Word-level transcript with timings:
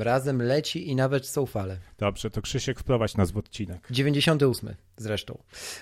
Tym 0.00 0.06
razem 0.06 0.42
leci 0.42 0.88
i 0.88 0.96
nawet 0.96 1.26
są 1.26 1.46
fale. 1.46 1.76
Dobrze, 1.98 2.30
to 2.30 2.42
Krzysiek 2.42 2.80
wprowadź 2.80 3.16
nas 3.16 3.30
w 3.30 3.36
odcinek. 3.36 3.86
98 3.90 4.74
zresztą. 4.96 5.38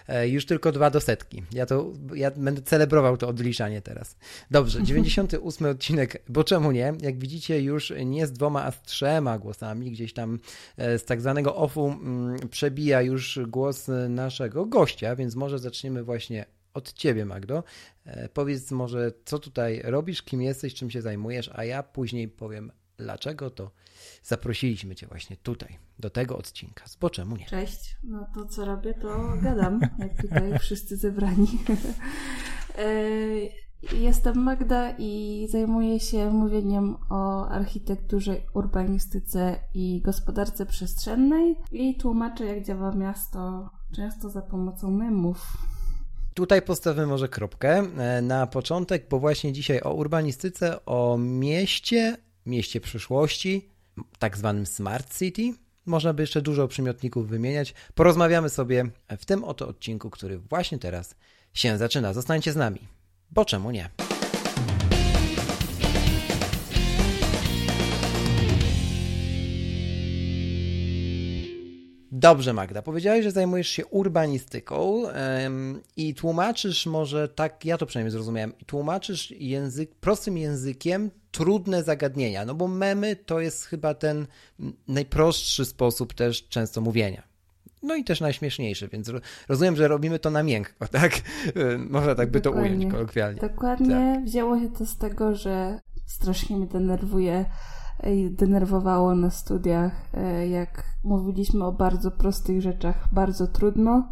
E, 0.08 0.28
już 0.28 0.46
tylko 0.46 0.72
dwa 0.72 0.90
do 0.90 1.00
setki. 1.00 1.42
Ja 1.52 1.66
to, 1.66 1.92
ja 2.14 2.30
będę 2.30 2.62
celebrował 2.62 3.16
to 3.16 3.28
odliczanie 3.28 3.82
teraz. 3.82 4.16
Dobrze, 4.50 4.82
98 4.88 5.66
odcinek, 5.66 6.22
bo 6.28 6.44
czemu 6.44 6.72
nie? 6.72 6.92
Jak 7.00 7.18
widzicie 7.18 7.62
już 7.62 7.92
nie 8.04 8.26
z 8.26 8.32
dwoma, 8.32 8.64
a 8.64 8.70
z 8.70 8.82
trzema 8.82 9.38
głosami. 9.38 9.90
Gdzieś 9.90 10.12
tam 10.12 10.38
e, 10.76 10.98
z 10.98 11.04
tak 11.04 11.20
zwanego 11.20 11.56
offu 11.56 11.86
mm, 11.88 12.48
przebija 12.48 13.02
już 13.02 13.38
głos 13.46 13.88
naszego 14.08 14.66
gościa, 14.66 15.16
więc 15.16 15.34
może 15.34 15.58
zaczniemy 15.58 16.04
właśnie 16.04 16.44
od 16.74 16.92
ciebie, 16.92 17.24
Magdo. 17.24 17.64
E, 18.06 18.28
Powiedz 18.28 18.70
może, 18.70 19.12
co 19.24 19.38
tutaj 19.38 19.80
robisz, 19.84 20.22
kim 20.22 20.42
jesteś, 20.42 20.74
czym 20.74 20.90
się 20.90 21.02
zajmujesz, 21.02 21.50
a 21.54 21.64
ja 21.64 21.82
później 21.82 22.28
powiem, 22.28 22.72
dlaczego 22.96 23.50
to 23.50 23.70
zaprosiliśmy 24.28 24.94
cię 24.94 25.06
właśnie 25.06 25.36
tutaj, 25.36 25.78
do 25.98 26.10
tego 26.10 26.38
odcinka. 26.38 26.84
Bo 27.00 27.10
czemu 27.10 27.36
nie? 27.36 27.46
Cześć. 27.46 27.96
No 28.04 28.26
to 28.34 28.44
co 28.46 28.64
robię, 28.64 28.94
to 28.94 29.32
gadam, 29.42 29.80
jak 29.98 30.22
tutaj 30.22 30.58
wszyscy 30.64 30.96
zebrani. 30.96 31.48
E, 32.78 32.88
Jestem 33.92 34.38
Magda 34.38 34.94
i 34.98 35.46
zajmuję 35.50 36.00
się 36.00 36.30
mówieniem 36.30 36.96
o 37.10 37.48
architekturze, 37.48 38.36
urbanistyce 38.54 39.60
i 39.74 40.00
gospodarce 40.04 40.66
przestrzennej 40.66 41.56
i 41.72 41.96
tłumaczę, 41.96 42.46
jak 42.46 42.64
działa 42.64 42.92
miasto, 42.92 43.70
często 43.96 44.30
za 44.30 44.42
pomocą 44.42 44.90
memów. 44.90 45.56
Tutaj 46.34 46.62
postawimy 46.62 47.06
może 47.06 47.28
kropkę 47.28 47.78
e, 47.98 48.22
na 48.22 48.46
początek, 48.46 49.08
bo 49.10 49.18
właśnie 49.18 49.52
dzisiaj 49.52 49.80
o 49.80 49.94
urbanistyce, 49.94 50.84
o 50.86 51.18
mieście, 51.18 52.16
mieście 52.46 52.80
przyszłości, 52.80 53.68
tak 54.18 54.36
zwanym 54.36 54.66
Smart 54.66 55.18
City. 55.18 55.54
Można 55.86 56.12
by 56.12 56.22
jeszcze 56.22 56.42
dużo 56.42 56.68
przymiotników 56.68 57.28
wymieniać. 57.28 57.74
Porozmawiamy 57.94 58.48
sobie 58.48 58.84
w 59.18 59.24
tym 59.24 59.44
oto 59.44 59.68
odcinku, 59.68 60.10
który 60.10 60.38
właśnie 60.38 60.78
teraz 60.78 61.14
się 61.54 61.78
zaczyna. 61.78 62.12
Zostańcie 62.12 62.52
z 62.52 62.56
nami, 62.56 62.80
bo 63.30 63.44
czemu 63.44 63.70
nie? 63.70 63.90
Dobrze, 72.12 72.52
Magda. 72.52 72.82
Powiedziałeś, 72.82 73.24
że 73.24 73.30
zajmujesz 73.30 73.68
się 73.68 73.86
urbanistyką 73.86 75.08
em, 75.08 75.80
i 75.96 76.14
tłumaczysz 76.14 76.86
może, 76.86 77.28
tak 77.28 77.64
ja 77.64 77.78
to 77.78 77.86
przynajmniej 77.86 78.12
zrozumiałem, 78.12 78.52
tłumaczysz 78.66 79.30
język, 79.30 79.94
prostym 79.94 80.38
językiem 80.38 81.10
trudne 81.30 81.82
zagadnienia, 81.82 82.44
no 82.44 82.54
bo 82.54 82.68
memy 82.68 83.16
to 83.16 83.40
jest 83.40 83.64
chyba 83.64 83.94
ten 83.94 84.26
najprostszy 84.88 85.64
sposób 85.64 86.14
też 86.14 86.48
często 86.48 86.80
mówienia. 86.80 87.22
No 87.82 87.94
i 87.94 88.04
też 88.04 88.20
najśmieszniejszy, 88.20 88.88
więc 88.88 89.08
ro- 89.08 89.20
rozumiem, 89.48 89.76
że 89.76 89.88
robimy 89.88 90.18
to 90.18 90.30
na 90.30 90.42
miękko, 90.42 90.88
tak? 91.00 91.12
Em, 91.54 91.88
Można 91.90 92.14
tak 92.14 92.30
by 92.30 92.40
to 92.40 92.50
Dokładnie. 92.50 92.76
ująć 92.76 92.92
kolokwialnie. 92.92 93.40
Dokładnie 93.40 94.22
wzięło 94.24 94.60
się 94.60 94.68
to 94.70 94.86
z 94.86 94.96
tego, 94.98 95.34
że 95.34 95.80
strasznie 96.06 96.56
mnie 96.56 96.66
denerwuje 96.66 97.44
i 98.06 98.30
denerwowało 98.30 99.14
na 99.14 99.30
studiach, 99.30 99.92
e, 100.14 100.48
jak 100.48 100.84
mówiliśmy 101.04 101.64
o 101.64 101.72
bardzo 101.72 102.10
prostych 102.10 102.62
rzeczach 102.62 103.08
bardzo 103.12 103.46
trudno, 103.46 104.08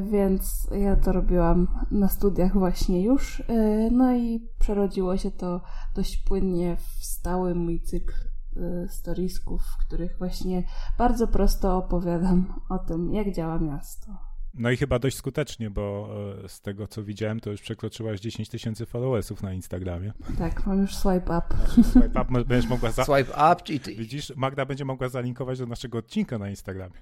więc 0.00 0.68
ja 0.70 0.96
to 0.96 1.12
robiłam 1.12 1.68
na 1.90 2.08
studiach 2.08 2.52
właśnie 2.52 3.02
już. 3.02 3.40
e, 3.40 3.90
No 3.90 4.14
i 4.16 4.48
przerodziło 4.58 5.16
się 5.16 5.30
to 5.30 5.60
dość 5.94 6.16
płynnie 6.16 6.76
w 6.76 7.04
stały 7.04 7.54
mój 7.54 7.80
cykl 7.80 8.14
e, 8.56 8.88
storiesków, 8.88 9.62
w 9.62 9.86
których 9.86 10.18
właśnie 10.18 10.62
bardzo 10.98 11.26
prosto 11.26 11.76
opowiadam 11.76 12.60
o 12.68 12.78
tym, 12.78 13.14
jak 13.14 13.34
działa 13.34 13.58
miasto. 13.58 14.33
No 14.58 14.70
i 14.70 14.76
chyba 14.76 14.98
dość 14.98 15.16
skutecznie, 15.16 15.70
bo 15.70 16.08
e, 16.44 16.48
z 16.48 16.60
tego 16.60 16.86
co 16.86 17.04
widziałem, 17.04 17.40
to 17.40 17.50
już 17.50 17.60
przekroczyłaś 17.60 18.20
10 18.20 18.48
tysięcy 18.48 18.86
followersów 18.86 19.42
na 19.42 19.52
Instagramie. 19.52 20.12
Tak, 20.38 20.66
mam 20.66 20.80
już 20.80 20.96
swipe 20.96 21.38
up. 21.38 21.42
Swipe 21.90 22.22
up 22.22 22.44
będziesz 22.44 22.70
mogła 22.70 22.90
za... 22.90 23.04
Swipe 23.04 23.52
up 23.52 23.72
i, 23.72 23.80
ty, 23.80 23.94
Widzisz, 23.94 24.32
Magda 24.36 24.66
będzie 24.66 24.84
mogła 24.84 25.08
zalinkować 25.08 25.58
do 25.58 25.66
naszego 25.66 25.98
odcinka 25.98 26.38
na 26.38 26.50
Instagramie. 26.50 26.94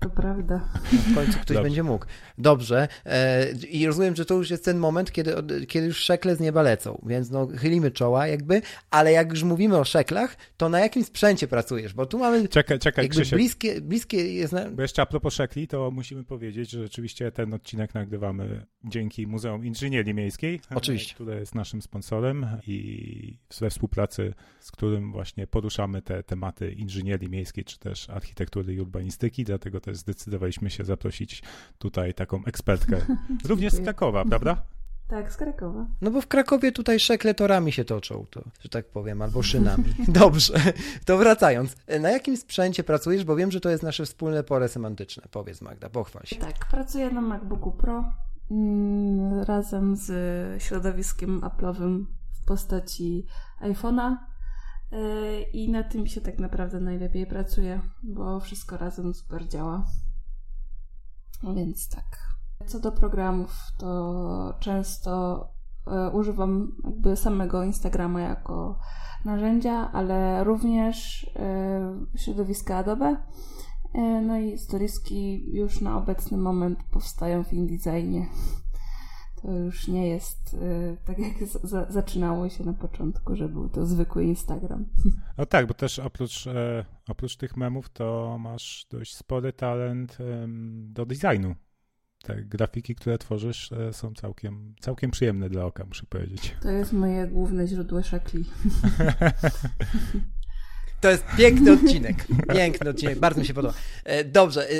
To 0.00 0.10
prawda. 0.10 0.68
w 0.84 1.14
końcu 1.14 1.32
ktoś 1.32 1.46
Dobrze. 1.46 1.62
będzie 1.62 1.82
mógł. 1.82 2.06
Dobrze. 2.38 2.88
E, 3.06 3.52
I 3.52 3.86
rozumiem, 3.86 4.16
że 4.16 4.24
to 4.24 4.34
już 4.34 4.50
jest 4.50 4.64
ten 4.64 4.78
moment, 4.78 5.12
kiedy, 5.12 5.34
kiedy 5.68 5.86
już 5.86 5.96
szekle 5.96 6.36
z 6.36 6.40
nieba 6.40 6.62
lecą, 6.62 7.02
więc 7.06 7.30
no 7.30 7.48
chylimy 7.56 7.90
czoła 7.90 8.26
jakby, 8.26 8.62
ale 8.90 9.12
jak 9.12 9.30
już 9.30 9.42
mówimy 9.42 9.78
o 9.78 9.84
szeklach, 9.84 10.36
to 10.56 10.68
na 10.68 10.80
jakim 10.80 11.04
sprzęcie 11.04 11.48
pracujesz? 11.48 11.94
Bo 11.94 12.06
tu 12.06 12.18
mamy 12.18 12.48
Czekaj, 12.48 12.78
czekaj, 12.78 13.04
jakby 13.04 13.20
Krzysiek. 13.20 13.38
bliskie, 13.38 13.80
bliskie 13.80 14.34
jest... 14.34 14.52
Na... 14.52 14.70
Bo 14.70 14.82
jeszcze 14.82 15.02
a 15.02 15.06
propos 15.06 15.34
szekli, 15.34 15.68
to 15.68 15.90
musimy 15.90 16.24
powiedzieć, 16.24 16.70
że 16.70 16.88
rzeczywiście 16.92 17.32
ten 17.32 17.54
odcinek 17.54 17.94
nagrywamy 17.94 18.66
dzięki 18.84 19.26
Muzeum 19.26 19.64
Inżynierii 19.64 20.14
Miejskiej, 20.14 20.60
Oczywiście. 20.74 21.14
które 21.14 21.40
jest 21.40 21.54
naszym 21.54 21.82
sponsorem 21.82 22.46
i 22.66 23.38
we 23.60 23.70
współpracy 23.70 24.34
z 24.60 24.70
którym 24.70 25.12
właśnie 25.12 25.46
poruszamy 25.46 26.02
te 26.02 26.22
tematy 26.22 26.72
inżynierii 26.72 27.28
miejskiej, 27.28 27.64
czy 27.64 27.78
też 27.78 28.10
architektury 28.10 28.74
i 28.74 28.80
urbanistyki, 28.80 29.44
dlatego 29.44 29.80
też 29.80 29.96
zdecydowaliśmy 29.96 30.70
się 30.70 30.84
zaprosić 30.84 31.42
tutaj 31.78 32.14
taką 32.14 32.44
ekspertkę, 32.44 33.06
również 33.48 33.72
z. 33.72 33.80
Krakowa, 33.80 34.24
prawda? 34.24 34.62
Tak, 35.12 35.32
z 35.32 35.36
Krakowa. 35.36 35.86
No 36.00 36.10
bo 36.10 36.20
w 36.20 36.26
Krakowie 36.26 36.72
tutaj 36.72 37.00
szekle 37.00 37.34
torami 37.34 37.72
się 37.72 37.84
toczą, 37.84 38.26
to, 38.30 38.42
że 38.60 38.68
tak 38.68 38.86
powiem, 38.86 39.22
albo 39.22 39.42
szynami. 39.42 39.84
Dobrze, 40.08 40.54
to 41.04 41.18
wracając. 41.18 41.76
Na 42.00 42.10
jakim 42.10 42.36
sprzęcie 42.36 42.84
pracujesz? 42.84 43.24
Bo 43.24 43.36
wiem, 43.36 43.50
że 43.50 43.60
to 43.60 43.70
jest 43.70 43.82
nasze 43.82 44.04
wspólne 44.04 44.44
pole 44.44 44.68
semantyczne. 44.68 45.22
Powiedz 45.30 45.60
Magda, 45.60 45.90
pochwal 45.90 46.22
się. 46.24 46.36
Tak, 46.36 46.66
pracuję 46.70 47.10
na 47.10 47.20
MacBooku 47.20 47.72
Pro 47.72 48.04
mm, 48.50 49.40
razem 49.42 49.96
z 49.96 50.62
środowiskiem 50.62 51.40
Apple'owym 51.40 52.04
w 52.32 52.44
postaci 52.44 53.26
iPhone'a 53.60 54.16
yy, 54.92 55.42
i 55.42 55.70
na 55.70 55.82
tym 55.82 56.06
się 56.06 56.20
tak 56.20 56.38
naprawdę 56.38 56.80
najlepiej 56.80 57.26
pracuje, 57.26 57.80
bo 58.02 58.40
wszystko 58.40 58.76
razem 58.76 59.14
super 59.14 59.48
działa. 59.48 59.86
Więc 61.54 61.88
tak. 61.88 62.31
Co 62.66 62.80
do 62.80 62.92
programów, 62.92 63.56
to 63.78 64.54
często 64.60 65.44
e, 65.86 66.10
używam 66.10 66.72
jakby 66.84 67.16
samego 67.16 67.62
Instagrama 67.62 68.20
jako 68.20 68.78
narzędzia, 69.24 69.92
ale 69.92 70.44
również 70.44 71.26
e, 71.36 72.18
środowiska 72.18 72.76
Adobe. 72.76 73.16
E, 73.94 74.20
No 74.20 74.38
i 74.38 74.58
storieski 74.58 75.50
już 75.56 75.80
na 75.80 75.96
obecny 75.96 76.38
moment 76.38 76.78
powstają 76.90 77.44
w 77.44 77.52
InDesignie. 77.52 78.26
To 79.42 79.52
już 79.52 79.88
nie 79.88 80.08
jest 80.08 80.56
tak 81.04 81.18
jak 81.18 81.34
zaczynało 81.88 82.48
się 82.48 82.64
na 82.64 82.72
początku, 82.72 83.36
że 83.36 83.48
był 83.48 83.68
to 83.68 83.86
zwykły 83.86 84.24
Instagram. 84.24 84.84
No 85.38 85.46
tak, 85.46 85.66
bo 85.66 85.74
też 85.74 85.98
oprócz, 85.98 86.48
oprócz 87.08 87.36
tych 87.36 87.56
memów 87.56 87.90
to 87.90 88.38
masz 88.40 88.86
dość 88.90 89.16
spory 89.16 89.52
talent 89.52 90.18
do 90.72 91.06
designu. 91.06 91.54
Te 92.22 92.42
grafiki, 92.42 92.94
które 92.94 93.18
tworzysz 93.18 93.72
e, 93.72 93.92
są 93.92 94.14
całkiem, 94.14 94.74
całkiem 94.80 95.10
przyjemne 95.10 95.48
dla 95.48 95.64
oka, 95.64 95.84
muszę 95.84 96.06
powiedzieć. 96.08 96.56
To 96.62 96.70
jest 96.70 96.92
moje 96.92 97.26
główne 97.26 97.66
źródło 97.66 98.02
szekli. 98.02 98.44
To 101.00 101.10
jest 101.10 101.24
piękny 101.36 101.72
odcinek. 101.72 102.26
Piękny 102.54 102.90
odcinek, 102.90 103.18
bardzo 103.18 103.40
mi 103.40 103.46
się 103.46 103.54
podoba. 103.54 103.74
E, 104.04 104.24
Dobrze, 104.24 104.70
e, 104.70 104.74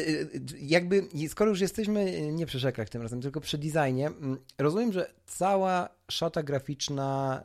jakby, 0.60 1.02
skoro 1.28 1.50
już 1.50 1.60
jesteśmy 1.60 2.32
nie 2.32 2.46
przy 2.46 2.60
szeklach 2.60 2.88
tym 2.88 3.02
razem, 3.02 3.20
tylko 3.20 3.40
przy 3.40 3.58
designie, 3.58 4.10
rozumiem, 4.58 4.92
że 4.92 5.10
cała 5.26 5.88
szata 6.10 6.42
graficzna 6.42 7.42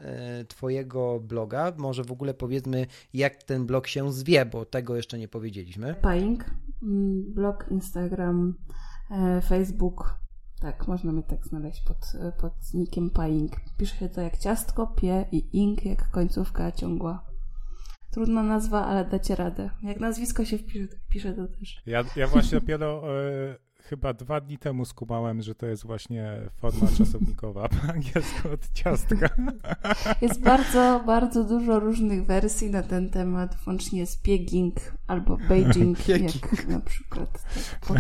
twojego 0.48 1.20
bloga, 1.20 1.74
może 1.78 2.04
w 2.04 2.12
ogóle 2.12 2.34
powiedzmy, 2.34 2.88
jak 3.14 3.44
ten 3.44 3.66
blog 3.66 3.88
się 3.88 4.14
zwie, 4.14 4.46
bo 4.46 4.66
tego 4.66 4.96
jeszcze 4.96 5.18
nie 5.18 5.28
powiedzieliśmy. 5.28 5.96
Paing, 6.02 6.46
blog, 7.36 7.66
Instagram, 7.72 8.54
Facebook. 9.44 10.16
Tak, 10.62 10.88
można 10.88 11.12
mnie 11.12 11.24
tak 11.24 11.46
znaleźć 11.46 11.82
pod, 11.82 11.98
pod 12.42 12.54
nickiem 12.74 13.10
Paing. 13.10 13.52
Pisze 13.78 13.96
się 13.96 14.10
to 14.10 14.22
jak 14.22 14.38
ciastko, 14.38 14.88
pie 14.88 15.26
i 15.32 15.58
ing 15.58 15.86
jak 15.86 16.12
końcówka 16.12 16.72
ciągła. 16.72 17.26
Trudna 18.12 18.44
nazwa, 18.44 18.86
ale 18.86 19.06
dacie 19.06 19.36
radę. 19.36 19.70
Jak 19.84 20.00
nazwisko 20.00 20.46
się 20.46 20.58
wpisze, 20.58 20.88
pisze 21.10 21.34
to 21.34 21.48
też. 21.48 21.82
Ja, 21.86 22.04
ja 22.16 22.28
właśnie 22.28 22.60
dopiero 22.60 23.04
e, 23.20 23.67
chyba 23.90 24.14
dwa 24.14 24.42
dni 24.42 24.58
temu 24.58 24.86
skumałem, 24.86 25.42
że 25.42 25.56
to 25.56 25.66
jest 25.66 25.86
właśnie 25.86 26.42
forma 26.58 26.88
czasownikowa 26.98 27.70
po 27.70 27.94
angielsku 27.94 28.50
od 28.54 28.72
ciastka. 28.74 29.30
Jest 30.22 30.42
bardzo, 30.42 31.04
bardzo 31.06 31.44
dużo 31.44 31.80
różnych 31.80 32.26
wersji 32.26 32.70
na 32.70 32.84
ten 32.84 33.10
temat, 33.10 33.56
włącznie 33.56 34.06
z 34.06 34.18
Peking 34.18 34.76
albo 35.08 35.38
Beijing, 35.38 36.08
jak 36.10 36.68
na 36.68 36.80
przykład 36.80 37.32
tak 37.32 37.80
po, 37.88 37.94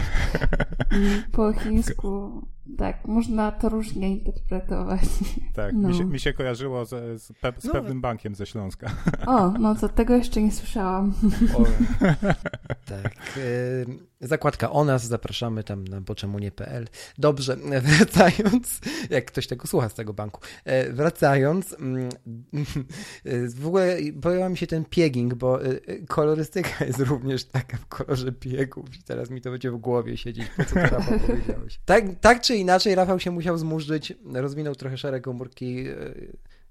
po 1.31 1.53
chińsku. 1.53 2.41
Tak, 2.77 3.07
można 3.07 3.51
to 3.51 3.69
różnie 3.69 4.17
interpretować. 4.17 5.01
Tak, 5.53 5.73
no. 5.75 5.89
mi, 5.89 5.95
się, 5.95 6.05
mi 6.05 6.19
się 6.19 6.33
kojarzyło 6.33 6.85
z, 6.85 7.21
z, 7.21 7.33
pe, 7.41 7.53
z 7.57 7.65
no. 7.65 7.73
pewnym 7.73 8.01
bankiem 8.01 8.35
ze 8.35 8.45
Śląska. 8.45 8.91
O, 9.27 9.51
no 9.51 9.75
to 9.75 9.89
tego 9.89 10.15
jeszcze 10.15 10.41
nie 10.41 10.51
słyszałam. 10.51 11.13
O, 11.57 11.63
tak. 12.85 13.19
zakładka 14.21 14.71
o 14.71 14.85
nas, 14.85 15.05
zapraszamy 15.05 15.63
tam 15.63 15.87
na 15.87 16.01
boczemunie.pl. 16.01 16.87
Dobrze, 17.17 17.57
wracając, 17.81 18.79
jak 19.09 19.25
ktoś 19.25 19.47
tego 19.47 19.67
słucha 19.67 19.89
z 19.89 19.93
tego 19.93 20.13
banku, 20.13 20.41
e, 20.65 20.93
wracając, 20.93 21.75
mm, 21.79 22.09
w 23.55 23.67
ogóle 23.67 23.97
pojawia 24.21 24.49
mi 24.49 24.57
się 24.57 24.67
ten 24.67 24.85
pieging, 24.85 25.33
bo 25.33 25.65
e, 25.65 25.79
kolorystyka 26.07 26.85
jest 26.85 26.99
również 26.99 27.45
taka 27.45 27.77
w 27.77 27.87
kolorze 27.87 28.31
piegów 28.31 28.95
i 28.99 29.03
teraz 29.03 29.29
mi 29.29 29.41
to 29.41 29.51
będzie 29.51 29.71
w 29.71 29.77
głowie 29.77 30.17
siedzieć, 30.17 30.47
po 30.57 30.65
co 30.65 30.75
to 30.75 31.01
powiedziałeś. 31.27 31.79
Tak, 31.85 32.05
tak 32.21 32.41
czy 32.41 32.56
inaczej 32.57 32.95
Rafał 32.95 33.19
się 33.19 33.31
musiał 33.31 33.57
zmurzyć, 33.57 34.13
rozwinął 34.33 34.75
trochę 34.75 34.97
szereg 34.97 35.23
komórki, 35.23 35.87
e, 35.87 35.95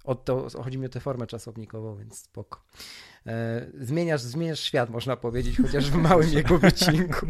o 0.05 0.15
to, 0.15 0.47
chodzi 0.63 0.79
mi 0.79 0.87
o 0.87 0.89
tę 0.89 1.01
formę 1.01 1.27
czasownikową, 1.27 1.97
więc 1.97 2.19
spoko. 2.19 2.65
E, 3.27 3.67
zmieniasz, 3.81 4.21
zmieniasz 4.21 4.61
świat, 4.61 4.91
można 4.91 5.17
powiedzieć, 5.17 5.57
chociaż 5.57 5.91
w 5.91 5.97
małym 6.09 6.33
jego 6.33 6.59
wycinku. 6.59 7.27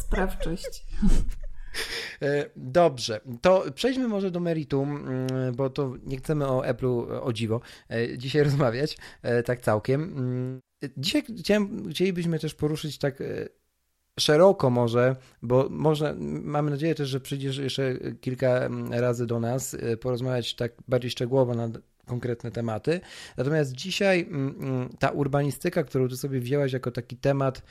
Sprawczość. 0.00 0.86
E, 2.22 2.50
dobrze, 2.56 3.20
to 3.40 3.64
przejdźmy 3.74 4.08
może 4.08 4.30
do 4.30 4.40
meritum, 4.40 5.06
bo 5.54 5.70
to 5.70 5.94
nie 6.04 6.16
chcemy 6.16 6.46
o 6.46 6.60
Apple'u 6.60 7.20
o 7.22 7.32
dziwo 7.32 7.60
dzisiaj 8.18 8.42
rozmawiać, 8.48 8.96
tak 9.44 9.60
całkiem. 9.60 10.60
Dzisiaj 10.96 11.22
chciałem, 11.38 11.90
chcielibyśmy 11.90 12.38
też 12.38 12.54
poruszyć 12.54 12.98
tak 12.98 13.22
szeroko 14.20 14.70
może, 14.70 15.16
bo 15.42 15.68
można, 15.70 16.14
mamy 16.42 16.70
nadzieję 16.70 16.94
też, 16.94 17.08
że 17.08 17.20
przyjdziesz 17.20 17.58
jeszcze 17.58 17.94
kilka 18.20 18.68
razy 18.90 19.26
do 19.26 19.40
nas 19.40 19.74
y, 19.74 19.96
porozmawiać 19.96 20.54
tak 20.54 20.72
bardziej 20.88 21.10
szczegółowo 21.10 21.54
na 21.54 21.68
konkretne 22.06 22.50
tematy. 22.50 23.00
Natomiast 23.36 23.72
dzisiaj 23.72 24.20
mm, 24.20 24.54
mm, 24.60 24.88
ta 24.98 25.10
urbanistyka, 25.10 25.84
którą 25.84 26.08
ty 26.08 26.16
sobie 26.16 26.40
wzięłaś 26.40 26.72
jako 26.72 26.90
taki 26.90 27.16
temat, 27.16 27.62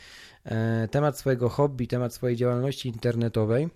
e, 0.43 0.87
temat 0.87 1.17
swojego 1.17 1.49
hobby, 1.49 1.87
temat 1.87 2.13
swojej 2.13 2.37
działalności 2.37 2.89
internetowej, 2.89 3.69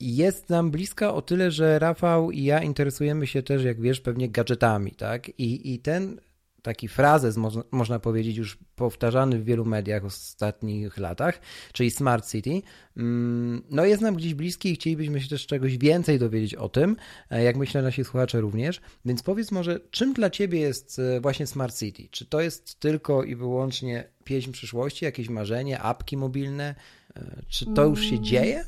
jest 0.00 0.50
nam 0.50 0.70
bliska 0.70 1.14
o 1.14 1.22
tyle, 1.22 1.50
że 1.50 1.78
Rafał 1.78 2.30
i 2.30 2.44
ja 2.44 2.62
interesujemy 2.62 3.26
się 3.26 3.42
też, 3.42 3.64
jak 3.64 3.80
wiesz, 3.80 4.00
pewnie 4.00 4.28
gadżetami, 4.28 4.92
tak? 4.92 5.28
I, 5.28 5.74
i 5.74 5.78
ten 5.78 6.20
taki 6.62 6.88
frazes, 6.88 7.36
można, 7.70 7.98
powiedzieć, 7.98 8.36
już 8.36 8.58
powtarzany 8.76 9.38
w 9.38 9.44
wielu 9.44 9.64
mediach 9.64 10.02
w 10.02 10.06
ostatnich 10.06 10.98
latach, 10.98 11.40
czyli 11.72 11.90
Smart 11.90 12.30
City, 12.30 12.62
mm, 12.96 13.62
no 13.70 13.84
jest 13.84 14.02
nam 14.02 14.14
gdzieś 14.14 14.34
bliski 14.34 14.70
i 14.70 14.74
chcielibyśmy 14.74 15.20
się 15.20 15.28
też 15.28 15.46
czegoś 15.46 15.78
więcej 15.78 16.18
dowiedzieć 16.18 16.54
o 16.54 16.68
tym, 16.68 16.96
e, 17.30 17.42
jak 17.42 17.56
myślę 17.56 17.82
nasi 17.82 18.04
słuchacze 18.04 18.40
również, 18.40 18.80
więc 19.04 19.22
powiedz 19.22 19.52
może, 19.52 19.80
czym 19.90 20.12
dla 20.12 20.30
Ciebie 20.30 20.60
jest 20.60 20.98
e, 20.98 21.20
właśnie 21.20 21.46
Smart 21.46 21.78
City? 21.78 22.08
Czy 22.10 22.26
to 22.26 22.40
jest 22.40 22.80
tylko 22.80 23.24
i 23.24 23.36
wyłącznie 23.36 24.08
pieśń 24.24 24.52
przyszłości, 24.52 25.04
jakieś 25.04 25.28
marzenie, 25.28 25.80
apki 25.80 26.16
mobilne? 26.16 26.74
E, 27.16 27.42
czy 27.48 27.66
to 27.66 27.84
już 27.84 28.02
się 28.02 28.16
mm, 28.16 28.24
dzieje? 28.24 28.64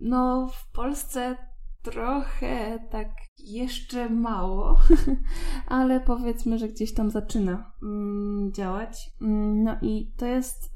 No, 0.00 0.50
w 0.54 0.66
Polsce 0.72 1.36
trochę 1.82 2.78
tak 2.90 3.08
jeszcze 3.38 4.10
mało, 4.10 4.78
ale 5.66 6.00
powiedzmy, 6.00 6.58
że 6.58 6.68
gdzieś 6.68 6.94
tam 6.94 7.10
zaczyna 7.10 7.72
mm, 7.82 8.52
działać. 8.52 9.12
Mm, 9.20 9.62
no 9.62 9.76
i 9.82 10.12
to 10.16 10.26
jest 10.26 10.74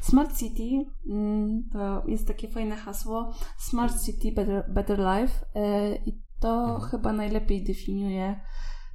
Smart 0.00 0.38
City, 0.38 0.90
mm, 1.06 1.68
to 1.72 2.02
jest 2.06 2.26
takie 2.26 2.48
fajne 2.48 2.76
hasło 2.76 3.34
Smart 3.58 4.02
City, 4.02 4.32
Better, 4.32 4.64
better 4.72 4.98
Life 4.98 5.46
e, 5.54 5.96
i 5.96 6.22
to 6.40 6.64
mhm. 6.64 6.90
chyba 6.90 7.12
najlepiej 7.12 7.64
definiuje 7.64 8.40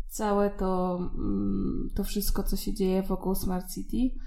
całe 0.07 0.49
to, 0.49 0.99
to 1.95 2.03
wszystko, 2.03 2.43
co 2.43 2.55
się 2.57 2.73
dzieje 2.73 3.03
wokół 3.03 3.35
Smart 3.35 3.65
City. 3.73 4.19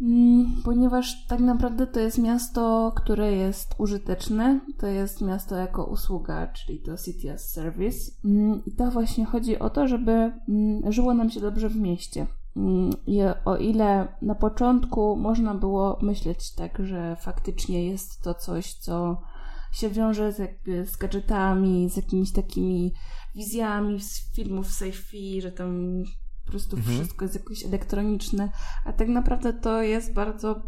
Mm, 0.00 0.52
ponieważ 0.64 1.26
tak 1.26 1.40
naprawdę 1.40 1.86
to 1.86 2.00
jest 2.00 2.18
miasto, 2.18 2.92
które 2.96 3.32
jest 3.32 3.74
użyteczne, 3.78 4.60
to 4.78 4.86
jest 4.86 5.20
miasto 5.20 5.56
jako 5.56 5.84
usługa, 5.84 6.46
czyli 6.46 6.80
to 6.80 6.96
City 6.96 7.32
as 7.32 7.50
Service. 7.50 8.10
Mm, 8.24 8.62
I 8.66 8.72
to 8.72 8.90
właśnie 8.90 9.24
chodzi 9.24 9.58
o 9.58 9.70
to, 9.70 9.88
żeby 9.88 10.12
mm, 10.12 10.92
żyło 10.92 11.14
nam 11.14 11.30
się 11.30 11.40
dobrze 11.40 11.68
w 11.68 11.76
mieście. 11.76 12.26
I 13.06 13.20
o 13.44 13.56
ile 13.56 14.08
na 14.22 14.34
początku 14.34 15.16
można 15.16 15.54
było 15.54 15.98
myśleć 16.02 16.54
tak, 16.54 16.78
że 16.84 17.16
faktycznie 17.16 17.86
jest 17.86 18.22
to 18.22 18.34
coś, 18.34 18.74
co 18.74 19.22
się 19.72 19.90
wiąże 19.90 20.32
z, 20.32 20.60
z 20.90 20.96
gadżetami, 20.96 21.90
z 21.90 21.96
jakimiś 21.96 22.32
takimi 22.32 22.92
wizjami 23.34 24.00
z 24.00 24.34
filmów 24.34 24.66
sci-fi, 24.66 25.42
że 25.42 25.52
tam 25.52 26.02
prostu 26.54 26.76
mhm. 26.76 26.96
wszystko 26.96 27.24
jest 27.24 27.34
jakoś 27.34 27.64
elektroniczne, 27.64 28.48
a 28.84 28.92
tak 28.92 29.08
naprawdę 29.08 29.52
to 29.52 29.82
jest 29.82 30.14
bardzo, 30.14 30.62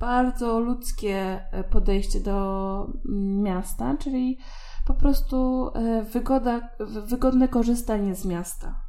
bardzo 0.00 0.60
ludzkie 0.60 1.44
e, 1.52 1.64
podejście 1.64 2.20
do 2.20 2.86
mm, 3.08 3.42
miasta, 3.42 3.96
czyli 3.96 4.38
po 4.86 4.94
prostu 4.94 5.68
e, 5.74 6.02
wygoda, 6.02 6.68
wygodne 7.06 7.48
korzystanie 7.48 8.14
z 8.14 8.24
miasta. 8.24 8.82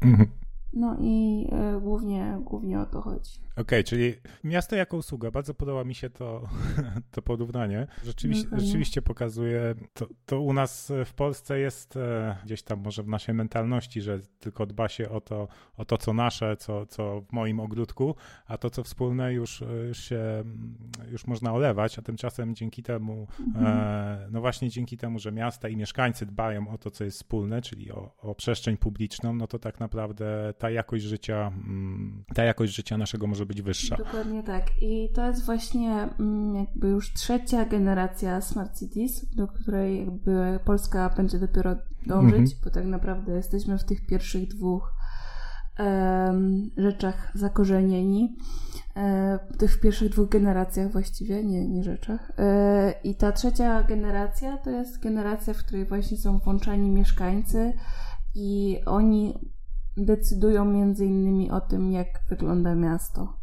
Mhm. 0.00 0.28
No 0.72 0.96
i 1.00 1.48
y, 1.76 1.80
głównie, 1.80 2.38
głównie 2.40 2.80
o 2.80 2.86
to 2.86 3.00
chodzi. 3.00 3.40
Okej, 3.58 3.80
okay, 3.80 3.84
czyli 3.84 4.14
miasto 4.44 4.76
jako 4.76 4.96
usługa. 4.96 5.30
Bardzo 5.30 5.54
podoba 5.54 5.84
mi 5.84 5.94
się 5.94 6.10
to, 6.10 6.48
to 7.12 7.22
porównanie. 7.22 7.86
Rzeczywiście, 8.04 8.48
no, 8.52 8.60
rzeczywiście 8.60 9.02
pokazuje, 9.02 9.74
to, 9.94 10.06
to 10.26 10.40
u 10.40 10.52
nas 10.52 10.92
w 11.04 11.14
Polsce 11.14 11.58
jest 11.58 11.96
e, 11.96 12.36
gdzieś 12.44 12.62
tam 12.62 12.80
może 12.80 13.02
w 13.02 13.08
naszej 13.08 13.34
mentalności, 13.34 14.02
że 14.02 14.20
tylko 14.40 14.66
dba 14.66 14.88
się 14.88 15.08
o 15.08 15.20
to, 15.20 15.48
o 15.76 15.84
to 15.84 15.98
co 15.98 16.12
nasze, 16.12 16.56
co, 16.56 16.86
co 16.86 17.20
w 17.20 17.32
moim 17.32 17.60
ogródku, 17.60 18.14
a 18.46 18.58
to, 18.58 18.70
co 18.70 18.82
wspólne 18.82 19.32
już, 19.32 19.64
już 19.88 19.98
się, 19.98 20.44
już 21.10 21.26
można 21.26 21.52
olewać, 21.52 21.98
a 21.98 22.02
tymczasem 22.02 22.54
dzięki 22.54 22.82
temu, 22.82 23.26
mhm. 23.40 23.66
e, 23.66 24.28
no 24.30 24.40
właśnie 24.40 24.70
dzięki 24.70 24.96
temu, 24.96 25.18
że 25.18 25.32
miasta 25.32 25.68
i 25.68 25.76
mieszkańcy 25.76 26.26
dbają 26.26 26.68
o 26.68 26.78
to, 26.78 26.90
co 26.90 27.04
jest 27.04 27.16
wspólne, 27.16 27.62
czyli 27.62 27.92
o, 27.92 28.14
o 28.18 28.34
przestrzeń 28.34 28.76
publiczną, 28.76 29.32
no 29.32 29.46
to 29.46 29.58
tak 29.58 29.80
naprawdę 29.80 30.54
ta 30.58 30.70
jakość 30.70 31.04
życia, 31.04 31.52
mm, 31.56 32.24
ta 32.34 32.44
jakość 32.44 32.74
życia 32.74 32.98
naszego 32.98 33.26
może 33.26 33.47
być 33.48 33.62
wyższa. 33.62 33.96
Dokładnie 33.96 34.42
tak. 34.42 34.64
I 34.82 35.08
to 35.14 35.26
jest 35.26 35.44
właśnie 35.44 36.08
mm, 36.20 36.54
jakby 36.54 36.88
już 36.88 37.12
trzecia 37.12 37.64
generacja 37.64 38.40
Smart 38.40 38.78
Cities, 38.78 39.34
do 39.34 39.46
której 39.48 39.98
jakby 39.98 40.60
Polska 40.64 41.10
będzie 41.16 41.38
dopiero 41.38 41.76
dążyć, 42.06 42.52
mhm. 42.52 42.60
bo 42.64 42.70
tak 42.70 42.84
naprawdę 42.84 43.32
jesteśmy 43.32 43.78
w 43.78 43.84
tych 43.84 44.06
pierwszych 44.06 44.48
dwóch 44.48 44.92
um, 45.78 46.70
rzeczach 46.76 47.32
zakorzenieni. 47.34 48.36
E, 48.96 49.38
tych 49.58 49.80
pierwszych 49.80 50.10
dwóch 50.10 50.28
generacjach 50.28 50.92
właściwie, 50.92 51.44
nie, 51.44 51.68
nie 51.68 51.84
rzeczach. 51.84 52.32
E, 52.38 52.94
I 53.04 53.14
ta 53.14 53.32
trzecia 53.32 53.82
generacja 53.82 54.56
to 54.56 54.70
jest 54.70 55.02
generacja, 55.02 55.54
w 55.54 55.58
której 55.58 55.86
właśnie 55.86 56.16
są 56.16 56.38
włączani 56.38 56.90
mieszkańcy 56.90 57.72
i 58.34 58.78
oni 58.86 59.34
decydują 59.98 60.64
między 60.64 61.06
innymi 61.06 61.50
o 61.50 61.60
tym, 61.60 61.92
jak 61.92 62.06
wygląda 62.28 62.74
miasto. 62.74 63.38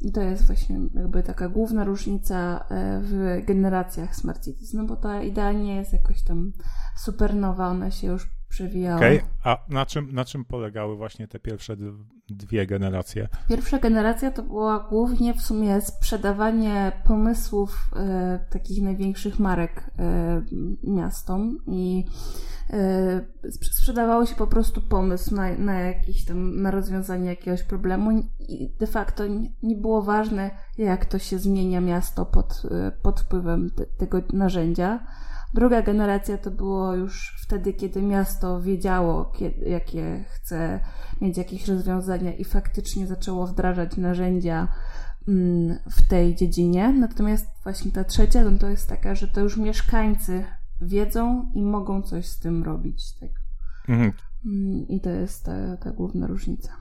I 0.00 0.12
to 0.12 0.22
jest 0.22 0.46
właśnie 0.46 0.80
jakby 0.94 1.22
taka 1.22 1.48
główna 1.48 1.84
różnica 1.84 2.64
e, 2.68 3.00
w 3.04 3.44
generacjach 3.46 4.16
Smart 4.16 4.44
Cities, 4.44 4.74
no 4.74 4.84
bo 4.84 4.96
ta 4.96 5.22
idea 5.22 5.52
nie 5.52 5.76
jest 5.76 5.92
jakoś 5.92 6.22
tam 6.22 6.52
super 6.96 7.34
nowa, 7.34 7.68
ona 7.68 7.90
się 7.90 8.06
już 8.06 8.39
przewijała. 8.50 8.96
Okej, 8.96 9.16
okay. 9.16 9.30
a 9.44 9.58
na 9.68 9.86
czym, 9.86 10.12
na 10.12 10.24
czym 10.24 10.44
polegały 10.44 10.96
właśnie 10.96 11.28
te 11.28 11.38
pierwsze 11.38 11.76
dwie 12.28 12.66
generacje? 12.66 13.28
Pierwsza 13.48 13.78
generacja 13.78 14.30
to 14.30 14.42
była 14.42 14.86
głównie 14.90 15.34
w 15.34 15.40
sumie 15.40 15.80
sprzedawanie 15.80 16.92
pomysłów 17.04 17.90
e, 17.96 18.38
takich 18.50 18.82
największych 18.82 19.38
marek 19.38 19.90
e, 19.98 20.42
miastom 20.84 21.58
i 21.66 22.04
e, 22.70 23.20
sprzedawało 23.50 24.26
się 24.26 24.34
po 24.34 24.46
prostu 24.46 24.80
pomysł 24.80 25.34
na, 25.34 25.58
na 25.58 25.80
jakiś 25.80 26.24
tam, 26.24 26.62
na 26.62 26.70
rozwiązanie 26.70 27.28
jakiegoś 27.28 27.62
problemu 27.62 28.10
i 28.48 28.70
de 28.78 28.86
facto 28.86 29.26
nie, 29.26 29.50
nie 29.62 29.76
było 29.76 30.02
ważne, 30.02 30.50
jak 30.78 31.04
to 31.04 31.18
się 31.18 31.38
zmienia 31.38 31.80
miasto 31.80 32.26
pod, 32.26 32.62
e, 32.70 32.92
pod 33.02 33.20
wpływem 33.20 33.70
te, 33.70 33.86
tego 33.86 34.22
narzędzia 34.32 35.00
Druga 35.54 35.82
generacja 35.82 36.38
to 36.38 36.50
było 36.50 36.94
już 36.94 37.36
wtedy, 37.42 37.72
kiedy 37.72 38.02
miasto 38.02 38.60
wiedziało, 38.60 39.24
kiedy, 39.24 39.68
jakie 39.68 40.24
chce 40.28 40.80
mieć 41.20 41.38
jakieś 41.38 41.68
rozwiązania 41.68 42.34
i 42.34 42.44
faktycznie 42.44 43.06
zaczęło 43.06 43.46
wdrażać 43.46 43.96
narzędzia 43.96 44.68
mm, 45.28 45.78
w 45.90 46.08
tej 46.08 46.34
dziedzinie. 46.34 46.92
Natomiast 46.92 47.46
właśnie 47.62 47.90
ta 47.90 48.04
trzecia 48.04 48.44
no 48.44 48.58
to 48.58 48.68
jest 48.68 48.88
taka, 48.88 49.14
że 49.14 49.28
to 49.28 49.40
już 49.40 49.56
mieszkańcy 49.56 50.44
wiedzą 50.80 51.52
i 51.54 51.62
mogą 51.62 52.02
coś 52.02 52.26
z 52.26 52.38
tym 52.38 52.62
robić. 52.62 53.18
Tak? 53.20 53.30
Mhm. 53.88 54.12
Mm, 54.46 54.88
I 54.88 55.00
to 55.00 55.10
jest 55.10 55.44
ta, 55.44 55.76
ta 55.76 55.90
główna 55.90 56.26
różnica. 56.26 56.72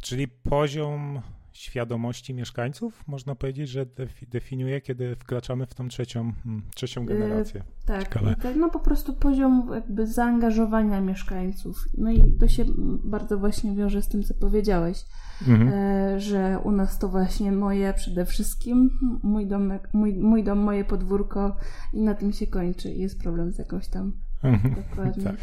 Czyli 0.00 0.28
poziom 0.28 1.20
świadomości 1.58 2.34
mieszkańców, 2.34 3.04
można 3.06 3.34
powiedzieć, 3.34 3.68
że 3.68 3.86
definiuje, 4.30 4.80
kiedy 4.80 5.16
wkraczamy 5.16 5.66
w 5.66 5.74
tą 5.74 5.88
trzecią, 5.88 6.32
hmm, 6.44 6.62
trzecią 6.74 7.06
generację. 7.06 7.60
Yy, 7.60 7.86
tak, 7.86 8.08
tak, 8.42 8.56
no 8.56 8.70
po 8.70 8.78
prostu 8.78 9.12
poziom 9.16 9.70
jakby 9.74 10.06
zaangażowania 10.06 11.00
mieszkańców. 11.00 11.84
No 11.98 12.10
i 12.10 12.36
to 12.40 12.48
się 12.48 12.64
bardzo 13.04 13.38
właśnie 13.38 13.74
wiąże 13.74 14.02
z 14.02 14.08
tym, 14.08 14.22
co 14.22 14.34
powiedziałeś, 14.34 15.04
mhm. 15.48 15.68
e, 15.72 16.20
że 16.20 16.58
u 16.64 16.70
nas 16.70 16.98
to 16.98 17.08
właśnie 17.08 17.52
moje 17.52 17.94
przede 17.94 18.26
wszystkim, 18.26 18.90
mój, 19.22 19.46
domek, 19.46 19.88
mój, 19.92 20.14
mój 20.14 20.44
dom, 20.44 20.58
moje 20.58 20.84
podwórko 20.84 21.56
i 21.92 22.00
na 22.02 22.14
tym 22.14 22.32
się 22.32 22.46
kończy. 22.46 22.90
Jest 22.90 23.22
problem 23.22 23.52
z 23.52 23.58
jakąś 23.58 23.88
tam. 23.88 24.27
Dokładnie 24.42 25.24
tak. 25.24 25.36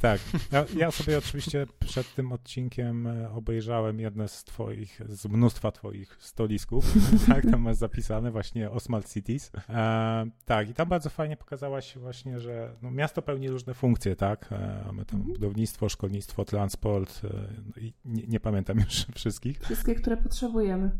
tak. 0.00 0.20
tak. 0.50 0.74
Ja, 0.74 0.90
sobie 0.90 1.18
oczywiście 1.18 1.66
przed 1.86 2.14
tym 2.14 2.32
odcinkiem 2.32 3.06
e, 3.06 3.30
obejrzałem 3.30 4.00
jedne 4.00 4.28
z 4.28 4.44
twoich, 4.44 5.00
z 5.08 5.26
mnóstwa 5.26 5.72
twoich 5.72 6.16
stolisków, 6.20 6.94
tak, 7.28 7.44
tam 7.50 7.60
masz 7.60 7.76
zapisane 7.76 8.30
właśnie 8.30 8.70
o 8.70 8.80
Smart 8.80 9.12
Cities. 9.12 9.52
E, 9.68 10.26
tak, 10.44 10.70
i 10.70 10.74
tam 10.74 10.88
bardzo 10.88 11.10
fajnie 11.10 11.36
pokazałaś 11.36 11.98
właśnie, 11.98 12.40
że 12.40 12.76
no, 12.82 12.90
miasto 12.90 13.22
pełni 13.22 13.48
różne 13.48 13.74
funkcje, 13.74 14.16
tak, 14.16 14.48
e, 14.52 14.82
mamy 14.86 15.04
tam 15.04 15.20
mhm. 15.20 15.34
budownictwo, 15.34 15.88
szkolnictwo, 15.88 16.44
transport 16.44 17.20
e, 17.24 17.28
no 17.66 17.72
nie, 18.04 18.26
nie, 18.26 18.40
pamiętam 18.40 18.78
już 18.78 19.06
wszystkich. 19.14 19.60
Wszystkie, 19.60 19.94
które 19.94 20.16
potrzebujemy. 20.16 20.90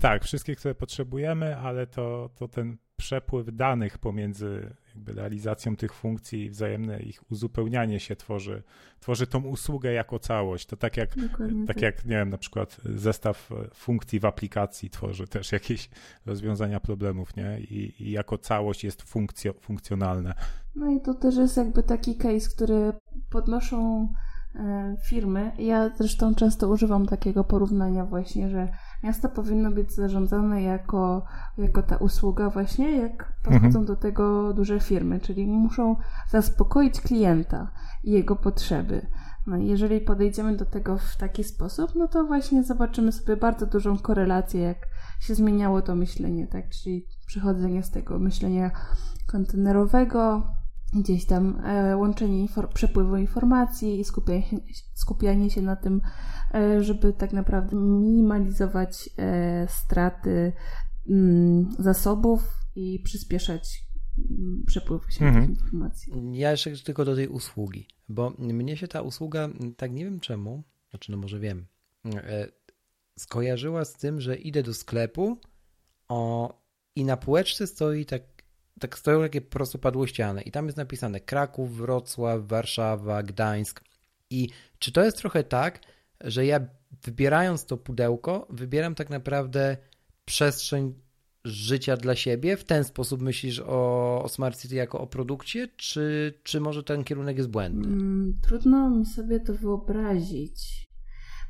Tak, 0.00 0.24
wszystkie, 0.24 0.56
które 0.56 0.74
potrzebujemy, 0.74 1.56
ale 1.56 1.86
to, 1.86 2.30
to 2.34 2.48
ten 2.48 2.76
przepływ 3.00 3.56
danych 3.56 3.98
pomiędzy 3.98 4.70
jakby 4.94 5.12
realizacją 5.12 5.76
tych 5.76 5.94
funkcji 5.94 6.44
i 6.44 6.50
wzajemne 6.50 7.00
ich 7.00 7.30
uzupełnianie 7.32 8.00
się 8.00 8.16
tworzy, 8.16 8.62
tworzy 9.00 9.26
tą 9.26 9.42
usługę 9.42 9.92
jako 9.92 10.18
całość. 10.18 10.66
To 10.66 10.76
tak 10.76 10.96
jak, 10.96 11.14
tak, 11.14 11.38
tak 11.66 11.82
jak, 11.82 12.04
nie 12.04 12.16
wiem, 12.16 12.30
na 12.30 12.38
przykład 12.38 12.80
zestaw 12.84 13.50
funkcji 13.74 14.20
w 14.20 14.24
aplikacji 14.24 14.90
tworzy 14.90 15.26
też 15.26 15.52
jakieś 15.58 15.90
rozwiązania 16.26 16.80
problemów, 16.80 17.36
nie? 17.36 17.60
I, 17.60 18.02
i 18.02 18.10
jako 18.10 18.38
całość 18.38 18.84
jest 18.84 19.02
funkcjo, 19.02 19.52
funkcjonalne. 19.52 20.34
No 20.76 20.90
i 20.90 21.00
to 21.00 21.14
też 21.14 21.36
jest 21.36 21.56
jakby 21.56 21.82
taki 21.82 22.16
case, 22.16 22.50
który 22.54 22.92
podnoszą 23.30 24.08
e, 24.54 24.96
firmy. 25.08 25.52
Ja 25.58 25.90
zresztą 25.96 26.34
często 26.34 26.68
używam 26.68 27.06
takiego 27.06 27.44
porównania 27.44 28.04
właśnie, 28.04 28.50
że 28.50 28.68
miasto 29.02 29.28
powinno 29.28 29.70
być 29.70 29.92
zarządzane 29.92 30.62
jako, 30.62 31.22
jako 31.58 31.82
ta 31.82 31.96
usługa 31.96 32.50
właśnie, 32.50 32.96
jak 32.96 33.32
podchodzą 33.42 33.66
mhm. 33.66 33.84
do 33.84 33.96
tego 33.96 34.52
duże 34.54 34.80
firmy, 34.80 35.20
czyli 35.20 35.46
muszą 35.46 35.96
zaspokoić 36.30 37.00
klienta 37.00 37.70
i 38.04 38.10
jego 38.10 38.36
potrzeby. 38.36 39.06
No 39.46 39.56
i 39.56 39.66
jeżeli 39.66 40.00
podejdziemy 40.00 40.56
do 40.56 40.64
tego 40.64 40.98
w 40.98 41.16
taki 41.16 41.44
sposób, 41.44 41.90
no 41.96 42.08
to 42.08 42.24
właśnie 42.24 42.64
zobaczymy 42.64 43.12
sobie 43.12 43.36
bardzo 43.36 43.66
dużą 43.66 43.98
korelację, 43.98 44.60
jak 44.60 44.78
się 45.20 45.34
zmieniało 45.34 45.82
to 45.82 45.94
myślenie, 45.94 46.46
tak? 46.46 46.68
Czyli 46.68 47.06
przechodzenie 47.26 47.82
z 47.82 47.90
tego 47.90 48.18
myślenia 48.18 48.70
kontenerowego, 49.26 50.42
gdzieś 50.92 51.26
tam 51.26 51.60
e, 51.64 51.96
łączenie 51.96 52.46
infor- 52.46 52.72
przepływu 52.72 53.16
informacji 53.16 54.00
i 54.00 54.04
skupianie 54.04 54.42
się, 54.42 54.56
skupianie 54.94 55.50
się 55.50 55.62
na 55.62 55.76
tym, 55.76 56.00
e, 56.54 56.84
żeby 56.84 57.12
tak 57.12 57.32
naprawdę 57.32 57.76
minimalizować 57.76 59.10
e, 59.18 59.66
straty 59.68 60.52
mm, 61.10 61.68
zasobów 61.78 62.48
i 62.76 63.00
przyspieszać 63.04 63.82
mm, 64.18 64.64
przepływ 64.66 65.12
się 65.12 65.26
mhm. 65.26 65.50
informacji. 65.50 66.12
Ja 66.32 66.50
jeszcze 66.50 66.76
tylko 66.76 67.04
do 67.04 67.14
tej 67.14 67.28
usługi, 67.28 67.88
bo 68.08 68.32
mnie 68.38 68.76
się 68.76 68.88
ta 68.88 69.02
usługa, 69.02 69.48
tak 69.76 69.92
nie 69.92 70.04
wiem 70.04 70.20
czemu, 70.20 70.62
znaczy 70.90 71.12
no 71.12 71.18
może 71.18 71.40
wiem, 71.40 71.66
skojarzyła 73.18 73.84
z 73.84 73.92
tym, 73.92 74.20
że 74.20 74.36
idę 74.36 74.62
do 74.62 74.74
sklepu 74.74 75.40
o, 76.08 76.54
i 76.96 77.04
na 77.04 77.16
półeczce 77.16 77.66
stoi 77.66 78.06
tak 78.06 78.29
tak 78.80 78.98
stoją 78.98 79.20
takie 79.20 79.40
prostopadłościane 79.40 80.42
i 80.42 80.50
tam 80.50 80.66
jest 80.66 80.78
napisane 80.78 81.20
Kraków, 81.20 81.76
Wrocław, 81.76 82.46
Warszawa, 82.46 83.22
Gdańsk. 83.22 83.84
I 84.30 84.48
czy 84.78 84.92
to 84.92 85.04
jest 85.04 85.16
trochę 85.16 85.44
tak, 85.44 85.80
że 86.20 86.46
ja 86.46 86.60
wybierając 87.04 87.64
to 87.64 87.76
pudełko, 87.76 88.46
wybieram 88.50 88.94
tak 88.94 89.10
naprawdę 89.10 89.76
przestrzeń 90.24 90.94
życia 91.44 91.96
dla 91.96 92.16
siebie? 92.16 92.56
W 92.56 92.64
ten 92.64 92.84
sposób 92.84 93.22
myślisz 93.22 93.60
o, 93.66 94.22
o 94.22 94.28
Smart 94.28 94.60
City 94.60 94.74
jako 94.74 95.00
o 95.00 95.06
produkcie, 95.06 95.68
czy, 95.76 96.34
czy 96.42 96.60
może 96.60 96.82
ten 96.82 97.04
kierunek 97.04 97.36
jest 97.36 97.50
błędny? 97.50 97.86
Mm, 97.86 98.38
trudno 98.42 98.90
mi 98.90 99.06
sobie 99.06 99.40
to 99.40 99.54
wyobrazić 99.54 100.89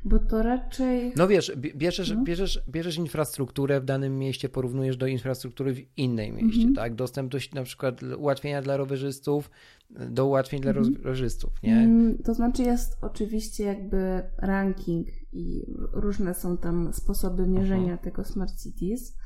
bo 0.03 0.19
to 0.19 0.43
raczej... 0.43 1.13
No 1.15 1.27
wiesz, 1.27 1.51
bierzesz, 1.57 2.11
no. 2.11 2.23
Bierzesz, 2.23 2.63
bierzesz 2.69 2.97
infrastrukturę 2.97 3.81
w 3.81 3.85
danym 3.85 4.19
mieście, 4.19 4.49
porównujesz 4.49 4.97
do 4.97 5.07
infrastruktury 5.07 5.73
w 5.73 5.97
innej 5.97 6.31
mieście, 6.31 6.61
mm 6.61 6.73
-hmm. 6.73 6.75
tak? 6.75 6.95
Dostęp 6.95 7.31
do 7.31 7.37
na 7.53 7.63
przykład 7.63 8.03
ułatwienia 8.03 8.61
dla 8.61 8.77
rowerzystów, 8.77 9.51
do 9.89 10.25
ułatwień 10.25 10.61
dla 10.61 10.71
mm 10.71 10.83
-hmm. 10.83 10.95
rowerzystów, 10.97 11.63
nie? 11.63 11.77
Mm, 11.77 12.17
to 12.17 12.33
znaczy 12.33 12.63
jest 12.63 12.97
oczywiście 13.01 13.63
jakby 13.63 14.23
ranking 14.37 15.07
i 15.33 15.65
różne 15.93 16.33
są 16.33 16.57
tam 16.57 16.93
sposoby 16.93 17.47
mierzenia 17.47 17.93
Aha. 17.93 18.03
tego 18.03 18.23
Smart 18.23 18.63
Cities, 18.63 19.17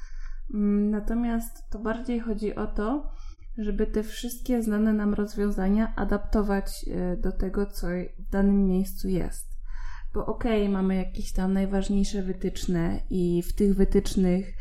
mm, 0.53 0.89
natomiast 0.89 1.70
to 1.70 1.79
bardziej 1.79 2.20
chodzi 2.20 2.55
o 2.55 2.67
to, 2.67 3.12
żeby 3.58 3.88
te 3.88 4.03
wszystkie 4.03 4.63
znane 4.63 4.94
nam 4.94 5.13
rozwiązania 5.13 5.96
adaptować 5.96 6.86
e, 6.88 7.17
do 7.17 7.32
tego, 7.32 7.65
co 7.65 7.88
w 8.20 8.29
danym 8.29 8.65
miejscu 8.65 9.08
jest 9.08 9.54
bo 10.15 10.25
okej, 10.25 10.62
okay, 10.62 10.74
mamy 10.74 10.95
jakieś 10.95 11.34
tam 11.34 11.53
najważniejsze 11.53 12.22
wytyczne 12.22 13.00
i 13.10 13.43
w 13.43 13.53
tych 13.53 13.75
wytycznych 13.75 14.53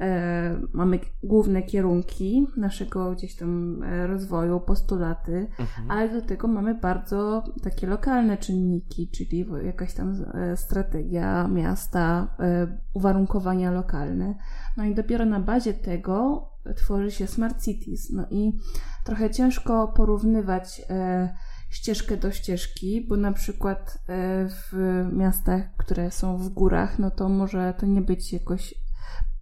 e, 0.00 0.60
mamy 0.72 1.00
główne 1.22 1.62
kierunki 1.62 2.46
naszego 2.56 3.12
gdzieś 3.12 3.36
tam 3.36 3.82
e, 3.82 4.06
rozwoju, 4.06 4.60
postulaty, 4.60 5.46
mhm. 5.58 5.90
ale 5.90 6.08
do 6.08 6.22
tego 6.22 6.48
mamy 6.48 6.74
bardzo 6.74 7.44
takie 7.62 7.86
lokalne 7.86 8.36
czynniki, 8.38 9.08
czyli 9.08 9.46
jakaś 9.64 9.94
tam 9.94 10.24
e, 10.34 10.56
strategia 10.56 11.48
miasta, 11.48 12.34
e, 12.40 12.78
uwarunkowania 12.94 13.70
lokalne. 13.70 14.34
No 14.76 14.84
i 14.84 14.94
dopiero 14.94 15.24
na 15.24 15.40
bazie 15.40 15.74
tego 15.74 16.48
tworzy 16.76 17.10
się 17.10 17.26
smart 17.26 17.62
cities. 17.62 18.10
No 18.10 18.26
i 18.30 18.58
trochę 19.04 19.30
ciężko 19.30 19.88
porównywać 19.88 20.82
e, 20.90 21.34
ścieżkę 21.72 22.16
do 22.16 22.30
ścieżki, 22.30 23.06
bo 23.08 23.16
na 23.16 23.32
przykład 23.32 23.98
e, 24.08 24.48
w 24.48 24.72
miastach, 25.12 25.76
które 25.76 26.10
są 26.10 26.38
w 26.38 26.48
górach, 26.48 26.98
no 26.98 27.10
to 27.10 27.28
może 27.28 27.74
to 27.78 27.86
nie 27.86 28.00
być 28.00 28.32
jakoś 28.32 28.74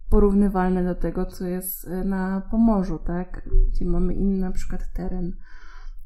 porównywalne 0.09 0.83
do 0.83 0.95
tego, 0.95 1.25
co 1.25 1.45
jest 1.45 1.87
e, 1.87 2.03
na 2.03 2.41
Pomorzu, 2.51 2.99
tak? 2.99 3.49
Gdzie 3.69 3.85
mamy 3.85 4.13
inny 4.13 4.37
na 4.37 4.51
przykład 4.51 4.81
teren 4.93 5.31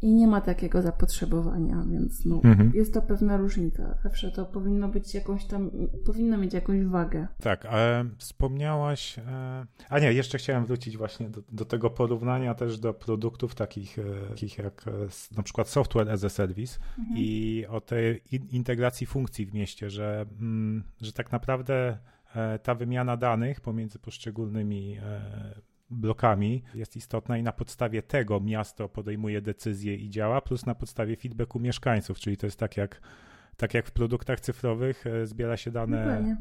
i 0.01 0.13
nie 0.13 0.27
ma 0.27 0.41
takiego 0.41 0.81
zapotrzebowania, 0.81 1.85
więc 1.91 2.25
no, 2.25 2.41
mhm. 2.43 2.71
jest 2.73 2.93
to 2.93 3.01
pewna 3.01 3.37
różnica. 3.37 3.97
Zawsze 4.03 4.31
to 4.31 4.45
powinno 4.45 4.87
być 4.87 5.13
jakąś 5.13 5.45
tam, 5.45 5.71
powinno 6.05 6.37
mieć 6.37 6.53
jakąś 6.53 6.85
wagę. 6.85 7.27
Tak, 7.41 7.65
ale 7.65 8.05
wspomniałaś, 8.17 9.19
e, 9.19 9.65
a 9.89 9.99
nie, 9.99 10.13
jeszcze 10.13 10.37
chciałem 10.37 10.65
wrócić 10.65 10.97
właśnie 10.97 11.29
do, 11.29 11.41
do 11.51 11.65
tego 11.65 11.89
porównania 11.89 12.53
też 12.53 12.79
do 12.79 12.93
produktów 12.93 13.55
takich, 13.55 13.99
e, 13.99 14.29
takich 14.29 14.57
jak 14.57 14.87
e, 14.87 14.91
na 15.37 15.43
przykład 15.43 15.69
software 15.69 16.09
as 16.09 16.23
a 16.23 16.29
service 16.29 16.79
mhm. 16.99 17.17
i 17.17 17.65
o 17.69 17.81
tej 17.81 18.21
integracji 18.51 19.07
funkcji 19.07 19.45
w 19.45 19.53
mieście, 19.53 19.89
że, 19.89 20.25
mm, 20.39 20.83
że 21.01 21.13
tak 21.13 21.31
naprawdę 21.31 21.97
ta 22.63 22.75
wymiana 22.75 23.17
danych 23.17 23.61
pomiędzy 23.61 23.99
poszczególnymi 23.99 24.97
blokami 25.89 26.63
jest 26.75 26.95
istotna 26.95 27.37
i 27.37 27.43
na 27.43 27.51
podstawie 27.51 28.03
tego 28.03 28.39
miasto 28.39 28.89
podejmuje 28.89 29.41
decyzje 29.41 29.95
i 29.95 30.09
działa, 30.09 30.41
plus 30.41 30.65
na 30.65 30.75
podstawie 30.75 31.17
feedbacku 31.17 31.59
mieszkańców, 31.59 32.19
czyli 32.19 32.37
to 32.37 32.47
jest 32.47 32.59
tak 32.59 32.77
jak 32.77 33.01
tak 33.57 33.73
jak 33.73 33.87
w 33.87 33.91
produktach 33.91 34.39
cyfrowych 34.39 35.07
e, 35.07 35.27
zbiera 35.27 35.57
się 35.57 35.71
dane, 35.71 36.35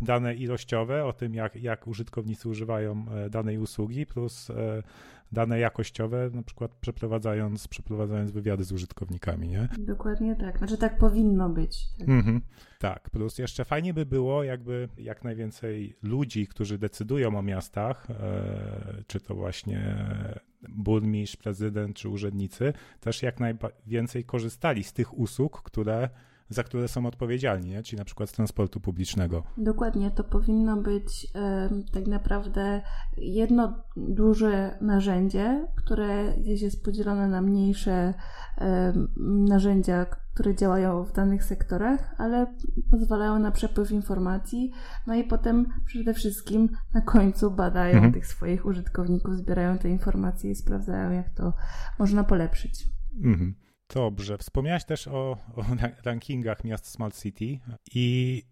dane 0.00 0.34
ilościowe 0.34 1.04
o 1.04 1.12
tym, 1.12 1.34
jak, 1.34 1.56
jak 1.56 1.86
użytkownicy 1.86 2.48
używają 2.48 3.04
e, 3.10 3.30
danej 3.30 3.58
usługi, 3.58 4.06
plus 4.06 4.50
e, 4.50 4.82
dane 5.32 5.58
jakościowe, 5.58 6.30
na 6.32 6.42
przykład 6.42 6.74
przeprowadzając, 6.74 7.68
przeprowadzając 7.68 8.30
wywiady 8.30 8.64
z 8.64 8.72
użytkownikami, 8.72 9.48
nie? 9.48 9.68
Dokładnie 9.78 10.36
tak. 10.36 10.58
Znaczy 10.58 10.78
tak 10.78 10.98
powinno 10.98 11.48
być. 11.48 11.88
Tak. 11.98 12.08
Mhm. 12.08 12.40
tak, 12.78 13.10
plus 13.10 13.38
jeszcze 13.38 13.64
fajnie 13.64 13.94
by 13.94 14.06
było, 14.06 14.44
jakby 14.44 14.88
jak 14.98 15.24
najwięcej 15.24 15.96
ludzi, 16.02 16.46
którzy 16.46 16.78
decydują 16.78 17.38
o 17.38 17.42
miastach, 17.42 18.10
e, 18.10 19.02
czy 19.06 19.20
to 19.20 19.34
właśnie 19.34 19.96
burmistrz, 20.68 21.36
prezydent 21.36 21.96
czy 21.96 22.08
urzędnicy, 22.08 22.72
też 23.00 23.22
jak 23.22 23.40
najwięcej 23.40 24.24
korzystali 24.24 24.84
z 24.84 24.92
tych 24.92 25.18
usług, 25.18 25.62
które 25.62 26.08
za 26.48 26.62
które 26.62 26.88
są 26.88 27.06
odpowiedzialni, 27.06 27.70
nie? 27.70 27.82
czyli 27.82 27.98
na 27.98 28.04
przykład 28.04 28.28
z 28.30 28.32
transportu 28.32 28.80
publicznego. 28.80 29.42
Dokładnie, 29.56 30.10
to 30.10 30.24
powinno 30.24 30.76
być 30.76 31.26
tak 31.92 32.06
naprawdę 32.06 32.82
jedno 33.16 33.84
duże 33.96 34.78
narzędzie, 34.80 35.68
które 35.76 36.34
gdzieś 36.38 36.62
jest 36.62 36.84
podzielone 36.84 37.28
na 37.28 37.42
mniejsze 37.42 38.14
narzędzia, 39.26 40.06
które 40.34 40.54
działają 40.54 41.04
w 41.04 41.12
danych 41.12 41.44
sektorach, 41.44 42.14
ale 42.18 42.54
pozwalają 42.90 43.38
na 43.38 43.50
przepływ 43.50 43.90
informacji, 43.90 44.70
no 45.06 45.14
i 45.14 45.24
potem 45.24 45.66
przede 45.84 46.14
wszystkim 46.14 46.68
na 46.94 47.00
końcu 47.00 47.50
badają 47.50 47.94
mhm. 47.94 48.12
tych 48.12 48.26
swoich 48.26 48.66
użytkowników, 48.66 49.36
zbierają 49.36 49.78
te 49.78 49.88
informacje 49.88 50.50
i 50.50 50.54
sprawdzają, 50.54 51.10
jak 51.10 51.30
to 51.30 51.52
można 51.98 52.24
polepszyć. 52.24 52.86
Mhm. 53.24 53.54
Dobrze. 53.94 54.38
Wspomniałeś 54.38 54.84
też 54.84 55.08
o, 55.08 55.38
o 55.56 55.64
rankingach 56.04 56.64
miast 56.64 56.86
Smart 56.86 57.22
City 57.22 57.58
i 57.94 58.42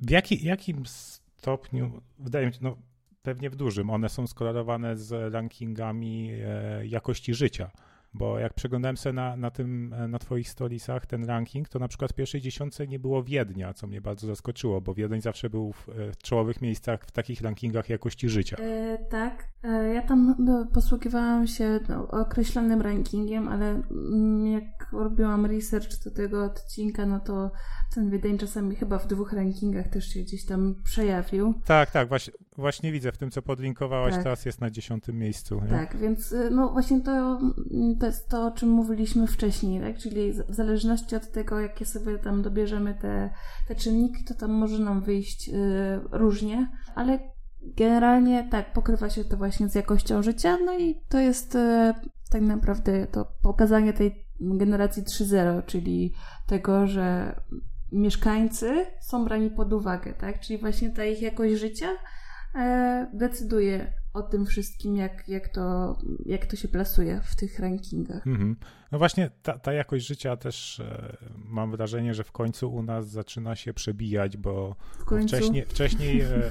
w 0.00 0.10
jaki, 0.10 0.44
jakim 0.44 0.86
stopniu, 0.86 2.02
wydaje 2.18 2.46
mi 2.46 2.52
się, 2.52 2.58
no 2.62 2.76
pewnie 3.22 3.50
w 3.50 3.56
dużym, 3.56 3.90
one 3.90 4.08
są 4.08 4.26
skorelowane 4.26 4.96
z 4.96 5.32
rankingami 5.32 6.30
e, 6.32 6.86
jakości 6.86 7.34
życia 7.34 7.70
bo 8.14 8.38
jak 8.38 8.54
przeglądałem 8.54 8.96
sobie 8.96 9.12
na, 9.12 9.36
na 9.36 9.50
tym, 9.50 9.94
na 10.08 10.18
twoich 10.18 10.48
stolicach 10.48 11.06
ten 11.06 11.24
ranking, 11.24 11.68
to 11.68 11.78
na 11.78 11.88
przykład 11.88 12.12
w 12.12 12.14
pierwszej 12.14 12.40
dziesiątce 12.40 12.86
nie 12.86 12.98
było 12.98 13.22
Wiednia, 13.22 13.74
co 13.74 13.86
mnie 13.86 14.00
bardzo 14.00 14.26
zaskoczyło, 14.26 14.80
bo 14.80 14.94
Wiedeń 14.94 15.20
zawsze 15.20 15.50
był 15.50 15.72
w, 15.72 15.88
w 16.12 16.16
czołowych 16.16 16.62
miejscach 16.62 17.04
w 17.06 17.10
takich 17.10 17.40
rankingach 17.40 17.88
jakości 17.88 18.28
życia. 18.28 18.56
E, 18.56 18.98
tak, 18.98 19.48
e, 19.62 19.94
ja 19.94 20.02
tam 20.02 20.34
no, 20.38 20.66
posługiwałam 20.74 21.46
się 21.46 21.80
no, 21.88 22.08
określonym 22.08 22.82
rankingiem, 22.82 23.48
ale 23.48 23.82
mm, 23.90 24.46
jak 24.46 24.92
robiłam 24.92 25.46
research 25.46 26.04
do 26.04 26.10
tego 26.10 26.44
odcinka, 26.44 27.06
no 27.06 27.20
to 27.20 27.50
ten 27.94 28.10
Wiedeń 28.10 28.38
czasami 28.38 28.76
chyba 28.76 28.98
w 28.98 29.06
dwóch 29.06 29.32
rankingach 29.32 29.88
też 29.88 30.08
się 30.08 30.20
gdzieś 30.20 30.44
tam 30.44 30.74
przejawił. 30.84 31.54
Tak, 31.64 31.90
tak, 31.90 32.08
właśnie, 32.08 32.32
właśnie 32.56 32.92
widzę 32.92 33.12
w 33.12 33.18
tym, 33.18 33.30
co 33.30 33.42
podlinkowałaś, 33.42 34.14
tak. 34.14 34.22
teraz 34.22 34.44
jest 34.44 34.60
na 34.60 34.70
dziesiątym 34.70 35.18
miejscu. 35.18 35.60
Nie? 35.60 35.68
Tak, 35.68 35.96
więc 35.96 36.32
y, 36.32 36.50
no 36.50 36.68
właśnie 36.72 37.00
to, 37.00 37.40
to 38.00 38.06
to, 38.28 38.46
o 38.46 38.50
czym 38.50 38.68
mówiliśmy 38.68 39.26
wcześniej, 39.26 39.80
tak? 39.80 39.98
czyli 39.98 40.32
w 40.32 40.54
zależności 40.54 41.16
od 41.16 41.30
tego, 41.32 41.60
jakie 41.60 41.84
sobie 41.84 42.18
tam 42.18 42.42
dobierzemy 42.42 42.94
te, 42.94 43.30
te 43.68 43.74
czynniki, 43.74 44.24
to 44.24 44.34
tam 44.34 44.50
może 44.50 44.78
nam 44.78 45.02
wyjść 45.02 45.48
y, 45.48 45.52
różnie, 46.12 46.70
ale 46.94 47.18
generalnie 47.62 48.48
tak, 48.50 48.72
pokrywa 48.72 49.10
się 49.10 49.24
to 49.24 49.36
właśnie 49.36 49.68
z 49.68 49.74
jakością 49.74 50.22
życia, 50.22 50.58
no 50.64 50.78
i 50.78 51.00
to 51.08 51.18
jest 51.18 51.54
y, 51.54 51.94
tak 52.30 52.42
naprawdę 52.42 53.06
to 53.06 53.32
pokazanie 53.42 53.92
tej 53.92 54.26
generacji 54.40 55.02
3.0, 55.02 55.66
czyli 55.66 56.14
tego, 56.46 56.86
że 56.86 57.34
mieszkańcy 57.92 58.86
są 59.00 59.24
brani 59.24 59.50
pod 59.50 59.72
uwagę, 59.72 60.14
tak? 60.14 60.40
Czyli 60.40 60.58
właśnie 60.58 60.90
ta 60.90 61.04
ich 61.04 61.22
jakość 61.22 61.54
życia 61.54 61.88
e, 62.54 63.10
decyduje 63.14 63.92
o 64.12 64.22
tym 64.22 64.46
wszystkim, 64.46 64.96
jak, 64.96 65.28
jak, 65.28 65.48
to, 65.48 65.98
jak 66.26 66.46
to 66.46 66.56
się 66.56 66.68
plasuje 66.68 67.20
w 67.24 67.36
tych 67.36 67.58
rankingach. 67.58 68.26
Mhm. 68.26 68.56
No 68.92 68.98
właśnie 68.98 69.30
ta, 69.42 69.58
ta 69.58 69.72
jakość 69.72 70.06
życia 70.06 70.36
też 70.36 70.80
e, 70.80 71.16
mam 71.44 71.70
wrażenie, 71.70 72.14
że 72.14 72.24
w 72.24 72.32
końcu 72.32 72.72
u 72.72 72.82
nas 72.82 73.08
zaczyna 73.08 73.56
się 73.56 73.74
przebijać, 73.74 74.36
bo, 74.36 74.76
wcześniej, 75.24 75.64
wcześniej 75.74 76.20
e, 76.20 76.50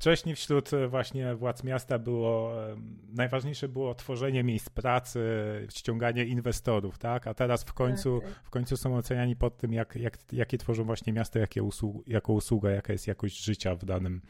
Wcześniej 0.00 0.36
wśród 0.36 0.72
e, 0.72 0.88
właśnie 0.88 1.34
władz 1.34 1.64
miasta 1.64 1.98
było, 1.98 2.64
e, 2.70 2.76
najważniejsze 3.12 3.68
było 3.68 3.94
tworzenie 3.94 4.44
miejsc 4.44 4.70
pracy, 4.70 5.20
ściąganie 5.74 6.24
inwestorów, 6.24 6.98
tak? 6.98 7.26
A 7.26 7.34
teraz 7.34 7.64
w 7.64 7.72
końcu, 7.72 8.20
tak, 8.20 8.34
tak. 8.34 8.44
w 8.44 8.50
końcu 8.50 8.76
są 8.76 8.96
oceniani 8.96 9.36
pod 9.36 9.56
tym, 9.56 9.72
jak, 9.72 9.96
jak, 9.96 10.18
jakie 10.32 10.58
tworzą 10.58 10.84
właśnie 10.84 11.12
miasto, 11.12 11.38
jakie 11.38 11.62
usług, 11.62 12.08
jako 12.08 12.32
usługa, 12.32 12.70
jaka 12.70 12.92
jest 12.92 13.06
jakość 13.06 13.44
życia 13.44 13.74
w 13.74 13.84
danym, 13.84 14.20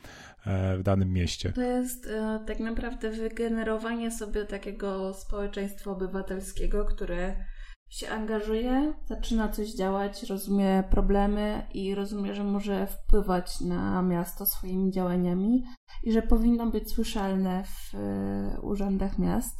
e, 0.46 0.76
w 0.76 0.82
danym 0.82 1.12
mieście. 1.12 1.52
To 1.52 1.62
jest 1.62 2.08
tak 2.46 2.60
naprawdę 2.60 2.69
wygenerowanie 3.10 4.10
sobie 4.10 4.44
takiego 4.44 5.14
społeczeństwa 5.14 5.90
obywatelskiego, 5.90 6.84
które 6.84 7.36
się 7.90 8.10
angażuje, 8.10 8.94
zaczyna 9.06 9.48
coś 9.48 9.74
działać, 9.74 10.22
rozumie 10.22 10.84
problemy 10.90 11.66
i 11.74 11.94
rozumie, 11.94 12.34
że 12.34 12.44
może 12.44 12.86
wpływać 12.86 13.60
na 13.60 14.02
miasto 14.02 14.46
swoimi 14.46 14.90
działaniami 14.90 15.64
i 16.02 16.12
że 16.12 16.22
powinno 16.22 16.66
być 16.66 16.92
słyszalne 16.92 17.64
w 17.64 17.94
y, 17.94 18.60
urzędach 18.60 19.18
miast. 19.18 19.56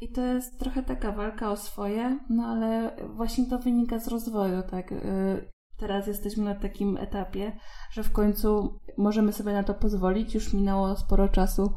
I 0.00 0.12
to 0.12 0.20
jest 0.20 0.58
trochę 0.58 0.82
taka 0.82 1.12
walka 1.12 1.50
o 1.50 1.56
swoje, 1.56 2.18
no 2.30 2.46
ale 2.46 2.96
właśnie 3.14 3.46
to 3.46 3.58
wynika 3.58 3.98
z 3.98 4.08
rozwoju, 4.08 4.62
tak. 4.70 4.92
Y, 4.92 5.50
teraz 5.78 6.06
jesteśmy 6.06 6.44
na 6.44 6.54
takim 6.54 6.96
etapie, 6.96 7.52
że 7.90 8.02
w 8.02 8.12
końcu 8.12 8.78
możemy 8.98 9.32
sobie 9.32 9.52
na 9.52 9.62
to 9.62 9.74
pozwolić. 9.74 10.34
Już 10.34 10.52
minęło 10.52 10.96
sporo 10.96 11.28
czasu, 11.28 11.72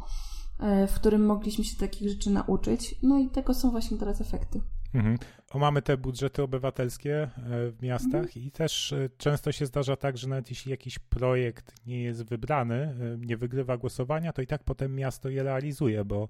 w 0.60 0.96
którym 0.96 1.26
mogliśmy 1.26 1.64
się 1.64 1.78
takich 1.78 2.10
rzeczy 2.10 2.30
nauczyć. 2.30 2.96
No 3.04 3.20
i 3.20 3.30
tego 3.30 3.54
są 3.54 3.72
właśnie 3.72 3.98
teraz 3.98 4.22
efekty. 4.22 4.62
Mhm. 4.96 5.18
Mamy 5.56 5.82
te 5.82 5.98
budżety 5.98 6.44
obywatelskie 6.44 7.24
e, 7.24 7.30
w 7.72 7.82
miastach 7.82 8.24
mhm. 8.24 8.46
i 8.46 8.52
też 8.52 8.94
e, 8.94 9.10
często 9.18 9.52
się 9.52 9.66
zdarza 9.66 9.96
tak, 9.96 10.18
że 10.18 10.28
nawet 10.28 10.50
jeśli 10.50 10.72
jakiś 10.72 11.00
projekt 11.00 11.86
nie 11.88 12.04
jest 12.04 12.24
wybrany, 12.24 12.76
e, 12.76 13.18
nie 13.18 13.38
wygrywa 13.38 13.78
głosowania, 13.78 14.34
to 14.34 14.42
i 14.42 14.48
tak 14.48 14.64
potem 14.64 14.96
miasto 14.96 15.30
je 15.30 15.44
realizuje, 15.44 16.06
bo, 16.06 16.28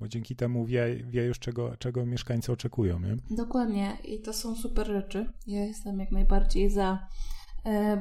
bo 0.00 0.08
dzięki 0.08 0.36
temu 0.36 0.64
wie, 0.64 1.04
wie 1.08 1.24
już, 1.24 1.38
czego, 1.38 1.76
czego 1.76 2.06
mieszkańcy 2.06 2.52
oczekują. 2.52 3.00
Nie? 3.00 3.16
Dokładnie 3.30 3.96
i 4.04 4.20
to 4.20 4.32
są 4.32 4.56
super 4.56 4.86
rzeczy. 4.86 5.26
Ja 5.46 5.64
jestem 5.64 6.00
jak 6.00 6.10
najbardziej 6.12 6.70
za 6.70 7.08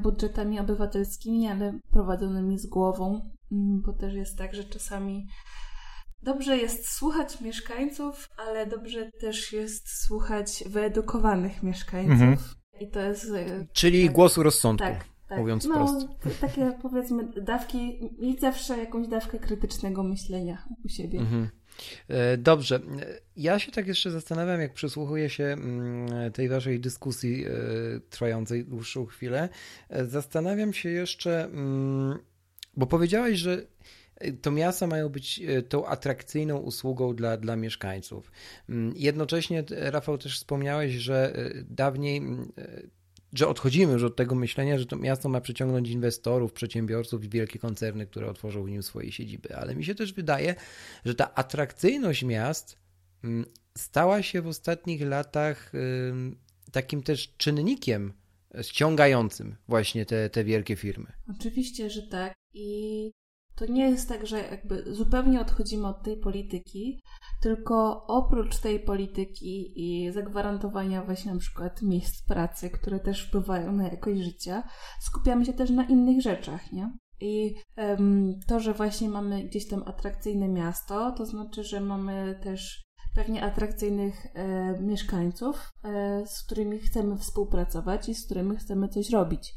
budżetami 0.01 0.59
obywatelskimi, 0.59 1.47
ale 1.47 1.79
prowadzonymi 1.91 2.59
z 2.59 2.65
głową, 2.65 3.31
mm, 3.51 3.81
bo 3.81 3.93
też 3.93 4.13
jest 4.13 4.37
tak, 4.37 4.55
że 4.55 4.63
czasami 4.63 5.27
Dobrze 6.23 6.57
jest 6.57 6.89
słuchać 6.89 7.41
mieszkańców, 7.41 8.29
ale 8.37 8.67
dobrze 8.67 9.11
też 9.11 9.53
jest 9.53 10.03
słuchać 10.05 10.63
wyedukowanych 10.65 11.63
mieszkańców. 11.63 12.21
Mhm. 12.21 12.37
I 12.79 12.87
to 12.87 12.99
jest. 12.99 13.31
E, 13.31 13.65
Czyli 13.73 14.05
tak, 14.05 14.13
głosu 14.13 14.43
rozsądku. 14.43 14.87
Tak, 14.87 15.05
tak. 15.27 15.39
Mówiąc 15.39 15.65
no, 15.65 15.73
prosto. 15.75 16.15
Takie 16.41 16.77
powiedzmy 16.81 17.27
dawki, 17.41 17.99
mieć 18.19 18.41
zawsze 18.41 18.77
jakąś 18.77 19.07
dawkę 19.07 19.39
krytycznego 19.39 20.03
myślenia 20.03 20.65
u 20.85 20.89
siebie. 20.89 21.19
Mhm. 21.19 21.49
E, 22.07 22.37
dobrze. 22.37 22.79
Ja 23.35 23.59
się 23.59 23.71
tak 23.71 23.87
jeszcze 23.87 24.11
zastanawiam, 24.11 24.61
jak 24.61 24.73
przysłuchuję 24.73 25.29
się 25.29 25.43
mm, 25.43 26.31
tej 26.31 26.49
waszej 26.49 26.79
dyskusji 26.79 27.45
e, 27.45 27.49
trwającej 28.09 28.65
dłuższą 28.65 29.05
chwilę. 29.05 29.49
Zastanawiam 29.89 30.73
się 30.73 30.89
jeszcze, 30.89 31.43
mm, 31.43 32.19
bo 32.77 32.87
powiedziałeś, 32.87 33.39
że 33.39 33.65
to 34.41 34.51
miasta 34.51 34.87
mają 34.87 35.09
być 35.09 35.39
e, 35.39 35.61
tą 35.61 35.85
atrakcyjną 35.85 36.57
usługą 36.57 37.15
dla, 37.15 37.37
dla 37.37 37.55
mieszkańców. 37.55 38.31
Mm, 38.69 38.93
jednocześnie, 38.95 39.63
Rafał, 39.69 40.17
też 40.17 40.37
wspomniałeś, 40.37 40.93
że 40.93 41.33
dawniej 41.69 42.17
mm, 42.17 42.51
że 43.33 43.47
odchodzimy 43.47 43.93
już 43.93 44.03
od 44.03 44.15
tego 44.15 44.35
myślenia, 44.35 44.79
że 44.79 44.85
to 44.85 44.95
miasto 44.95 45.29
ma 45.29 45.41
przyciągnąć 45.41 45.89
inwestorów, 45.89 46.53
przedsiębiorców 46.53 47.25
i 47.25 47.29
wielkie 47.29 47.59
koncerny, 47.59 48.05
które 48.05 48.29
otworzą 48.29 48.63
w 48.63 48.69
nim 48.69 48.83
swoje 48.83 49.11
siedziby. 49.11 49.55
Ale 49.55 49.75
mi 49.75 49.85
się 49.85 49.95
też 49.95 50.13
wydaje, 50.13 50.55
że 51.05 51.15
ta 51.15 51.35
atrakcyjność 51.35 52.23
miast 52.23 52.77
mm, 53.23 53.45
stała 53.77 54.23
się 54.23 54.41
w 54.41 54.47
ostatnich 54.47 55.01
latach 55.01 55.71
takim 56.71 57.03
też 57.03 57.33
czynnikiem 57.37 58.13
ściągającym 58.61 59.55
właśnie 59.67 60.05
te, 60.05 60.29
te 60.29 60.43
wielkie 60.43 60.75
firmy. 60.75 61.11
Oczywiście, 61.39 61.89
że 61.89 62.01
tak. 62.01 62.33
I 62.53 63.11
to 63.55 63.65
nie 63.65 63.89
jest 63.89 64.09
tak, 64.09 64.27
że 64.27 64.37
jakby 64.37 64.95
zupełnie 64.95 65.41
odchodzimy 65.41 65.87
od 65.87 66.03
tej 66.03 66.17
polityki, 66.17 67.01
tylko 67.41 68.05
oprócz 68.07 68.59
tej 68.59 68.79
polityki 68.79 69.73
i 69.75 70.11
zagwarantowania 70.11 71.03
właśnie 71.03 71.33
na 71.33 71.39
przykład 71.39 71.81
miejsc 71.81 72.25
pracy, 72.25 72.69
które 72.69 72.99
też 72.99 73.27
wpływają 73.27 73.71
na 73.71 73.83
jakość 73.87 74.21
życia, 74.21 74.63
skupiamy 75.01 75.45
się 75.45 75.53
też 75.53 75.69
na 75.69 75.83
innych 75.83 76.21
rzeczach, 76.21 76.71
nie? 76.71 76.97
I 77.21 77.55
um, 77.77 78.39
to, 78.47 78.59
że 78.59 78.73
właśnie 78.73 79.09
mamy 79.09 79.43
gdzieś 79.43 79.67
tam 79.67 79.83
atrakcyjne 79.85 80.47
miasto, 80.47 81.11
to 81.11 81.25
znaczy, 81.25 81.63
że 81.63 81.81
mamy 81.81 82.39
też 82.43 82.83
pewnie 83.15 83.43
atrakcyjnych 83.43 84.25
e, 84.33 84.79
mieszkańców, 84.81 85.71
e, 85.83 86.23
z 86.27 86.43
którymi 86.43 86.79
chcemy 86.79 87.17
współpracować 87.17 88.09
i 88.09 88.15
z 88.15 88.25
którymi 88.25 88.57
chcemy 88.57 88.89
coś 88.89 89.09
robić. 89.09 89.53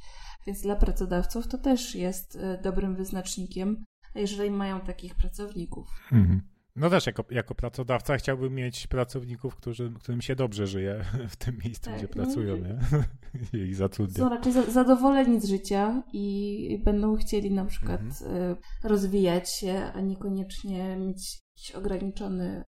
Więc 0.47 0.63
dla 0.63 0.77
pracodawców 0.77 1.49
to 1.49 1.59
też 1.59 1.95
jest 1.95 2.37
e, 2.37 2.59
dobrym 2.63 2.97
wyznacznikiem, 2.97 3.85
jeżeli 4.15 4.51
mają 4.51 4.81
takich 4.81 5.15
pracowników. 5.15 5.89
Mhm. 6.13 6.41
No 6.77 6.91
też 6.91 7.07
jako, 7.07 7.25
jako 7.31 7.55
pracodawca 7.55 8.17
chciałbym 8.17 8.55
mieć 8.55 8.87
pracowników, 8.87 9.57
którzy, 9.57 9.93
którym 10.01 10.23
się 10.23 10.37
dobrze 10.37 10.67
żyje 10.67 11.05
w 11.29 11.37
tym 11.37 11.59
miejscu, 11.65 11.85
tak, 11.85 11.97
gdzie 11.99 12.07
no 12.07 12.13
pracują, 12.13 12.57
nie? 12.57 12.79
I 13.69 13.75
zatrudniają. 13.75 14.29
Są 14.29 14.35
raczej 14.35 14.53
zadowoleni 14.73 15.41
z 15.41 15.45
życia 15.45 16.03
i 16.13 16.83
będą 16.85 17.17
chcieli 17.17 17.51
na 17.51 17.65
przykład 17.65 18.01
mhm. 18.01 18.57
rozwijać 18.85 19.51
się, 19.55 19.91
a 19.95 20.01
niekoniecznie 20.01 20.97
mieć 20.97 21.39
jakiś 21.57 21.71
ograniczony 21.75 22.65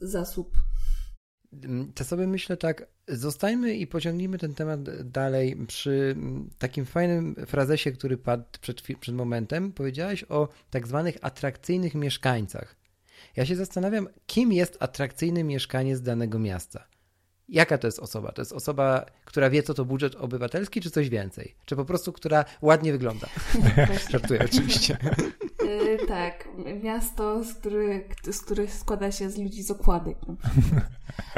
zasób. 0.00 0.48
Sobie 2.02 2.26
myślę 2.26 2.56
tak, 2.56 2.86
zostańmy 3.08 3.74
i 3.74 3.86
pociągnijmy 3.86 4.38
ten 4.38 4.54
temat 4.54 4.82
dalej 5.10 5.56
przy 5.66 6.16
takim 6.58 6.86
fajnym 6.86 7.34
frazesie, 7.46 7.92
który 7.92 8.18
padł 8.18 8.44
przed, 8.60 8.82
przed 8.82 9.14
momentem. 9.14 9.72
Powiedziałeś 9.72 10.24
o 10.28 10.48
tak 10.70 10.88
zwanych 10.88 11.18
atrakcyjnych 11.20 11.94
mieszkańcach. 11.94 12.76
Ja 13.36 13.46
się 13.46 13.56
zastanawiam, 13.56 14.08
kim 14.26 14.52
jest 14.52 14.76
atrakcyjny 14.80 15.44
mieszkaniec 15.44 16.00
danego 16.00 16.38
miasta. 16.38 16.86
Jaka 17.48 17.78
to 17.78 17.86
jest 17.86 17.98
osoba? 17.98 18.32
To 18.32 18.42
jest 18.42 18.52
osoba, 18.52 19.06
która 19.24 19.50
wie, 19.50 19.62
co 19.62 19.74
to 19.74 19.84
budżet 19.84 20.14
obywatelski, 20.14 20.80
czy 20.80 20.90
coś 20.90 21.08
więcej? 21.08 21.54
Czy 21.64 21.76
po 21.76 21.84
prostu, 21.84 22.12
która 22.12 22.44
ładnie 22.62 22.92
wygląda? 22.92 23.26
Żartuję 24.10 24.44
oczywiście. 24.44 24.96
Yy, 25.64 26.06
tak, 26.08 26.48
miasto, 26.82 27.44
z, 27.44 27.54
który, 27.54 28.04
z 28.30 28.40
których 28.40 28.74
składa 28.74 29.12
się 29.12 29.30
z 29.30 29.38
ludzi 29.38 29.62
z 29.62 29.70
okładek. 29.70 30.16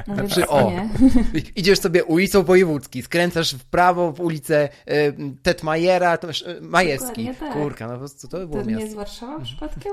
No 0.06 0.14
znaczy, 0.14 0.48
o, 0.48 0.72
idziesz 1.56 1.80
sobie 1.80 2.04
ulicą 2.04 2.42
Wojewódzki, 2.42 3.02
skręcasz 3.02 3.54
w 3.54 3.64
prawo 3.64 4.12
w 4.12 4.20
ulicę 4.20 4.68
y, 4.88 5.14
Tetmajera, 5.42 6.18
to 6.18 6.30
y, 6.30 6.60
Majewski. 6.60 7.30
Tak. 7.40 7.52
Kurka, 7.52 7.86
no 7.86 7.92
po 7.92 7.98
prostu 7.98 8.28
to 8.28 8.38
by 8.38 8.46
było 8.46 8.62
to 8.62 8.68
miasto. 8.68 8.78
nie 8.78 8.84
jest 8.84 8.96
Warszawa 8.96 9.40
przypadkiem? 9.40 9.92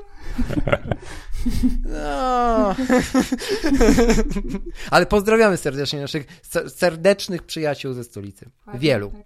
No. 1.85 2.75
Ale 4.91 5.05
pozdrawiamy 5.05 5.57
serdecznie 5.57 6.01
naszych 6.01 6.41
serdecznych 6.67 7.43
przyjaciół 7.43 7.93
ze 7.93 8.03
stolicy. 8.03 8.49
Wielu. 8.73 9.11
Tak. 9.11 9.21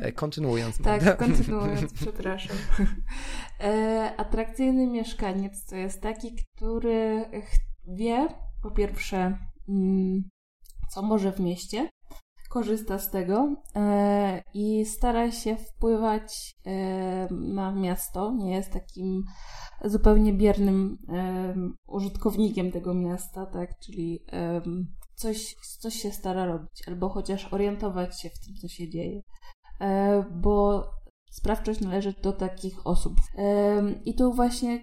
E, 0.00 0.12
kontynuując. 0.12 0.78
Tak, 0.78 1.16
kontynuując, 1.16 1.92
przepraszam. 2.02 2.56
E, 3.60 4.12
atrakcyjny 4.16 4.86
mieszkaniec 4.86 5.64
to 5.64 5.76
jest 5.76 6.00
taki, 6.00 6.34
który 6.34 7.24
wie, 7.86 8.28
po 8.62 8.70
pierwsze, 8.70 9.38
co 10.90 11.02
może 11.02 11.32
w 11.32 11.40
mieście, 11.40 11.88
korzysta 12.54 12.98
z 12.98 13.10
tego 13.10 13.56
e, 13.76 14.42
i 14.54 14.84
stara 14.84 15.32
się 15.32 15.56
wpływać 15.56 16.54
e, 16.66 17.28
na 17.30 17.72
miasto. 17.72 18.32
Nie 18.32 18.54
jest 18.54 18.72
takim 18.72 19.24
zupełnie 19.84 20.32
biernym 20.32 20.98
e, 21.08 21.54
użytkownikiem 21.86 22.72
tego 22.72 22.94
miasta, 22.94 23.46
tak? 23.46 23.78
Czyli 23.78 24.24
coś, 25.14 25.54
coś 25.80 25.94
się 25.94 26.12
stara 26.12 26.46
robić, 26.46 26.88
albo 26.88 27.08
chociaż 27.08 27.52
orientować 27.52 28.20
się 28.20 28.30
w 28.30 28.46
tym, 28.46 28.54
co 28.54 28.68
się 28.68 28.88
dzieje. 28.88 29.22
Bo 30.30 30.84
sprawczość 31.30 31.80
należy 31.80 32.14
do 32.22 32.32
takich 32.32 32.86
osób. 32.86 33.14
I 34.04 34.14
tu 34.14 34.32
właśnie 34.32 34.82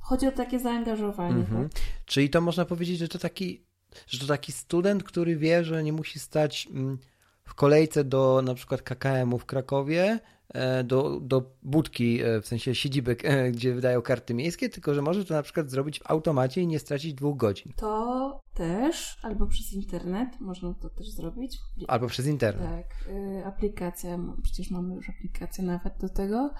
chodzi 0.00 0.26
o 0.26 0.32
takie 0.32 0.60
zaangażowanie. 0.60 1.36
Mhm. 1.36 1.68
Tak? 1.68 1.82
Czyli 2.06 2.30
to 2.30 2.40
można 2.40 2.64
powiedzieć, 2.64 2.98
że 2.98 3.08
to 3.08 3.18
taki 3.18 3.66
że 4.06 4.18
to 4.18 4.26
taki 4.26 4.52
student, 4.52 5.02
który 5.02 5.36
wie, 5.36 5.64
że 5.64 5.82
nie 5.82 5.92
musi 5.92 6.18
stać 6.18 6.68
mm, 6.70 6.98
w 7.44 7.54
kolejce 7.54 8.04
do 8.04 8.42
na 8.44 8.54
przykład 8.54 8.82
KKM-u 8.82 9.38
w 9.38 9.46
Krakowie, 9.46 10.20
e, 10.48 10.84
do, 10.84 11.20
do 11.20 11.50
budki, 11.62 12.22
e, 12.22 12.40
w 12.40 12.46
sensie 12.46 12.74
siedziby, 12.74 13.16
e, 13.24 13.50
gdzie 13.50 13.74
wydają 13.74 14.02
karty 14.02 14.34
miejskie, 14.34 14.68
tylko 14.68 14.94
że 14.94 15.02
może 15.02 15.24
to 15.24 15.34
na 15.34 15.42
przykład 15.42 15.70
zrobić 15.70 16.00
w 16.00 16.10
automacie 16.10 16.60
i 16.60 16.66
nie 16.66 16.78
stracić 16.78 17.14
dwóch 17.14 17.36
godzin. 17.36 17.72
To 17.76 18.40
też, 18.54 19.18
albo 19.22 19.46
przez 19.46 19.72
internet 19.72 20.40
można 20.40 20.74
to 20.74 20.90
też 20.90 21.10
zrobić. 21.10 21.58
Albo 21.88 22.06
przez 22.06 22.26
internet. 22.26 22.68
Tak, 22.70 23.14
aplikacja, 23.44 24.18
przecież 24.42 24.70
mamy 24.70 24.94
już 24.94 25.10
aplikację 25.10 25.64
nawet 25.64 25.98
do 26.00 26.08
tego, 26.08 26.50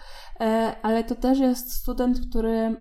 ale 0.82 1.04
to 1.04 1.14
też 1.14 1.38
jest 1.38 1.72
student, 1.72 2.20
który 2.30 2.76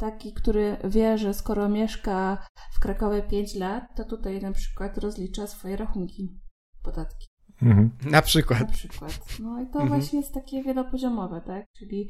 taki, 0.00 0.32
który 0.32 0.76
wie, 0.84 1.18
że 1.18 1.34
skoro 1.34 1.68
mieszka 1.68 2.46
w 2.72 2.80
Krakowie 2.80 3.22
5 3.22 3.54
lat, 3.54 3.84
to 3.96 4.04
tutaj 4.04 4.40
na 4.40 4.52
przykład 4.52 4.98
rozlicza 4.98 5.46
swoje 5.46 5.76
rachunki, 5.76 6.40
podatki. 6.82 7.26
Mhm. 7.62 7.90
Na 8.10 8.22
przykład. 8.22 8.60
Na 8.60 8.66
przykład. 8.66 9.20
No 9.40 9.62
i 9.62 9.66
to 9.66 9.80
mhm. 9.80 9.88
właśnie 9.88 10.18
jest 10.18 10.34
takie 10.34 10.62
wielopoziomowe, 10.62 11.40
tak? 11.40 11.66
Czyli 11.78 12.08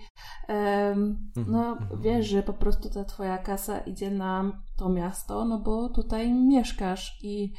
um, 0.48 1.31
no 1.46 1.79
wiesz, 2.00 2.26
że 2.26 2.42
po 2.42 2.53
prostu 2.53 2.90
ta 2.90 3.05
twoja 3.05 3.38
kasa 3.38 3.79
idzie 3.79 4.11
na 4.11 4.62
to 4.76 4.88
miasto, 4.88 5.44
no 5.44 5.59
bo 5.61 5.88
tutaj 5.88 6.33
mieszkasz 6.33 7.18
i 7.22 7.53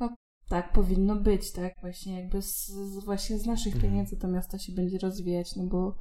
no, 0.00 0.14
tak 0.48 0.72
powinno 0.72 1.16
być, 1.16 1.52
tak? 1.52 1.72
Właśnie 1.80 2.20
jakby 2.20 2.42
z, 2.42 2.70
właśnie 3.04 3.38
z 3.38 3.46
naszych 3.46 3.80
pieniędzy 3.80 4.16
to 4.16 4.28
miasto 4.28 4.58
się 4.58 4.72
będzie 4.72 4.98
rozwijać, 4.98 5.56
no 5.56 5.66
bo 5.66 5.96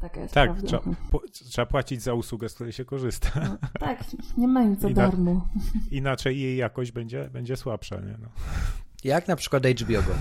Taka 0.00 0.20
jest 0.20 0.34
tak, 0.34 0.62
trzeba, 0.62 0.82
po, 1.10 1.22
trzeba, 1.32 1.66
płacić 1.66 2.02
za 2.02 2.14
usługę, 2.14 2.48
z 2.48 2.54
której 2.54 2.72
się 2.72 2.84
korzysta. 2.84 3.30
No, 3.40 3.68
tak, 3.80 4.04
nie 4.36 4.48
ma 4.48 4.62
nic 4.62 4.80
za 4.80 4.90
darmo. 5.00 5.48
Inaczej 5.90 6.40
jej 6.40 6.56
jakość 6.56 6.92
będzie, 6.92 7.30
będzie 7.32 7.56
słabsza. 7.56 7.96
Nie? 7.96 8.16
No. 8.22 8.28
Jak 9.04 9.28
na 9.28 9.36
przykład 9.36 9.66
HBO 9.66 10.02
Go. 10.02 10.14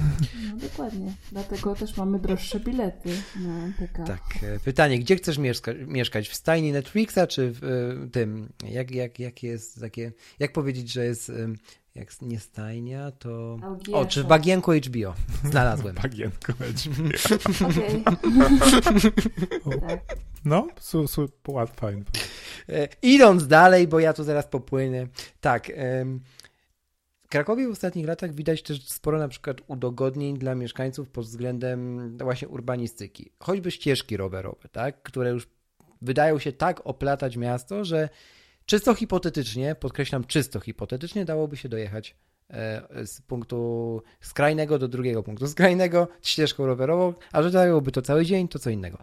No 0.52 0.58
dokładnie. 0.58 1.14
Dlatego 1.32 1.76
też 1.76 1.98
mamy 1.98 2.20
droższe 2.20 2.60
bilety 2.60 3.10
na 3.36 3.66
MPK. 3.66 4.04
Tak. 4.04 4.22
E, 4.44 4.60
pytanie, 4.60 5.00
gdzie 5.00 5.16
chcesz 5.16 5.38
mieszka 5.38 5.72
mieszkać? 5.88 6.30
W 6.30 6.36
stajni 6.36 6.72
Netflixa 6.72 7.20
czy 7.30 7.52
w 7.52 7.64
y, 7.64 8.10
tym? 8.12 8.50
Jak, 8.64 8.92
jak, 8.92 9.20
jak 9.20 9.44
jest 9.44 9.82
takie... 9.82 10.12
Jak 10.40 10.54
powiedzieć, 10.54 10.92
że 10.92 11.06
jest... 11.06 11.30
Y, 11.30 11.54
jak 11.96 12.22
nie 12.22 12.40
stajnia, 12.40 13.12
to... 13.12 13.58
O, 13.94 14.06
czy 14.06 14.24
w 14.24 14.28
bagienku 14.28 14.72
HBO. 14.72 15.14
Znalazłem. 15.44 15.96
bagienku 16.04 16.52
HBO. 16.52 17.68
Okej. 17.68 18.04
tak. 19.88 20.00
No, 20.46 20.68
su, 20.80 21.08
su, 21.08 21.30
fajnie. 21.76 22.04
Idąc 23.02 23.48
dalej, 23.48 23.88
bo 23.88 24.00
ja 24.00 24.14
tu 24.14 24.24
zaraz 24.24 24.48
popłynę. 24.48 25.08
Tak, 25.42 25.72
Krakowie 27.30 27.68
w 27.68 27.72
ostatnich 27.72 28.08
latach 28.08 28.34
widać 28.34 28.64
też 28.64 28.88
sporo 28.88 29.20
na 29.20 29.28
przykład 29.28 29.58
udogodnień 29.68 30.38
dla 30.38 30.56
mieszkańców 30.56 31.10
pod 31.10 31.26
względem 31.26 32.18
właśnie 32.18 32.48
urbanistyki. 32.48 33.32
Choćby 33.40 33.72
ścieżki 33.72 34.18
rowerowe, 34.18 34.70
tak? 34.72 35.04
które 35.04 35.30
już 35.30 35.48
wydają 36.02 36.40
się 36.40 36.52
tak 36.52 36.88
oplatać 36.88 37.38
miasto, 37.38 37.86
że 37.86 38.10
czysto 38.66 38.94
hipotetycznie, 38.94 39.76
podkreślam 39.76 40.24
czysto 40.24 40.60
hipotetycznie, 40.60 41.26
dałoby 41.26 41.58
się 41.58 41.70
dojechać 41.70 42.16
e, 42.50 43.06
z 43.06 43.22
punktu 43.22 44.02
skrajnego 44.22 44.80
do 44.80 44.88
drugiego 44.88 45.24
punktu 45.24 45.48
skrajnego 45.58 46.08
ścieżką 46.22 46.66
rowerową, 46.66 47.14
a 47.32 47.44
że 47.44 47.52
dałoby 47.52 47.92
to 47.92 48.02
cały 48.02 48.26
dzień, 48.26 48.48
to 48.48 48.60
co 48.60 48.70
innego. 48.70 48.98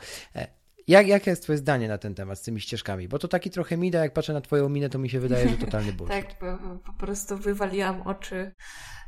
E, 0.89 0.93
jak, 0.93 1.07
jakie 1.07 1.31
jest 1.31 1.43
twoje 1.43 1.59
zdanie 1.59 1.89
na 1.89 1.99
ten 1.99 2.15
temat 2.15 2.39
z 2.39 2.43
tymi 2.43 2.61
ścieżkami? 2.61 3.09
Bo 3.09 3.19
to 3.19 3.29
taki 3.29 3.51
trochę 3.51 3.77
mida, 3.77 3.99
jak 3.99 4.13
patrzę 4.13 4.33
na 4.33 4.41
twoją 4.41 4.69
minę, 4.69 4.89
to 4.89 4.99
mi 4.99 5.11
się 5.11 5.21
wydaje, 5.21 5.49
że 5.49 5.57
totalny 5.57 5.93
bullshit. 5.99 6.27
tak, 6.27 6.39
po, 6.39 6.79
po, 6.87 6.93
prostu 6.93 7.37
wywaliłam 7.37 8.03
oczy 8.03 8.53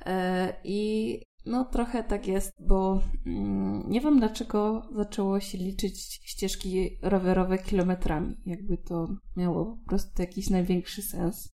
e, 0.06 0.54
i 0.64 1.22
no 1.46 1.64
trochę 1.64 2.04
tak 2.04 2.26
jest, 2.26 2.52
bo 2.60 3.02
mm, 3.26 3.90
nie 3.90 4.00
wiem 4.00 4.18
dlaczego 4.18 4.88
zaczęło 4.96 5.40
się 5.40 5.58
liczyć 5.58 6.20
ścieżki 6.24 6.98
rowerowe 7.02 7.58
kilometrami. 7.58 8.36
Jakby 8.46 8.78
to 8.78 9.08
miało 9.36 9.64
po 9.64 9.88
prostu 9.88 10.22
jakiś 10.22 10.50
największy 10.50 11.02
sens. 11.02 11.52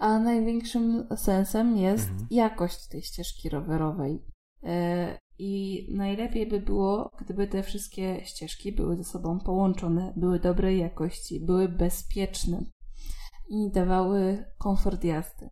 A 0.00 0.18
największym 0.18 1.08
sensem 1.16 1.76
jest 1.76 2.08
mhm. 2.08 2.26
jakość 2.30 2.88
tej 2.88 3.02
ścieżki 3.02 3.48
rowerowej. 3.48 4.18
I 5.42 5.86
najlepiej 5.90 6.46
by 6.46 6.60
było, 6.60 7.10
gdyby 7.20 7.46
te 7.46 7.62
wszystkie 7.62 8.20
ścieżki 8.24 8.72
były 8.72 8.96
ze 8.96 9.04
sobą 9.04 9.38
połączone, 9.38 10.12
były 10.16 10.40
dobrej 10.40 10.78
jakości, 10.78 11.46
były 11.46 11.68
bezpieczne 11.68 12.64
i 13.48 13.70
dawały 13.74 14.44
komfort 14.58 15.04
jazdy. 15.04 15.48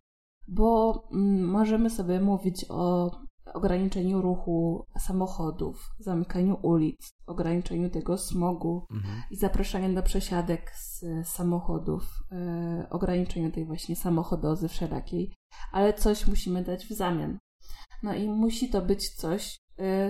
Bo 0.47 1.03
mm, 1.11 1.45
możemy 1.45 1.89
sobie 1.89 2.21
mówić 2.21 2.65
o 2.69 3.11
ograniczeniu 3.53 4.21
ruchu 4.21 4.85
samochodów, 4.99 5.89
zamykaniu 5.99 6.57
ulic, 6.61 7.09
ograniczeniu 7.27 7.89
tego 7.89 8.17
smogu 8.17 8.85
mhm. 8.91 9.21
i 9.31 9.35
zapraszaniu 9.35 9.95
do 9.95 10.03
przesiadek 10.03 10.71
z 10.75 11.05
samochodów, 11.27 12.03
e, 12.31 12.87
ograniczeniu 12.89 13.51
tej 13.51 13.65
właśnie 13.65 13.95
samochodozy 13.95 14.67
wszelakiej, 14.67 15.33
ale 15.71 15.93
coś 15.93 16.27
musimy 16.27 16.63
dać 16.63 16.85
w 16.85 16.93
zamian. 16.93 17.37
No 18.03 18.13
i 18.13 18.29
musi 18.29 18.69
to 18.69 18.81
być 18.81 19.09
coś, 19.09 19.59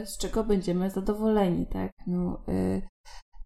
z 0.06 0.18
czego 0.18 0.44
będziemy 0.44 0.90
zadowoleni, 0.90 1.68
tak? 1.68 1.92
No, 2.08 2.44
y, 2.50 2.82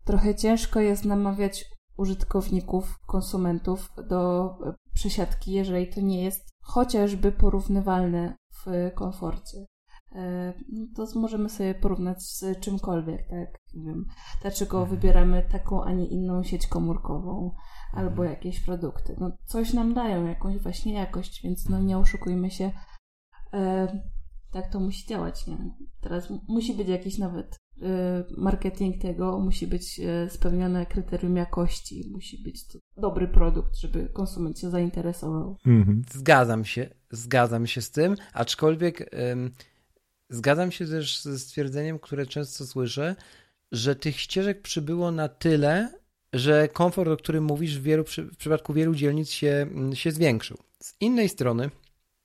trochę 0.05 0.35
ciężko 0.35 0.79
jest 0.79 1.05
namawiać 1.05 1.65
użytkowników, 1.97 2.99
konsumentów 3.07 3.89
do 4.09 4.49
przesiadki, 4.93 5.51
jeżeli 5.51 5.87
to 5.87 6.01
nie 6.01 6.23
jest 6.23 6.49
chociażby 6.61 7.31
porównywalne 7.31 8.35
w 8.65 8.91
komforcie. 8.95 9.57
No 10.69 10.85
to 10.95 11.19
możemy 11.19 11.49
sobie 11.49 11.75
porównać 11.75 12.23
z 12.23 12.59
czymkolwiek, 12.59 13.27
tak? 13.29 13.59
Nie 13.73 13.85
wiem, 13.85 14.05
dlaczego 14.41 14.81
mhm. 14.81 14.97
wybieramy 14.97 15.43
taką, 15.51 15.83
a 15.83 15.91
nie 15.91 16.05
inną 16.05 16.43
sieć 16.43 16.67
komórkową 16.67 17.51
albo 17.93 18.09
mhm. 18.23 18.29
jakieś 18.29 18.59
produkty. 18.59 19.15
No, 19.19 19.31
coś 19.45 19.73
nam 19.73 19.93
dają, 19.93 20.25
jakąś 20.25 20.57
właśnie 20.57 20.93
jakość, 20.93 21.41
więc 21.43 21.69
no 21.69 21.79
nie 21.79 21.97
oszukujmy 21.97 22.51
się. 22.51 22.71
Tak 24.53 24.71
to 24.71 24.79
musi 24.79 25.07
działać, 25.07 25.47
nie? 25.47 25.57
Teraz 26.01 26.29
musi 26.47 26.73
być 26.73 26.87
jakiś 26.87 27.17
nawet 27.17 27.57
e, 27.81 28.23
marketing 28.37 29.01
tego, 29.01 29.39
musi 29.39 29.67
być 29.67 30.01
spełnione 30.29 30.85
kryterium 30.85 31.35
jakości, 31.37 32.09
musi 32.11 32.43
być 32.43 32.67
to 32.67 32.79
dobry 32.97 33.27
produkt, 33.27 33.75
żeby 33.77 34.09
konsument 34.13 34.59
się 34.59 34.69
zainteresował. 34.69 35.57
Mhm. 35.65 36.01
Zgadzam 36.11 36.65
się, 36.65 36.89
zgadzam 37.11 37.67
się 37.67 37.81
z 37.81 37.91
tym, 37.91 38.15
aczkolwiek 38.33 39.09
Zgadzam 40.33 40.71
się 40.71 40.85
też 40.85 41.21
ze 41.21 41.39
stwierdzeniem, 41.39 41.99
które 41.99 42.25
często 42.25 42.65
słyszę, 42.65 43.15
że 43.71 43.95
tych 43.95 44.19
ścieżek 44.19 44.61
przybyło 44.61 45.11
na 45.11 45.27
tyle, 45.27 45.99
że 46.33 46.67
komfort, 46.67 47.09
o 47.09 47.17
którym 47.17 47.43
mówisz, 47.43 47.79
w, 47.79 47.81
wielu, 47.81 48.03
w 48.03 48.37
przypadku 48.37 48.73
wielu 48.73 48.95
dzielnic 48.95 49.29
się, 49.29 49.67
się 49.93 50.11
zwiększył. 50.11 50.57
Z 50.79 50.95
innej 50.99 51.29
strony, 51.29 51.69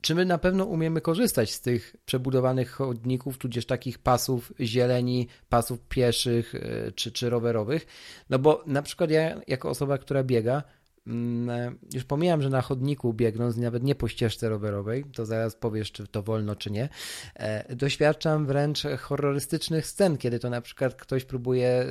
czy 0.01 0.15
my 0.15 0.25
na 0.25 0.39
pewno 0.39 0.65
umiemy 0.65 1.01
korzystać 1.01 1.53
z 1.53 1.61
tych 1.61 1.97
przebudowanych 2.05 2.71
chodników, 2.71 3.39
tudzież 3.39 3.67
takich 3.67 3.99
pasów 3.99 4.53
zieleni, 4.61 5.29
pasów 5.49 5.81
pieszych 5.89 6.55
e, 6.55 6.93
czy, 6.93 7.13
czy 7.13 7.31
rowerowych? 7.31 7.87
No 8.31 8.39
bo 8.39 8.63
na 8.67 8.83
przykład 8.83 9.11
ja, 9.11 9.41
jako 9.47 9.71
osoba, 9.71 9.99
która 9.99 10.25
biega, 10.25 10.63
Mm, 11.09 11.51
e, 11.51 11.73
już 11.95 12.05
pomijam, 12.05 12.43
że 12.43 12.51
na 12.51 12.63
chodniku 12.63 13.15
biegnąc, 13.15 13.57
nawet 13.57 13.83
nie 13.83 13.95
po 13.95 14.09
ścieżce 14.09 14.49
rowerowej, 14.49 15.05
to 15.15 15.27
zaraz 15.27 15.57
powiesz, 15.57 15.93
czy 15.93 16.07
to 16.07 16.23
wolno, 16.23 16.57
czy 16.57 16.71
nie, 16.71 16.89
e, 17.35 17.77
doświadczam 17.77 18.47
wręcz 18.47 18.83
horrorystycznych 18.99 19.87
scen, 19.87 20.17
kiedy 20.17 20.39
to 20.39 20.51
na 20.51 20.61
przykład 20.61 20.95
ktoś 20.95 21.25
próbuje 21.25 21.87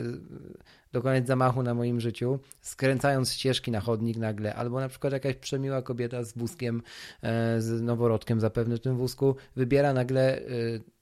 dokonać 0.92 1.28
zamachu 1.28 1.64
na 1.64 1.74
moim 1.74 2.00
życiu, 2.00 2.40
skręcając 2.62 3.34
ścieżki 3.34 3.72
na 3.72 3.80
chodnik 3.80 4.18
nagle, 4.18 4.56
albo 4.56 4.80
na 4.80 4.90
przykład 4.90 5.14
jakaś 5.14 5.36
przemiła 5.36 5.82
kobieta 5.82 6.24
z 6.24 6.34
wózkiem, 6.34 6.82
z 7.58 7.82
noworodkiem 7.82 8.40
zapewne 8.40 8.78
w 8.78 8.80
tym 8.80 8.98
wózku, 8.98 9.36
wybiera 9.56 9.94
nagle 9.94 10.42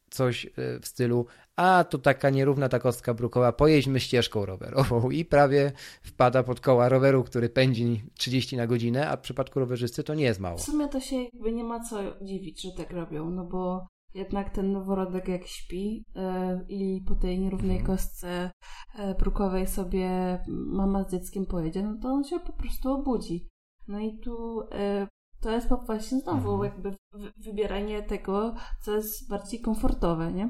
coś 0.10 0.46
e, 0.46 0.50
w 0.80 0.88
stylu 0.88 1.26
a 1.56 1.84
to 1.84 1.98
taka 1.98 2.30
nierówna 2.30 2.70
ta 2.70 2.80
kostka 2.80 3.14
brukowa, 3.14 3.52
pojeźdźmy 3.52 4.00
ścieżką 4.00 4.46
rowerową 4.46 5.10
i 5.10 5.26
prawie 5.26 5.72
wpada 6.02 6.44
pod 6.44 6.60
koła 6.60 6.90
roweru, 6.90 7.24
który 7.24 7.50
pędzi 7.50 8.04
30 8.14 8.58
na 8.58 8.68
godzinę, 8.68 9.10
a 9.10 9.18
w 9.18 9.22
przypadku 9.22 9.60
rowerzysty 9.60 10.04
to 10.04 10.14
nie 10.14 10.24
jest 10.24 10.40
mało. 10.40 10.58
W 10.58 10.62
sumie 10.62 10.88
to 10.88 11.00
się 11.00 11.16
jakby 11.16 11.52
nie 11.52 11.64
ma 11.64 11.80
co 11.80 11.98
dziwić, 12.22 12.62
że 12.62 12.72
tak 12.72 12.92
robią, 12.92 13.30
no 13.30 13.46
bo 13.46 13.88
jednak 14.16 14.50
ten 14.50 14.72
noworodek 14.72 15.28
jak 15.28 15.48
śpi 15.48 16.06
yy, 16.16 16.66
i 16.70 17.02
po 17.08 17.16
tej 17.16 17.40
nierównej 17.40 17.78
mhm. 17.78 17.98
kostce 17.98 18.52
yy, 19.00 19.16
brukowej 19.16 19.68
sobie 19.68 20.40
mama 20.48 21.04
z 21.04 21.12
dzieckiem 21.12 21.46
pojedzie, 21.46 21.84
no 21.84 21.98
to 22.02 22.08
on 22.08 22.24
się 22.24 22.40
po 22.40 22.54
prostu 22.54 22.92
obudzi. 22.92 23.50
No 23.88 24.00
i 24.00 24.20
tu 24.20 24.62
yy, 24.72 25.08
to 25.46 25.52
jest 25.52 25.70
właśnie 25.86 26.20
znowu 26.20 26.54
mhm. 26.54 26.64
jakby 26.64 26.98
wybieranie 27.38 28.04
tego, 28.04 28.56
co 28.82 28.96
jest 28.96 29.30
bardziej 29.30 29.62
komfortowe, 29.62 30.34
nie? 30.34 30.50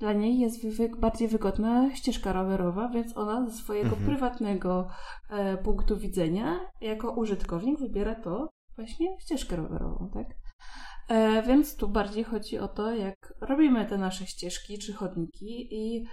Dla 0.00 0.12
niej 0.12 0.38
jest 0.38 0.60
bardziej 0.98 1.28
wygodna 1.28 1.96
ścieżka 1.96 2.32
rowerowa, 2.32 2.88
więc 2.88 3.16
ona 3.16 3.50
ze 3.50 3.56
swojego 3.56 3.88
mhm. 3.88 4.06
prywatnego 4.06 4.88
e, 5.30 5.56
punktu 5.56 5.96
widzenia, 5.96 6.60
jako 6.80 7.10
użytkownik 7.12 7.80
wybiera 7.80 8.14
to 8.14 8.48
właśnie 8.76 9.20
ścieżkę 9.20 9.56
rowerową, 9.56 10.10
tak? 10.12 10.26
E, 11.08 11.42
więc 11.42 11.76
tu 11.76 11.88
bardziej 11.88 12.24
chodzi 12.24 12.58
o 12.58 12.68
to, 12.68 12.94
jak 12.94 13.34
robimy 13.40 13.86
te 13.86 13.98
nasze 13.98 14.26
ścieżki 14.26 14.78
czy 14.78 14.92
chodniki 14.92 15.74
i 15.74 16.04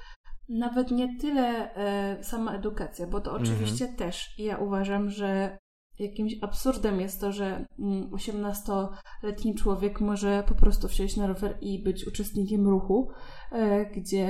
nawet 0.49 0.91
nie 0.91 1.17
tyle 1.17 1.75
e, 1.75 2.23
sama 2.23 2.53
edukacja, 2.53 3.07
bo 3.07 3.21
to 3.21 3.31
mhm. 3.31 3.43
oczywiście 3.43 3.85
mhm. 3.85 3.97
też 3.97 4.39
ja 4.39 4.57
uważam, 4.57 5.09
że 5.09 5.57
jakimś 5.99 6.35
absurdem 6.41 7.01
jest 7.01 7.21
to, 7.21 7.31
że 7.31 7.65
18-letni 8.11 9.51
mm, 9.51 9.57
człowiek 9.57 10.01
może 10.01 10.43
po 10.47 10.55
prostu 10.55 10.87
wsiąść 10.87 11.17
na 11.17 11.27
rower 11.27 11.57
i 11.61 11.83
być 11.83 12.07
uczestnikiem 12.07 12.67
ruchu, 12.67 13.11
e, 13.51 13.85
gdzie 13.85 14.27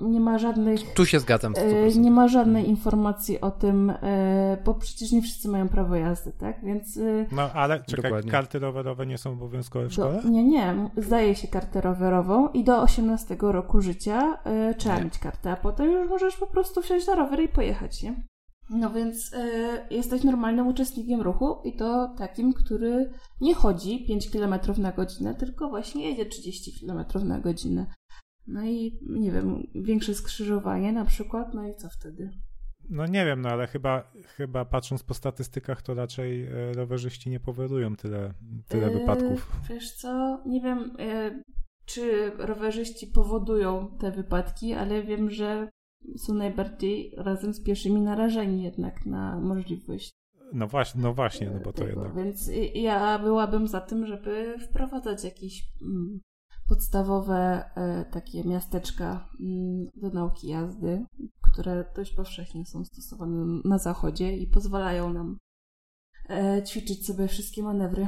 nie 0.00 0.20
ma 0.20 0.38
żadnych. 0.38 0.94
Tu 0.94 1.06
się 1.06 1.20
zgadzam. 1.20 1.54
Z 1.88 1.96
nie 1.96 2.10
ma 2.10 2.28
żadnej 2.28 2.68
informacji 2.68 3.40
o 3.40 3.50
tym, 3.50 3.90
e, 3.90 4.62
bo 4.64 4.74
przecież 4.74 5.12
nie 5.12 5.22
wszyscy 5.22 5.48
mają 5.48 5.68
prawo 5.68 5.96
jazdy, 5.96 6.32
tak? 6.32 6.64
Więc. 6.64 6.96
E, 6.96 7.26
no 7.32 7.52
ale 7.52 7.80
czekaj, 7.84 8.02
Dokładnie. 8.02 8.30
karty 8.30 8.58
rowerowe 8.58 9.06
nie 9.06 9.18
są 9.18 9.32
obowiązkowe 9.32 9.88
w 9.88 9.92
szkole? 9.92 10.20
Do, 10.22 10.28
nie, 10.28 10.44
nie. 10.44 10.90
Zdaje 10.96 11.34
się 11.34 11.48
kartę 11.48 11.80
rowerową 11.80 12.48
i 12.48 12.64
do 12.64 12.82
18 12.82 13.36
roku 13.40 13.80
życia 13.80 14.38
trzeba 14.78 14.98
nie. 14.98 15.04
mieć 15.04 15.18
kartę, 15.18 15.52
a 15.52 15.56
potem 15.56 15.92
już 15.92 16.08
możesz 16.08 16.36
po 16.36 16.46
prostu 16.46 16.82
wsiąść 16.82 17.06
na 17.06 17.14
rower 17.14 17.40
i 17.40 17.48
pojechać, 17.48 18.02
nie? 18.02 18.29
No 18.70 18.90
więc 18.90 19.32
y, 19.32 19.36
jesteś 19.90 20.24
normalnym 20.24 20.66
uczestnikiem 20.66 21.20
ruchu 21.20 21.56
i 21.64 21.76
to 21.76 22.14
takim, 22.18 22.52
który 22.52 23.10
nie 23.40 23.54
chodzi 23.54 24.06
5 24.06 24.30
km 24.30 24.54
na 24.78 24.92
godzinę, 24.92 25.34
tylko 25.34 25.68
właśnie 25.68 26.08
jedzie 26.10 26.26
30 26.26 26.80
km 26.80 27.04
na 27.28 27.40
godzinę. 27.40 27.86
No 28.46 28.64
i 28.64 28.98
nie 29.02 29.32
wiem, 29.32 29.66
większe 29.74 30.14
skrzyżowanie 30.14 30.92
na 30.92 31.04
przykład, 31.04 31.54
no 31.54 31.68
i 31.68 31.74
co 31.74 31.88
wtedy? 31.88 32.30
No 32.90 33.06
nie 33.06 33.24
wiem, 33.24 33.40
no 33.40 33.48
ale 33.48 33.66
chyba, 33.66 34.12
chyba 34.36 34.64
patrząc 34.64 35.02
po 35.02 35.14
statystykach, 35.14 35.82
to 35.82 35.94
raczej 35.94 36.46
e, 36.46 36.72
rowerzyści 36.72 37.30
nie 37.30 37.40
powodują 37.40 37.96
tyle, 37.96 38.34
tyle 38.68 38.92
yy, 38.92 38.98
wypadków. 38.98 39.52
Wiesz 39.68 39.92
co, 39.92 40.42
nie 40.46 40.60
wiem, 40.60 40.96
yy, 40.98 41.42
czy 41.84 42.32
rowerzyści 42.38 43.06
powodują 43.06 43.96
te 43.98 44.10
wypadki, 44.10 44.72
ale 44.72 45.02
wiem, 45.02 45.30
że 45.30 45.68
są 46.16 46.34
najbardziej 46.34 47.14
razem 47.16 47.54
z 47.54 47.62
pieszymi 47.62 48.00
narażeni 48.00 48.62
jednak 48.62 49.06
na 49.06 49.40
możliwość. 49.40 50.10
No 50.52 50.66
właśnie, 50.66 51.02
no 51.02 51.14
właśnie, 51.14 51.50
no 51.50 51.60
bo 51.64 51.72
to 51.72 51.84
tego. 51.84 51.88
jednak. 51.88 52.14
Więc 52.14 52.50
ja 52.74 53.18
byłabym 53.18 53.68
za 53.68 53.80
tym, 53.80 54.06
żeby 54.06 54.54
wprowadzać 54.58 55.24
jakieś 55.24 55.62
mm, 55.82 56.20
podstawowe 56.68 57.70
e, 57.74 58.04
takie 58.04 58.44
miasteczka 58.44 59.28
mm, 59.40 59.86
do 59.96 60.10
nauki 60.10 60.48
jazdy, 60.48 61.04
które 61.52 61.84
dość 61.96 62.14
powszechnie 62.14 62.66
są 62.66 62.84
stosowane 62.84 63.60
na 63.64 63.78
zachodzie 63.78 64.36
i 64.36 64.46
pozwalają 64.46 65.12
nam 65.12 65.38
e, 66.28 66.62
ćwiczyć 66.62 67.06
sobie 67.06 67.28
wszystkie 67.28 67.62
manewry. 67.62 68.06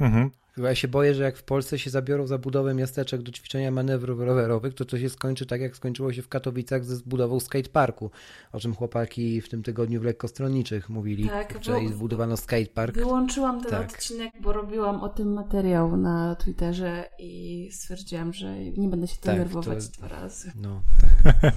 Mhm. 0.00 0.30
Chyba 0.56 0.68
ja 0.68 0.74
się 0.74 0.88
boję, 0.88 1.14
że 1.14 1.22
jak 1.22 1.36
w 1.36 1.42
Polsce 1.42 1.78
się 1.78 1.90
zabiorą 1.90 2.26
za 2.26 2.38
budowę 2.38 2.74
miasteczek 2.74 3.22
do 3.22 3.32
ćwiczenia 3.32 3.70
manewrów 3.70 4.20
rowerowych, 4.20 4.74
to 4.74 4.84
to 4.84 4.98
się 4.98 5.08
skończy 5.08 5.46
tak, 5.46 5.60
jak 5.60 5.76
skończyło 5.76 6.12
się 6.12 6.22
w 6.22 6.28
Katowicach 6.28 6.84
ze 6.84 6.96
zbudową 6.96 7.40
skateparku, 7.40 8.10
o 8.52 8.60
czym 8.60 8.74
chłopaki 8.74 9.40
w 9.40 9.48
tym 9.48 9.62
tygodniu 9.62 10.00
w 10.00 10.04
lekkostronniczych 10.04 10.88
mówili, 10.88 11.28
tak, 11.28 11.60
czyli 11.60 11.88
zbudowano 11.88 12.36
skatepark. 12.36 12.94
Wyłączyłam 12.94 13.62
ten 13.62 13.70
tak. 13.70 13.90
odcinek, 13.90 14.32
bo 14.40 14.52
robiłam 14.52 15.00
o 15.00 15.08
tym 15.08 15.32
materiał 15.32 15.96
na 15.96 16.36
Twitterze 16.36 17.08
i 17.18 17.68
stwierdziłam, 17.72 18.32
że 18.32 18.58
nie 18.58 18.88
będę 18.88 19.06
się 19.06 19.16
tak, 19.16 19.34
denerwować 19.34 19.88
to... 19.88 19.92
dwa 19.92 20.08
razy. 20.08 20.52
No, 20.62 20.82
tak. 21.24 21.54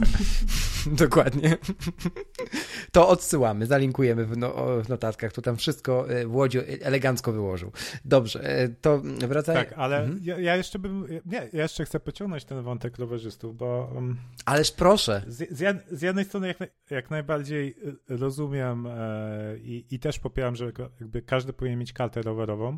Dokładnie. 1.05 1.57
to 2.91 3.09
odsyłamy, 3.09 3.65
zalinkujemy 3.65 4.25
w, 4.25 4.37
no, 4.37 4.53
w 4.83 4.89
notatkach, 4.89 5.33
to 5.33 5.41
tam 5.41 5.57
wszystko 5.57 6.09
e, 6.09 6.27
w 6.27 6.35
Łodziu 6.35 6.59
elegancko 6.81 7.31
wyłożył. 7.31 7.71
Dobrze, 8.05 8.43
e, 8.43 8.69
to 8.69 8.88
to 8.97 9.27
wracając... 9.27 9.69
Tak, 9.69 9.77
ale 9.77 9.99
mhm. 9.99 10.19
ja, 10.23 10.39
ja, 10.39 10.55
jeszcze 10.55 10.79
bym, 10.79 11.07
nie, 11.25 11.49
ja 11.53 11.63
jeszcze 11.63 11.85
chcę 11.85 11.99
pociągnąć 11.99 12.45
ten 12.45 12.63
wątek 12.63 12.97
rowerzystów, 12.97 13.57
bo... 13.57 13.91
Um, 13.95 14.17
Ależ 14.45 14.71
proszę. 14.71 15.23
Z, 15.27 15.57
z, 15.57 15.59
jed, 15.59 15.85
z 15.91 16.01
jednej 16.01 16.25
strony 16.25 16.47
jak, 16.47 16.71
jak 16.89 17.09
najbardziej 17.09 17.75
y, 18.11 18.17
rozumiem 18.17 18.87
e, 18.87 19.57
i, 19.57 19.85
i 19.91 19.99
też 19.99 20.19
popieram, 20.19 20.55
że 20.55 20.71
jakby 20.99 21.21
każdy 21.21 21.53
powinien 21.53 21.79
mieć 21.79 21.93
kartę 21.93 22.21
rowerową, 22.21 22.77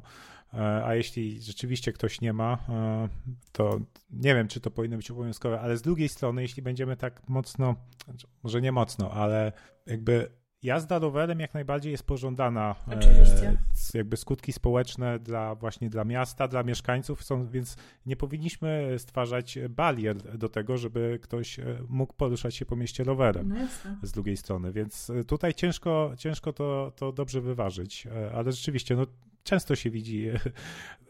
e, 0.54 0.58
a 0.86 0.95
jeśli 0.95 1.41
rzeczywiście 1.41 1.93
ktoś 1.93 2.21
nie 2.21 2.34
ma, 2.34 2.58
e, 2.69 3.10
to 3.52 3.80
nie 4.10 4.36
wiem, 4.36 4.47
czy 4.47 4.60
to 4.60 4.71
powinno 4.71 4.97
być 4.97 5.12
obowiązkowe, 5.12 5.62
ale 5.62 5.78
z 5.78 5.82
drugiej 5.82 6.10
strony, 6.10 6.41
jeśli 6.41 6.63
będziemy 6.63 6.97
tak 6.97 7.30
mocno, 7.30 7.76
znaczy, 8.06 8.28
może 8.43 8.62
nie 8.62 8.71
mocno, 8.71 9.12
ale 9.12 9.52
jakby 9.86 10.40
Jazda 10.63 11.00
rowerem 11.00 11.39
jak 11.39 11.54
najbardziej 11.54 11.91
jest 11.91 12.04
pożądana. 12.04 12.76
E, 12.91 13.00
Oczywiście. 13.00 13.58
jakby 13.93 14.17
skutki 14.17 14.54
społeczne 14.54 15.19
dla 15.19 15.56
właśnie 15.56 15.89
dla 15.89 16.04
miasta, 16.04 16.47
dla 16.47 16.63
mieszkańców 16.63 17.24
są, 17.24 17.47
więc 17.47 17.76
nie 18.06 18.15
powinniśmy 18.15 18.95
stwarzać 18.97 19.60
barier 19.69 20.38
do 20.38 20.50
tego, 20.50 20.78
żeby 20.78 21.19
ktoś 21.21 21.60
e, 21.60 21.65
mógł 21.89 22.13
poruszać 22.13 22.56
się 22.56 22.65
po 22.65 22.76
mieście 22.76 23.04
rowerem 23.04 23.50
no 23.50 23.67
z 24.04 24.12
drugiej 24.12 24.38
strony. 24.38 24.71
Więc 24.71 25.10
e, 25.10 25.24
tutaj 25.24 25.54
ciężko, 25.54 26.13
ciężko 26.17 26.54
to, 26.54 26.91
to 26.95 27.12
dobrze 27.12 27.41
wyważyć, 27.41 28.08
ale 28.36 28.52
rzeczywiście 28.52 28.95
no, 28.95 29.06
często 29.43 29.76
się 29.76 29.89
widzi 29.89 30.28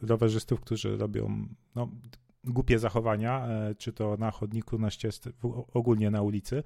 rowerzystów, 0.01 0.61
którzy 0.61 0.97
robią 0.97 1.47
no, 1.75 1.89
głupie 2.43 2.79
zachowania, 2.79 3.47
czy 3.77 3.93
to 3.93 4.17
na 4.17 4.31
chodniku, 4.31 4.77
na 4.77 4.89
ścieżce, 4.89 5.31
ogólnie 5.73 6.11
na 6.11 6.21
ulicy 6.21 6.63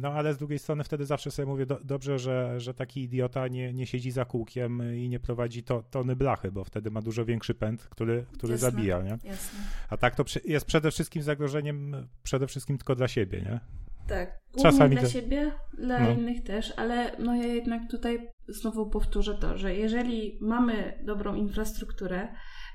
No 0.00 0.12
ale 0.12 0.34
z 0.34 0.38
drugiej 0.38 0.58
strony 0.58 0.84
wtedy 0.84 1.06
zawsze 1.06 1.30
sobie 1.30 1.46
mówię, 1.46 1.66
do, 1.66 1.80
dobrze, 1.84 2.18
że, 2.18 2.60
że 2.60 2.74
taki 2.74 3.02
idiota 3.02 3.48
nie, 3.48 3.72
nie 3.72 3.86
siedzi 3.86 4.10
za 4.10 4.24
kółkiem 4.24 4.94
i 4.96 5.08
nie 5.08 5.20
prowadzi 5.20 5.62
to, 5.62 5.82
tony 5.82 6.16
blachy, 6.16 6.52
bo 6.52 6.64
wtedy 6.64 6.90
ma 6.90 7.02
dużo 7.02 7.24
większy 7.24 7.54
pęd, 7.54 7.82
który, 7.82 8.26
który 8.32 8.52
Jasne, 8.52 8.70
zabija, 8.70 9.02
nie? 9.02 9.10
Jasne. 9.10 9.58
A 9.90 9.96
tak 9.96 10.14
to 10.14 10.24
jest 10.44 10.66
przede 10.66 10.90
wszystkim 10.90 11.22
zagrożeniem, 11.22 12.06
przede 12.22 12.46
wszystkim 12.46 12.78
tylko 12.78 12.94
dla 12.94 13.08
siebie, 13.08 13.40
nie? 13.40 13.60
Tak, 14.08 14.38
Czasami 14.62 14.96
dla 14.96 15.02
to- 15.02 15.08
siebie, 15.08 15.52
dla 15.78 16.00
No. 16.00 16.10
innych 16.10 16.42
też, 16.42 16.72
ale 16.76 17.16
no 17.18 17.34
ja 17.36 17.46
jednak 17.46 17.90
tutaj 17.90 18.28
znowu 18.48 18.90
powtórzę 18.90 19.34
to, 19.34 19.58
że 19.58 19.74
jeżeli 19.74 20.38
mamy 20.40 20.98
dobrą 21.04 21.34
infrastrukturę, 21.34 22.28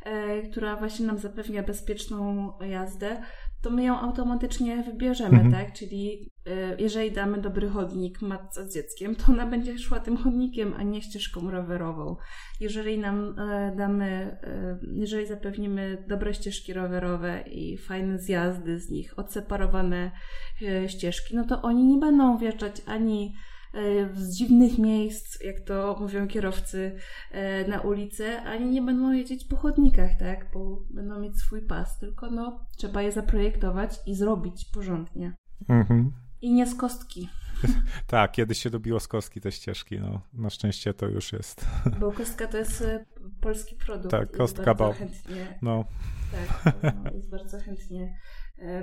e, 0.05 0.41
która 0.41 0.75
właśnie 0.75 1.05
nam 1.05 1.17
zapewnia 1.17 1.63
bezpieczną 1.63 2.51
jazdę, 2.61 3.21
to 3.61 3.69
my 3.69 3.83
ją 3.83 3.99
automatycznie 3.99 4.83
wybierzemy, 4.83 5.39
Mhm. 5.41 5.51
tak? 5.51 5.73
Czyli 5.73 6.31
e, 6.47 6.75
jeżeli 6.81 7.11
damy 7.11 7.41
dobry 7.41 7.69
chodnik 7.69 8.21
matce 8.21 8.65
z 8.69 8.73
dzieckiem, 8.73 9.15
to 9.15 9.31
ona 9.31 9.45
będzie 9.45 9.79
szła 9.79 9.99
tym 9.99 10.17
chodnikiem, 10.17 10.73
a 10.77 10.83
nie 10.83 11.01
ścieżką 11.01 11.51
rowerową. 11.51 12.15
Jeżeli 12.59 12.99
nam 12.99 13.39
e, 13.39 13.75
damy, 13.77 14.37
e, 14.43 14.79
jeżeli 14.93 15.25
zapewnimy 15.27 16.03
dobre 16.07 16.33
ścieżki 16.33 16.73
rowerowe 16.73 17.41
i 17.41 17.77
fajne 17.77 18.19
zjazdy 18.19 18.79
z 18.79 18.89
nich, 18.89 19.19
odseparowane 19.19 20.11
ścieżki, 20.87 21.35
no 21.35 21.45
to 21.45 21.61
oni 21.61 21.83
nie 21.83 21.97
będą 21.97 22.37
wjeżdżać 22.37 22.81
ani 22.85 23.33
z 24.13 24.35
dziwnych 24.37 24.77
miejsc, 24.77 25.43
jak 25.43 25.59
to 25.59 25.97
mówią 25.99 26.27
kierowcy 26.27 26.95
e, 27.31 27.67
na 27.67 27.81
ulicę, 27.81 28.41
ani 28.41 28.71
nie 28.71 28.81
będą 28.81 29.11
jeździć 29.11 29.45
po 29.45 29.55
chodnikach, 29.55 30.17
tak? 30.19 30.51
Bo 30.53 30.83
będą 30.89 31.19
mieć 31.19 31.37
swój 31.37 31.61
pas, 31.61 31.99
tylko 31.99 32.31
no 32.31 32.65
trzeba 32.77 33.01
je 33.01 33.11
zaprojektować 33.11 33.99
i 34.05 34.15
zrobić 34.15 34.65
porządnie. 34.65 35.33
Mhm. 35.69 36.11
I 36.41 36.53
nie 36.53 36.67
z 36.67 36.75
kostki, 36.75 37.29
Tak, 38.07 38.31
kiedyś 38.31 38.57
się 38.57 38.69
dobiło 38.69 38.99
z 38.99 39.07
kostki 39.07 39.41
te 39.41 39.51
ścieżki, 39.51 39.99
no 39.99 40.21
na 40.33 40.49
szczęście 40.49 40.93
to 40.93 41.07
już 41.07 41.33
jest, 41.33 41.65
bo 41.99 42.11
kostka 42.11 42.47
to 42.47 42.57
jest 42.57 42.81
e, 42.81 43.05
polski 43.41 43.75
produkt. 43.75 44.11
Tak, 44.11 44.31
kostka 44.31 44.75
chętnie, 44.93 45.59
no 45.61 45.85
tak, 46.31 46.83
no, 46.83 47.11
jest 47.13 47.29
bardzo 47.29 47.59
chętnie 47.59 48.03
e, 48.03 48.15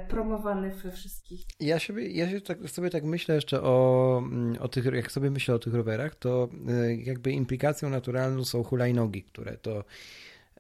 promowany 0.09 0.71
we 0.71 0.91
wszystkich. 0.91 1.41
Ja, 1.61 1.79
sobie, 1.79 2.09
ja 2.09 2.31
się 2.31 2.41
tak, 2.41 2.71
sobie 2.71 2.91
tak 2.91 3.05
myślę 3.05 3.35
jeszcze 3.35 3.63
o, 3.63 4.19
mm, 4.25 4.57
o 4.61 4.69
tych, 4.69 4.85
jak 4.85 5.13
sobie 5.13 5.31
myślę 5.31 5.55
o 5.55 5.59
tych 5.59 5.75
rowerach, 5.75 6.15
to 6.15 6.49
y, 6.71 6.97
jakby 6.97 7.33
implikacją 7.33 7.91
naturalną 7.91 8.45
są 8.45 8.65
hulajnogi, 8.65 9.23
które 9.23 9.57
to 9.57 9.85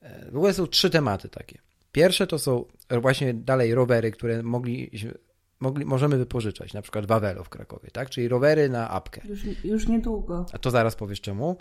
e, 0.00 0.30
w 0.30 0.36
ogóle 0.36 0.54
są 0.54 0.66
trzy 0.66 0.90
tematy 0.90 1.28
takie. 1.28 1.58
Pierwsze 1.92 2.26
to 2.26 2.38
są 2.38 2.64
właśnie 3.00 3.34
dalej 3.34 3.74
rowery, 3.74 4.10
które 4.10 4.42
mogli, 4.42 4.90
mogli, 5.60 5.84
możemy 5.84 6.18
wypożyczać, 6.18 6.72
na 6.72 6.82
przykład 6.82 7.06
Wawelo 7.06 7.44
w 7.44 7.48
Krakowie, 7.48 7.90
tak? 7.92 8.10
Czyli 8.10 8.28
rowery 8.28 8.68
na 8.68 8.90
apkę. 8.90 9.20
Już, 9.28 9.64
już 9.64 9.88
niedługo. 9.88 10.46
A 10.52 10.58
to 10.58 10.70
zaraz 10.70 10.96
powiesz 10.96 11.20
czemu. 11.20 11.56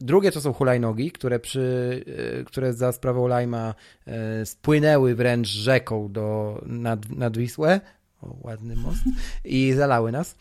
E, 0.00 0.04
Drugie 0.04 0.32
to 0.32 0.40
są 0.40 0.52
hulajnogi, 0.52 1.12
które, 1.12 1.38
przy, 1.38 2.04
e, 2.40 2.44
które 2.44 2.72
za 2.72 2.92
sprawą 2.92 3.26
Lajma 3.26 3.74
e, 4.06 4.46
spłynęły 4.46 5.14
wręcz 5.14 5.48
rzeką 5.48 6.12
do, 6.12 6.60
nad, 6.66 7.10
nad 7.10 7.36
Wisłę. 7.36 7.80
O, 8.22 8.36
ładny 8.42 8.76
most. 8.76 9.02
I 9.44 9.72
zalały 9.72 10.12
nas. 10.12 10.36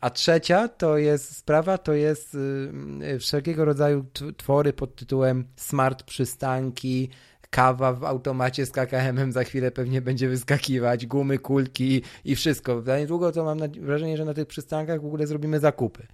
A 0.00 0.10
trzecia 0.10 0.68
to 0.68 0.98
jest 0.98 1.36
sprawa, 1.36 1.78
to 1.78 1.92
jest 1.92 2.34
y, 2.34 3.18
wszelkiego 3.18 3.64
rodzaju 3.64 4.04
twory 4.36 4.72
pod 4.72 4.96
tytułem 4.96 5.44
smart 5.56 6.02
przystanki, 6.02 7.10
kawa 7.50 7.92
w 7.92 8.04
automacie 8.04 8.66
z 8.66 8.70
KKM-em 8.70 9.32
za 9.32 9.44
chwilę 9.44 9.70
pewnie 9.70 10.02
będzie 10.02 10.28
wyskakiwać, 10.28 11.06
gumy, 11.06 11.38
kulki 11.38 12.02
i 12.24 12.36
wszystko. 12.36 12.82
Za 12.82 12.98
niedługo 12.98 13.32
to 13.32 13.44
mam 13.44 13.58
wrażenie, 13.80 14.16
że 14.16 14.24
na 14.24 14.34
tych 14.34 14.46
przystankach 14.46 15.02
w 15.02 15.06
ogóle 15.06 15.26
zrobimy 15.26 15.60
zakupy. 15.60 16.06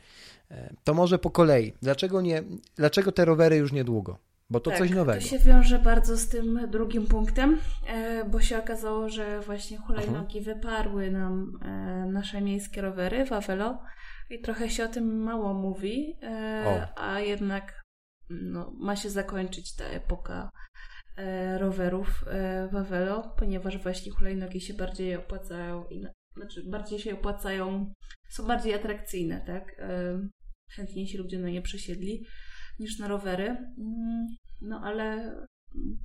E, 0.52 0.74
To 0.84 0.94
może 0.94 1.18
po 1.18 1.30
kolei. 1.30 1.72
Dlaczego, 1.82 2.20
nie, 2.20 2.42
dlaczego 2.76 3.12
te 3.12 3.24
rowery 3.24 3.56
już 3.56 3.72
niedługo? 3.72 4.18
Bo 4.50 4.60
to 4.60 4.70
tak, 4.70 4.78
coś 4.78 4.90
nowego. 4.90 5.20
To 5.20 5.26
się 5.26 5.38
wiąże 5.38 5.78
bardzo 5.78 6.16
z 6.16 6.28
tym 6.28 6.70
drugim 6.70 7.06
punktem, 7.06 7.58
e, 7.86 8.24
bo 8.24 8.40
się 8.40 8.58
okazało, 8.58 9.08
że 9.08 9.40
właśnie 9.40 9.78
hulajnogi 9.78 10.40
wyparły 10.40 11.10
nam 11.10 11.58
e, 11.62 11.68
nasze 12.12 12.40
miejskie 12.40 12.80
rowery 12.82 13.24
Wawelo 13.24 13.82
i 14.30 14.40
trochę 14.40 14.70
się 14.70 14.84
o 14.84 14.88
tym 14.88 15.22
mało 15.22 15.54
mówi, 15.54 16.16
e, 16.22 16.88
a 16.96 17.20
jednak 17.20 17.82
no, 18.30 18.72
ma 18.78 18.96
się 18.96 19.10
zakończyć 19.10 19.76
ta 19.76 19.84
epoka 19.84 20.50
rowerów 21.58 22.24
Wawelo, 22.72 23.34
ponieważ 23.38 23.78
właśnie 23.78 24.12
hulajnogi 24.12 24.60
się 24.60 24.74
bardziej 24.74 25.16
opłacają, 25.16 25.84
i, 25.90 26.06
znaczy 26.36 26.62
bardziej 26.70 26.98
się 26.98 27.14
opłacają, 27.14 27.92
są 28.28 28.46
bardziej 28.46 28.74
atrakcyjne, 28.74 29.40
tak? 29.46 29.76
Chętniej 30.76 31.08
się 31.08 31.18
ludzie 31.18 31.38
na 31.38 31.48
nie 31.48 31.62
przesiedli 31.62 32.26
niż 32.78 32.98
na 32.98 33.08
rowery. 33.08 33.44
Mm, 33.78 34.26
No 34.60 34.80
ale 34.84 35.36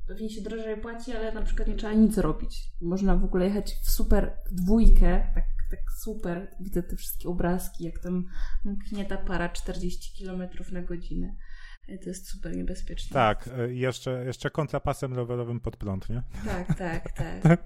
pewnie 0.08 0.30
się 0.30 0.42
drożej 0.42 0.82
płaci, 0.82 1.12
ale 1.12 1.32
na 1.32 1.42
przykład 1.42 1.68
nie 1.68 1.76
trzeba 1.76 1.94
nic 1.94 2.18
robić. 2.18 2.64
Można 2.82 3.16
w 3.16 3.24
ogóle 3.24 3.46
jechać 3.46 3.74
w 3.84 3.90
super 3.90 4.38
w 4.52 4.54
dwójkę, 4.54 5.32
tak, 5.36 5.44
tak 5.72 5.80
super. 6.04 6.56
Widzę 6.60 6.84
te 6.84 6.96
wszystkie 6.96 7.30
obrazki, 7.30 7.84
jak 7.84 8.00
tam 8.00 8.26
mknie 8.66 9.06
ta 9.06 9.18
para 9.18 9.50
40 9.50 10.26
km 10.26 10.50
na 10.72 10.82
godzinę. 10.82 11.36
E, 11.88 11.98
To 11.98 12.10
jest 12.10 12.28
super 12.30 12.56
niebezpieczne. 12.56 13.14
tak, 13.14 13.50
e, 13.58 13.74
jeszcze, 13.74 14.24
jeszcze 14.26 14.50
kontrapasem 14.50 15.14
rowerowym 15.14 15.60
pod 15.60 15.78
prąd, 15.78 16.10
nie? 16.10 16.24
Tak, 16.46 16.78
tak, 16.78 17.12
tak. 17.44 17.60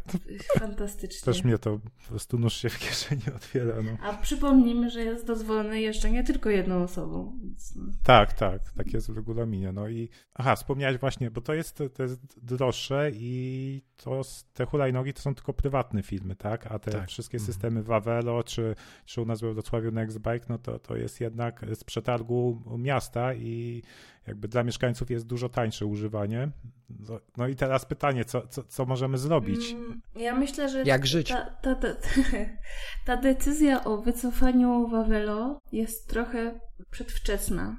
Fantastycznie. 0.59 1.25
Też 1.25 1.43
mnie 1.43 1.57
to 1.57 1.79
po 1.79 2.07
prostu 2.09 2.39
nóż 2.39 2.53
się 2.53 2.69
w 2.69 2.79
kieszeni 2.79 3.21
otwiera, 3.35 3.75
no. 3.83 3.91
A 4.03 4.13
przypomnijmy, 4.13 4.89
że 4.89 5.03
jest 5.03 5.27
dozwolone 5.27 5.81
jeżdżenie 5.81 6.23
tylko 6.23 6.49
jedną 6.49 6.83
osobą. 6.83 7.37
Więc 7.43 7.75
no. 7.75 7.83
Tak, 8.03 8.33
tak, 8.33 8.71
tak 8.71 8.93
jest 8.93 9.11
w 9.11 9.15
regulaminie. 9.15 9.71
No 9.71 9.87
i 9.89 10.09
aha, 10.33 10.55
wspomniałeś 10.55 10.97
właśnie, 10.97 11.31
bo 11.31 11.41
to 11.41 11.53
jest, 11.53 11.83
to 11.93 12.03
jest 12.03 12.39
droższe 12.45 13.11
i 13.13 13.81
to, 13.97 14.21
te 14.53 14.65
hulajnogi 14.65 15.13
to 15.13 15.21
są 15.21 15.35
tylko 15.35 15.53
prywatne 15.53 16.03
firmy, 16.03 16.35
tak? 16.35 16.67
A 16.71 16.79
te 16.79 16.91
Tak. 16.91 17.07
wszystkie 17.09 17.37
Mhm. 17.37 17.53
systemy 17.53 17.83
Wawelo 17.83 18.43
czy, 18.43 18.75
czy 19.05 19.21
u 19.21 19.25
nas 19.25 19.41
we 19.41 19.53
Wrocławiu 19.53 19.91
Nextbike, 19.91 20.45
no 20.49 20.57
to, 20.57 20.79
to 20.79 20.95
jest 20.95 21.21
jednak 21.21 21.65
z 21.73 21.83
przetargu 21.83 22.61
miasta 22.77 23.33
i 23.33 23.83
jakby 24.27 24.47
dla 24.47 24.63
mieszkańców 24.63 25.11
jest 25.11 25.27
dużo 25.27 25.49
tańsze 25.49 25.85
używanie. 25.85 26.51
No, 26.89 27.19
no 27.37 27.47
i 27.47 27.55
teraz 27.55 27.85
pytanie, 27.85 28.25
co, 28.25 28.47
co, 28.47 28.63
co 28.63 28.85
możemy 28.85 29.17
zrobić? 29.17 29.71
Mm, 29.71 30.01
Ja 30.15 30.35
myślę, 30.35 30.69
że 30.69 30.83
Jak 30.83 31.07
żyć? 31.07 31.29
Ta, 31.29 31.45
ta, 31.45 31.75
ta, 31.75 31.87
ta 33.05 33.17
decyzja 33.17 33.83
o 33.83 33.97
wycofaniu 33.97 34.87
Wawelo 34.87 35.59
jest 35.71 36.09
trochę 36.09 36.59
przedwczesna, 36.91 37.77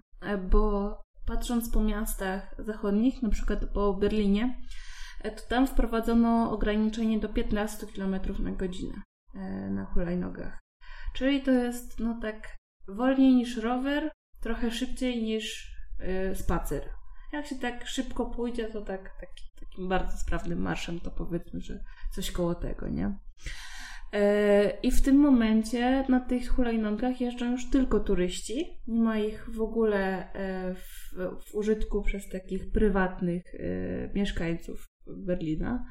bo 0.51 1.01
patrząc 1.27 1.71
po 1.71 1.83
miastach 1.83 2.55
zachodnich, 2.59 3.23
na 3.23 3.29
przykład 3.31 3.65
po 3.75 3.95
Berlinie, 3.95 4.61
e, 5.23 5.31
to 5.31 5.43
tam 5.49 5.67
wprowadzono 5.67 6.51
ograniczenie 6.51 7.19
do 7.21 7.29
15 7.29 7.87
km 7.87 8.17
na 8.39 8.51
godzinę 8.51 9.03
e, 9.35 9.71
na 9.71 9.85
hulajnogach. 9.85 10.59
Czyli 11.15 11.43
to 11.43 11.51
jest 11.51 12.01
no 12.01 12.19
tak 12.23 12.57
wolniej 12.89 13.35
niż 13.35 13.57
rower, 13.57 14.11
trochę 14.41 14.71
szybciej 14.71 15.23
niż 15.23 15.72
spacer. 16.35 16.89
Jak 17.33 17.47
się 17.47 17.57
tak 17.57 17.87
szybko 17.87 18.27
pójdzie, 18.27 18.65
to 18.65 18.83
tak, 18.83 19.21
taki, 19.21 19.45
takim 19.61 19.89
bardzo 19.89 20.17
sprawnym 20.17 20.63
marszem 20.63 21.01
to 21.01 21.11
powiedzmy, 21.11 21.61
że 21.61 21.85
coś 22.15 22.31
koło 22.31 22.55
tego, 22.55 22.89
nie? 22.89 23.19
E, 24.13 24.71
I 24.83 24.91
w 24.91 25.03
tym 25.03 25.17
momencie 25.17 26.05
na 26.09 26.21
tych 26.21 26.49
hulajnogach 26.49 27.21
jeżdżą 27.21 27.51
już 27.51 27.71
tylko 27.71 28.01
turyści. 28.01 28.81
Nie 28.87 29.01
ma 29.01 29.19
ich 29.19 29.51
w 29.51 29.61
ogóle 29.61 30.33
e, 30.33 30.75
w, 30.75 31.15
w 31.47 31.55
użytku 31.55 32.03
przez 32.03 32.29
takich 32.29 32.71
prywatnych 32.73 33.43
mieszkańców 34.15 34.92
Berlina. 35.07 35.85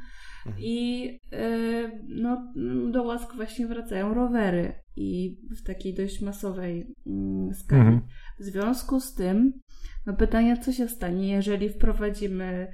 I 0.58 1.08
e, 1.32 1.92
no, 2.08 2.54
do 2.92 3.04
łask 3.04 3.36
właśnie 3.36 3.68
wracają 3.68 4.14
rowery 4.14 4.74
i 4.96 5.38
w 5.62 5.64
takiej 5.64 5.94
dość 5.94 6.22
masowej 6.22 6.96
mm, 7.08 7.54
skali. 7.54 7.82
Mhm. 7.82 8.02
W 8.40 8.44
związku 8.44 9.00
z 9.00 9.14
tym, 9.14 9.54
no 10.06 10.14
pytanie, 10.14 10.58
co 10.58 10.72
się 10.72 10.88
stanie, 10.88 11.28
jeżeli 11.28 11.70
wprowadzimy 11.70 12.68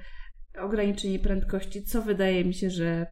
ograniczenie 0.58 1.18
prędkości, 1.18 1.82
co 1.82 2.02
wydaje 2.02 2.44
mi 2.44 2.54
się, 2.54 2.70
że 2.70 3.06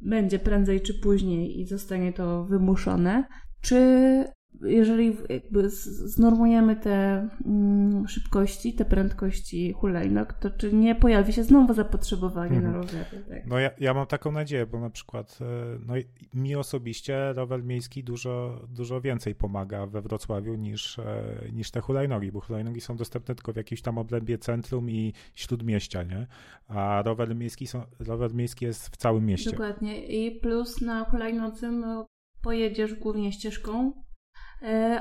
będzie 0.00 0.38
prędzej 0.38 0.80
czy 0.80 1.00
później 1.00 1.60
i 1.60 1.66
zostanie 1.66 2.12
to 2.12 2.44
wymuszone, 2.44 3.24
czy 3.60 4.24
jeżeli 4.62 5.16
jakby 5.28 5.70
znormujemy 5.70 6.76
te 6.76 7.28
mm, 7.46 8.08
szybkości, 8.08 8.74
te 8.74 8.84
prędkości 8.84 9.72
hulajnóg, 9.72 10.32
to 10.32 10.50
czy 10.50 10.72
nie 10.72 10.94
pojawi 10.94 11.32
się 11.32 11.44
znowu 11.44 11.74
zapotrzebowanie 11.74 12.56
Mhm. 12.56 12.72
na 12.72 12.78
rowery? 12.78 13.24
Tak? 13.28 13.46
No 13.46 13.58
ja, 13.58 13.70
ja 13.80 13.94
mam 13.94 14.06
taką 14.06 14.32
nadzieję, 14.32 14.66
bo 14.66 14.80
na 14.80 14.90
przykład 14.90 15.38
e, 15.40 15.44
no 15.86 15.94
mi 16.34 16.56
osobiście 16.56 17.32
rower 17.32 17.64
miejski 17.64 18.04
dużo, 18.04 18.60
dużo 18.68 19.00
więcej 19.00 19.34
pomaga 19.34 19.86
we 19.86 20.02
Wrocławiu 20.02 20.54
niż, 20.54 20.98
e, 20.98 21.22
niż 21.52 21.70
te 21.70 21.80
hulajnogi, 21.80 22.32
bo 22.32 22.40
hulajnogi 22.40 22.80
są 22.80 22.96
dostępne 22.96 23.34
tylko 23.34 23.52
w 23.52 23.56
jakimś 23.56 23.82
tam 23.82 23.98
obrębie 23.98 24.38
centrum 24.38 24.90
i 24.90 25.12
śródmieścia, 25.34 26.02
nie? 26.02 26.26
A 26.68 27.02
rower 27.06 27.36
miejski, 27.36 27.66
są, 27.66 27.82
rower 28.00 28.34
miejski 28.34 28.64
jest 28.64 28.88
w 28.88 28.96
całym 28.96 29.26
mieście. 29.26 29.50
Dokładnie. 29.50 30.06
I 30.06 30.40
plus 30.40 30.80
na 30.80 31.04
hulajnodze 31.04 31.70
no, 31.70 32.06
pojedziesz 32.42 32.94
głównie 32.94 33.32
ścieżką 33.32 33.92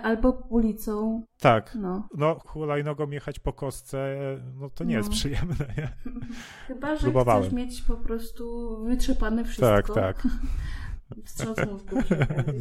albo 0.04 0.30
ulicą. 0.50 1.24
Tak. 1.40 1.76
No. 1.82 2.08
No, 2.18 2.40
hulajnogą 2.46 3.10
jechać 3.10 3.40
po 3.40 3.54
kostce, 3.54 4.18
no 4.60 4.70
to 4.70 4.84
nie 4.84 4.96
jest 4.96 5.10
No. 5.10 5.16
przyjemne, 5.16 5.56
nie? 5.78 5.90
Chyba, 6.68 6.96
że 6.96 7.02
Próbowałem. 7.02 7.44
chcesz 7.44 7.54
mieć 7.54 7.82
po 7.82 7.96
prostu 7.98 8.78
wytrzepane 8.86 9.44
wszystko. 9.44 9.94
Tak, 9.94 9.94
tak. 9.94 10.28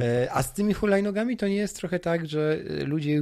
E, 0.01 0.33
A 0.33 0.43
z 0.43 0.53
tymi 0.53 0.75
hulajnogami 0.75 1.37
to 1.37 1.49
nie 1.49 1.57
jest 1.57 1.77
trochę 1.77 1.99
tak, 1.99 2.27
że 2.27 2.59
e, 2.81 2.85
ludzie 2.85 3.13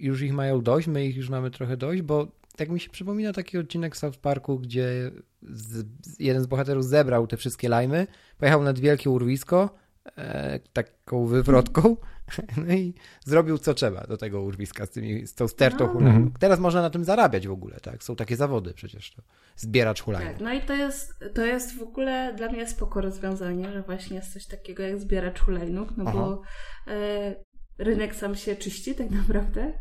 już- 0.00 0.22
ich 0.22 0.32
mają 0.34 0.60
dość, 0.62 0.86
my 0.86 1.06
ich 1.06 1.16
już 1.16 1.30
mamy 1.30 1.50
trochę 1.50 1.76
dość, 1.76 2.02
bo 2.02 2.26
tak 2.56 2.68
mi 2.70 2.80
się 2.80 2.90
przypomina 2.90 3.32
taki 3.32 3.58
odcinek 3.58 3.94
w 3.94 3.98
South 3.98 4.18
Parku, 4.18 4.58
gdzie 4.58 5.10
z, 5.42 5.86
z- 6.06 6.20
jeden 6.20 6.42
z 6.42 6.46
bohaterów 6.46 6.84
zebrał 6.84 7.26
te 7.26 7.36
wszystkie 7.36 7.68
lajmy, 7.68 8.06
pojechał 8.38 8.62
nad 8.62 8.78
wielkie 8.78 9.10
urwisko, 9.10 9.70
e, 10.16 10.58
taką 10.72 11.26
wywrotką, 11.26 11.96
no 12.66 12.74
i 12.74 12.94
zrobił 13.24 13.58
co 13.58 13.74
trzeba 13.74 14.00
do 14.00 14.16
tego 14.16 14.42
urwiska 14.42 14.86
z, 14.86 14.90
tymi, 14.90 15.26
z 15.26 15.34
tą 15.34 15.48
stertą 15.48 15.84
No. 15.86 15.92
hulajnóg. 15.92 16.16
Mhm. 16.16 16.32
Teraz 16.38 16.58
można 16.60 16.82
na 16.82 16.90
tym 16.90 17.04
zarabiać 17.04 17.48
w 17.48 17.52
ogóle, 17.52 17.80
tak? 17.80 18.04
Są 18.04 18.16
takie 18.16 18.36
zawody 18.36 18.74
przecież, 18.74 19.10
to 19.10 19.22
zbieracz 19.56 20.02
hulajnóg. 20.02 20.32
Tak, 20.32 20.42
no 20.42 20.52
i 20.52 20.60
to 20.60 20.74
jest, 20.74 21.24
to 21.34 21.44
jest 21.46 21.78
w 21.78 21.82
ogóle 21.82 22.34
dla 22.36 22.48
mnie 22.48 22.68
spoko 22.68 23.00
rozwiązanie, 23.00 23.72
że 23.72 23.82
właśnie 23.82 24.16
jest 24.16 24.32
coś 24.32 24.46
takiego 24.46 24.82
jak 24.82 25.00
zbieracz 25.00 25.40
hulajnóg, 25.40 25.88
no 25.96 26.04
bo 26.04 26.42
e, 26.86 27.34
rynek 27.78 28.14
sam 28.14 28.34
się 28.34 28.56
czyści 28.56 28.94
tak 28.94 29.10
naprawdę. 29.10 29.72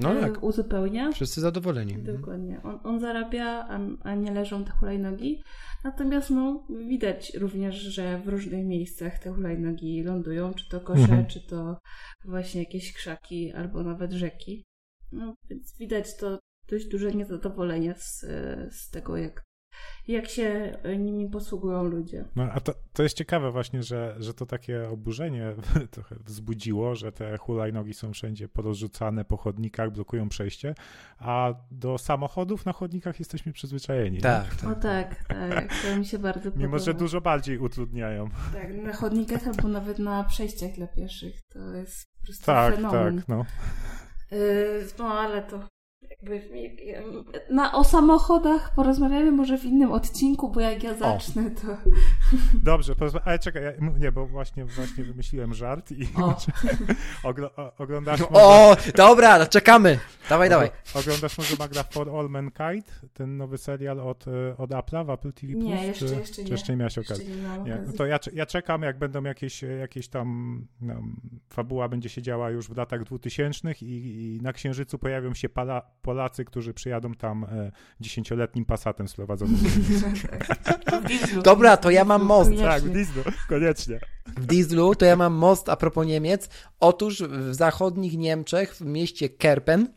No 0.00 0.12
E, 0.18 0.20
tak, 0.20 0.42
Uzupełnia. 0.42 1.12
wszyscy 1.12 1.40
zadowoleni. 1.40 2.02
Dokładnie. 2.02 2.60
On, 2.62 2.80
on 2.84 3.00
zarabia, 3.00 3.46
a, 3.68 3.80
a 4.02 4.14
nie 4.14 4.32
leżą 4.32 4.64
te 4.64 4.70
hulajnogi. 4.70 5.42
Natomiast 5.84 6.30
no, 6.30 6.66
widać 6.88 7.32
również, 7.34 7.74
że 7.76 8.18
w 8.24 8.28
różnych 8.28 8.66
miejscach 8.66 9.18
te 9.18 9.30
hulajnogi 9.32 10.02
lądują, 10.02 10.54
czy 10.54 10.68
to 10.68 10.80
kosze, 10.80 11.02
Mhm. 11.02 11.26
czy 11.26 11.40
to 11.46 11.78
właśnie 12.24 12.60
jakieś 12.62 12.92
krzaki, 12.92 13.52
albo 13.52 13.82
nawet 13.82 14.12
rzeki. 14.12 14.64
No, 15.12 15.34
więc 15.50 15.76
widać 15.78 16.16
to 16.16 16.38
dość 16.68 16.86
duże 16.86 17.12
niezadowolenie 17.12 17.94
z, 17.98 18.20
z 18.74 18.90
tego, 18.90 19.16
jak, 19.16 19.42
jak 20.08 20.28
się 20.28 20.72
nimi 20.98 21.28
posługują 21.30 21.84
ludzie. 21.84 22.24
No, 22.36 22.42
a 22.52 22.60
to, 22.60 22.74
to 22.92 23.02
jest 23.02 23.16
ciekawe 23.16 23.50
właśnie, 23.50 23.82
że, 23.82 24.16
że 24.18 24.34
to 24.34 24.46
takie 24.46 24.88
oburzenie 24.88 25.54
trochę 25.90 26.16
wzbudziło, 26.24 26.94
że 26.94 27.12
te 27.12 27.38
hulajnogi 27.38 27.94
są 27.94 28.12
wszędzie 28.12 28.48
porozrzucane 28.48 29.24
po 29.24 29.36
chodnikach, 29.36 29.90
blokują 29.92 30.28
przejście, 30.28 30.74
a 31.18 31.54
do 31.70 31.98
samochodów 31.98 32.66
na 32.66 32.72
chodnikach 32.72 33.18
jesteśmy 33.18 33.52
przyzwyczajeni. 33.52 34.16
nie? 34.16 34.22
Tak, 34.22 34.46
O 34.66 34.74
tak. 34.74 34.80
tak, 34.80 35.24
tak, 35.28 35.74
to 35.82 35.96
mi 35.96 36.04
się 36.06 36.18
bardzo 36.18 36.40
podoba. 36.40 36.60
Mimo, 36.66 36.78
że 36.78 36.94
dużo 36.94 37.20
bardziej 37.20 37.58
utrudniają. 37.58 38.28
Tak, 38.52 38.74
na 38.74 38.92
chodnikach 38.92 39.46
albo 39.48 39.68
nawet 39.68 39.98
na 39.98 40.24
przejściach 40.24 40.72
dla 40.72 40.86
pieszych. 40.86 41.40
To 41.48 41.74
jest 41.74 42.06
po 42.20 42.24
prostu 42.26 42.46
Tak, 42.46 42.74
fenomen. 42.74 43.16
tak, 43.16 43.28
no. 43.28 43.44
Yy, 44.30 44.86
no 44.98 45.04
ale 45.14 45.42
to 45.42 45.68
jakby 46.10 46.42
na, 47.50 47.72
o 47.72 47.84
samochodach 47.84 48.74
porozmawiamy 48.74 49.32
może 49.32 49.58
w 49.58 49.64
innym 49.64 49.92
odcinku, 49.92 50.48
bo 50.50 50.60
jak 50.60 50.82
ja 50.82 50.94
zacznę, 50.94 51.50
to 51.50 51.66
Dobrze, 52.64 52.94
ale 53.24 53.38
czekaj, 53.38 53.62
ja, 53.62 53.72
nie, 53.98 54.12
bo 54.12 54.26
właśnie, 54.26 54.64
właśnie 54.64 55.04
wymyśliłem 55.04 55.54
żart 55.54 55.92
i 55.92 56.02
O. 56.16 56.36
ogl- 57.30 57.50
o- 57.56 57.76
oglądasz 57.76 58.20
może, 58.20 58.32
O, 58.44 58.76
dobra, 58.96 59.46
czekamy. 59.46 59.98
Dawaj, 60.28 60.48
dawaj. 60.50 60.68
ogl- 60.68 60.98
oglądasz 61.00 61.38
może 61.38 61.56
Magda 61.58 61.82
For 61.82 62.10
All 62.10 62.28
Mankind, 62.30 63.00
ten 63.14 63.36
nowy 63.36 63.58
serial 63.58 64.00
od, 64.00 64.28
e, 64.28 64.56
od 64.56 64.70
Apple'a 64.70 65.06
w 65.06 65.10
Apple 65.10 65.32
TV+. 65.32 65.54
Nie, 65.54 65.86
jeszcze- 65.86 66.06
czy, 66.08 66.14
jeszcze 66.14 66.34
czy 66.34 66.44
nie. 66.44 66.50
jeszcze 66.50 66.72
nie 66.72 66.76
miałeś 66.76 66.96
jeszcze 66.96 67.14
okazji? 67.14 67.30
nie 67.64 67.78
no 67.86 67.92
to 67.92 68.06
ja, 68.06 68.18
ja 68.32 68.46
czekam, 68.46 68.82
jak 68.82 68.98
będą 68.98 69.22
jakieś, 69.24 69.62
jakieś 69.62 70.08
tam 70.08 70.60
no, 70.80 70.94
fabuła 71.48 71.88
będzie 71.88 72.08
się 72.08 72.22
działa 72.22 72.50
już 72.50 72.68
w 72.68 72.76
latach 72.76 73.04
2000 73.04 73.72
i, 73.82 73.84
i 74.36 74.42
na 74.42 74.52
Księżycu 74.52 74.98
pojawią 74.98 75.34
się 75.34 75.48
pala, 75.48 75.89
Polacy, 76.02 76.44
którzy 76.44 76.74
przyjadą 76.74 77.14
tam 77.14 77.44
e, 77.44 77.72
dziesięcioletnim 78.00 78.64
Passatem 78.64 79.08
sprowadzonym. 79.08 79.56
W 79.56 81.04
Dieslu. 81.08 81.42
Dobra, 81.42 81.76
to 81.76 81.90
ja 81.90 82.04
mam 82.04 82.24
most. 82.24 82.50
Koniecznie. 82.50 82.68
tak, 82.68 82.82
w 82.82 82.90
Disney, 82.90 83.24
koniecznie. 83.48 84.00
W 84.26 84.46
Dieslu 84.46 84.94
to 84.94 85.04
ja 85.04 85.16
mam 85.16 85.32
most 85.32 85.68
a 85.68 85.76
propos 85.76 86.06
Niemiec. 86.06 86.48
Otóż 86.80 87.22
w 87.22 87.54
zachodnich 87.54 88.18
Niemczech, 88.18 88.74
w 88.74 88.80
mieście 88.80 89.28
Kerpen, 89.28 89.88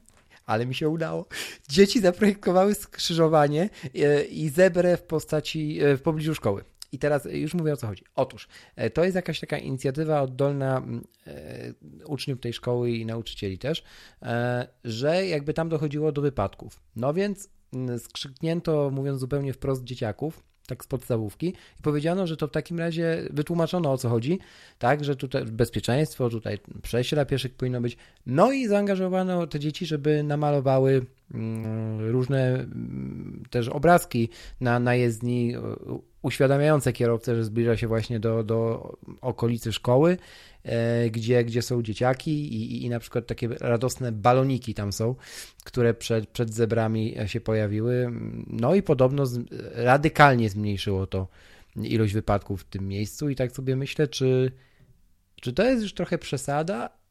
ale 0.45 0.65
mi 0.65 0.75
się 0.75 0.89
udało, 0.89 1.25
dzieci 1.69 2.01
zaprojektowały 2.01 2.75
skrzyżowanie 2.75 3.69
e, 3.95 4.23
i 4.23 4.49
zebrę 4.49 4.97
w 4.97 5.03
postaci, 5.03 5.79
e, 5.81 5.97
w 5.97 6.01
pobliżu 6.01 6.35
szkoły. 6.35 6.63
I 6.93 6.99
teraz 6.99 7.27
już 7.31 7.53
mówię 7.53 7.73
o 7.73 7.77
co 7.77 7.87
chodzi. 7.87 8.03
Otóż 8.15 8.47
e, 8.75 8.89
to 8.89 9.03
jest 9.03 9.15
jakaś 9.15 9.39
taka 9.39 9.57
inicjatywa 9.57 10.21
oddolna 10.21 10.77
mm, 10.77 11.03
e, 11.27 11.73
uczniów 12.05 12.39
tej 12.39 12.53
szkoły 12.53 12.91
i 12.91 13.05
nauczycieli 13.05 13.57
też, 13.57 13.83
e, 14.21 14.67
że 14.83 15.27
jakby 15.27 15.53
tam 15.53 15.69
dochodziło 15.69 16.11
do 16.11 16.21
wypadków. 16.21 16.79
No 16.95 17.13
więc 17.13 17.49
mm, 17.73 17.99
skrzyknięto, 17.99 18.89
mówiąc 18.89 19.19
zupełnie 19.19 19.53
wprost, 19.53 19.83
dzieciaków, 19.83 20.43
tak 20.67 20.83
z 20.83 20.87
podstawówki 20.87 21.47
i 21.79 21.81
powiedziano, 21.81 22.27
że 22.27 22.37
to 22.37 22.47
w 22.47 22.51
takim 22.51 22.79
razie 22.79 23.27
wytłumaczono 23.29 23.91
o 23.91 23.97
co 23.97 24.09
chodzi, 24.09 24.39
tak, 24.79 25.03
że 25.03 25.15
tutaj 25.15 25.45
bezpieczeństwo, 25.45 26.29
tutaj 26.29 26.57
przejście 26.81 27.25
pieszych 27.25 27.55
powinno 27.55 27.81
być. 27.81 27.97
No 28.25 28.51
i 28.51 28.67
zaangażowano 28.67 29.47
te 29.47 29.59
dzieci, 29.59 29.85
żeby 29.85 30.23
namalowały 30.23 31.05
różne 31.99 32.53
mm, 32.53 33.43
też 33.49 33.69
obrazki 33.69 34.29
na, 34.61 34.79
na 34.79 34.95
jezdni, 34.95 35.57
u- 35.57 36.03
uświadamiające 36.21 36.93
kierowcę, 36.93 37.35
że 37.35 37.43
zbliża 37.43 37.77
się 37.77 37.87
właśnie 37.87 38.19
do, 38.19 38.43
do 38.43 38.91
okolicy 39.21 39.73
szkoły, 39.73 40.17
e, 40.63 41.09
gdzie, 41.09 41.43
gdzie 41.43 41.61
są 41.61 41.83
dzieciaki 41.83 42.31
i, 42.31 42.73
i, 42.75 42.85
i 42.85 42.89
na 42.89 42.99
przykład 42.99 43.27
takie 43.27 43.47
radosne 43.47 44.11
baloniki 44.11 44.73
tam 44.73 44.93
są, 44.93 45.15
które 45.63 45.93
przed, 45.93 46.29
przed 46.29 46.53
zebrami 46.53 47.15
się 47.25 47.41
pojawiły. 47.41 48.11
No 48.47 48.75
i 48.75 48.81
podobno 48.83 49.25
z, 49.25 49.39
radykalnie 49.73 50.49
zmniejszyło 50.49 51.07
to 51.07 51.27
ilość 51.75 52.13
wypadków 52.13 52.61
w 52.61 52.65
tym 52.65 52.87
miejscu 52.87 53.29
i 53.29 53.35
tak 53.35 53.51
sobie 53.51 53.75
myślę, 53.75 54.07
czy, 54.07 54.51
czy 55.41 55.53
to 55.53 55.63
jest 55.63 55.83
już 55.83 55.93
trochę 55.93 56.17
przesada, 56.17 57.02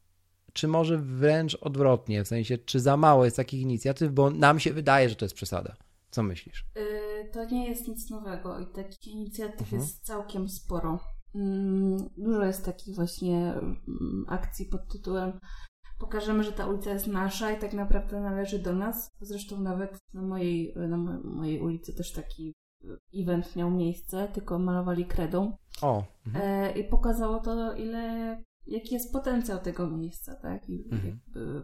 czy 0.53 0.67
może 0.67 0.97
wręcz 0.97 1.57
odwrotnie, 1.61 2.23
w 2.23 2.27
sensie, 2.27 2.57
czy 2.57 2.79
za 2.79 2.97
mało 2.97 3.25
jest 3.25 3.37
takich 3.37 3.61
inicjatyw, 3.61 4.11
bo 4.11 4.29
nam 4.29 4.59
się 4.59 4.73
wydaje, 4.73 5.09
że 5.09 5.15
to 5.15 5.25
jest 5.25 5.35
przesada. 5.35 5.75
Co 6.11 6.23
myślisz? 6.23 6.65
Y, 6.77 7.29
To 7.33 7.45
nie 7.45 7.69
jest 7.69 7.87
nic 7.87 8.09
nowego 8.09 8.59
i 8.59 8.67
takich 8.67 9.07
inicjatyw 9.13 9.61
Mhm. 9.61 9.81
jest 9.81 10.05
całkiem 10.05 10.49
sporo. 10.49 10.99
Mm, 11.35 12.09
Dużo 12.17 12.43
jest 12.43 12.65
takich 12.65 12.95
właśnie 12.95 13.37
mm, 13.53 14.25
akcji 14.27 14.65
pod 14.65 14.87
tytułem 14.91 15.39
pokażemy, 15.99 16.43
że 16.43 16.51
ta 16.51 16.67
ulica 16.67 16.89
jest 16.93 17.07
nasza 17.07 17.51
i 17.51 17.59
tak 17.59 17.73
naprawdę 17.73 18.21
należy 18.21 18.59
do 18.59 18.73
nas. 18.73 19.11
Zresztą 19.21 19.61
nawet 19.61 19.97
na 20.13 20.21
mojej, 20.21 20.73
na 20.75 20.97
mo- 20.97 21.19
mojej 21.23 21.61
ulicy 21.61 21.93
też 21.93 22.11
taki 22.11 22.53
event 23.15 23.55
miał 23.55 23.71
miejsce, 23.71 24.27
tylko 24.33 24.59
malowali 24.59 25.05
kredą. 25.05 25.57
O, 25.81 26.03
mhm. 26.27 26.45
E, 26.45 26.71
I 26.79 26.83
pokazało 26.83 27.39
to, 27.39 27.73
ile, 27.75 28.37
jaki 28.67 28.93
jest 28.93 29.13
potencjał 29.13 29.59
tego 29.59 29.89
miejsca, 29.89 30.35
tak? 30.35 30.69
I 30.69 30.89
Mhm. 30.91 31.05
jakby 31.05 31.63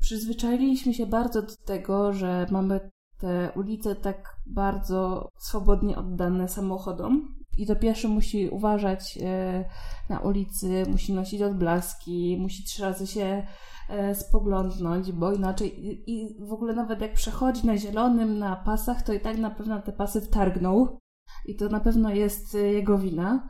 przyzwyczailiśmy 0.00 0.94
się 0.94 1.06
bardzo 1.06 1.42
do 1.42 1.52
tego, 1.64 2.12
że 2.12 2.46
mamy 2.50 2.90
te 3.18 3.52
ulice 3.56 3.96
tak 3.96 4.36
bardzo 4.46 5.28
swobodnie 5.38 5.96
oddane 5.96 6.48
samochodom 6.48 7.34
i 7.58 7.66
to 7.66 7.76
pieszy 7.76 8.08
musi 8.08 8.48
uważać 8.48 9.18
e, 9.22 9.64
na 10.10 10.18
ulicy, 10.20 10.84
musi 10.90 11.12
nosić 11.12 11.42
odblaski, 11.42 12.38
musi 12.40 12.64
trzy 12.64 12.82
razy 12.82 13.06
się 13.06 13.46
e, 13.88 14.14
spoglądnąć, 14.14 15.12
bo 15.12 15.32
inaczej 15.32 16.00
i, 16.10 16.36
w 16.44 16.52
ogóle 16.52 16.74
nawet 16.74 17.00
jak 17.00 17.12
przechodzi 17.12 17.66
na 17.66 17.76
zielonym, 17.76 18.38
na 18.38 18.56
pasach, 18.56 19.02
to 19.02 19.12
i 19.12 19.20
tak 19.20 19.38
na 19.38 19.50
pewno 19.50 19.82
te 19.82 19.92
pasy 19.92 20.20
wtargnął 20.20 20.98
i 21.46 21.56
to 21.56 21.68
na 21.68 21.80
pewno 21.80 22.10
jest 22.10 22.54
e, 22.54 22.58
jego 22.58 22.98
wina. 22.98 23.48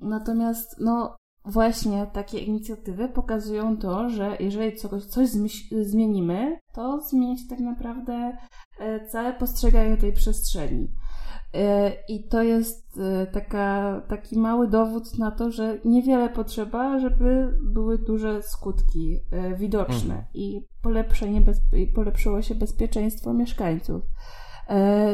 Natomiast, 0.00 0.76
no, 0.80 1.16
właśnie 1.46 2.06
takie 2.12 2.38
inicjatywy 2.38 3.08
pokazują 3.08 3.76
to, 3.76 4.10
że 4.10 4.36
jeżeli 4.40 4.76
coś, 4.76 5.04
coś 5.04 5.28
zmienimy, 5.82 6.58
to 6.74 7.00
zmieni 7.00 7.38
się 7.38 7.48
tak 7.50 7.60
naprawdę 7.60 8.36
e, 8.80 9.06
całe 9.06 9.32
postrzeganie 9.32 9.96
tej 9.96 10.12
przestrzeni. 10.12 10.88
E, 11.54 11.92
I 12.08 12.28
to 12.28 12.42
jest 12.42 12.98
e, 12.98 13.26
taka, 13.26 14.02
taki 14.08 14.38
mały 14.38 14.68
dowód 14.68 15.18
na 15.18 15.30
to, 15.30 15.50
że 15.50 15.78
niewiele 15.84 16.28
potrzeba, 16.28 16.98
żeby 16.98 17.58
były 17.62 17.98
duże 17.98 18.42
skutki 18.42 19.18
widoczne 19.58 20.14
Mhm. 20.14 20.24
i 20.34 20.66
polepszenie 20.82 21.42
i 21.72 21.86
polepszyło 21.86 22.42
się 22.42 22.54
bezpieczeństwo 22.54 23.34
mieszkańców. 23.34 24.02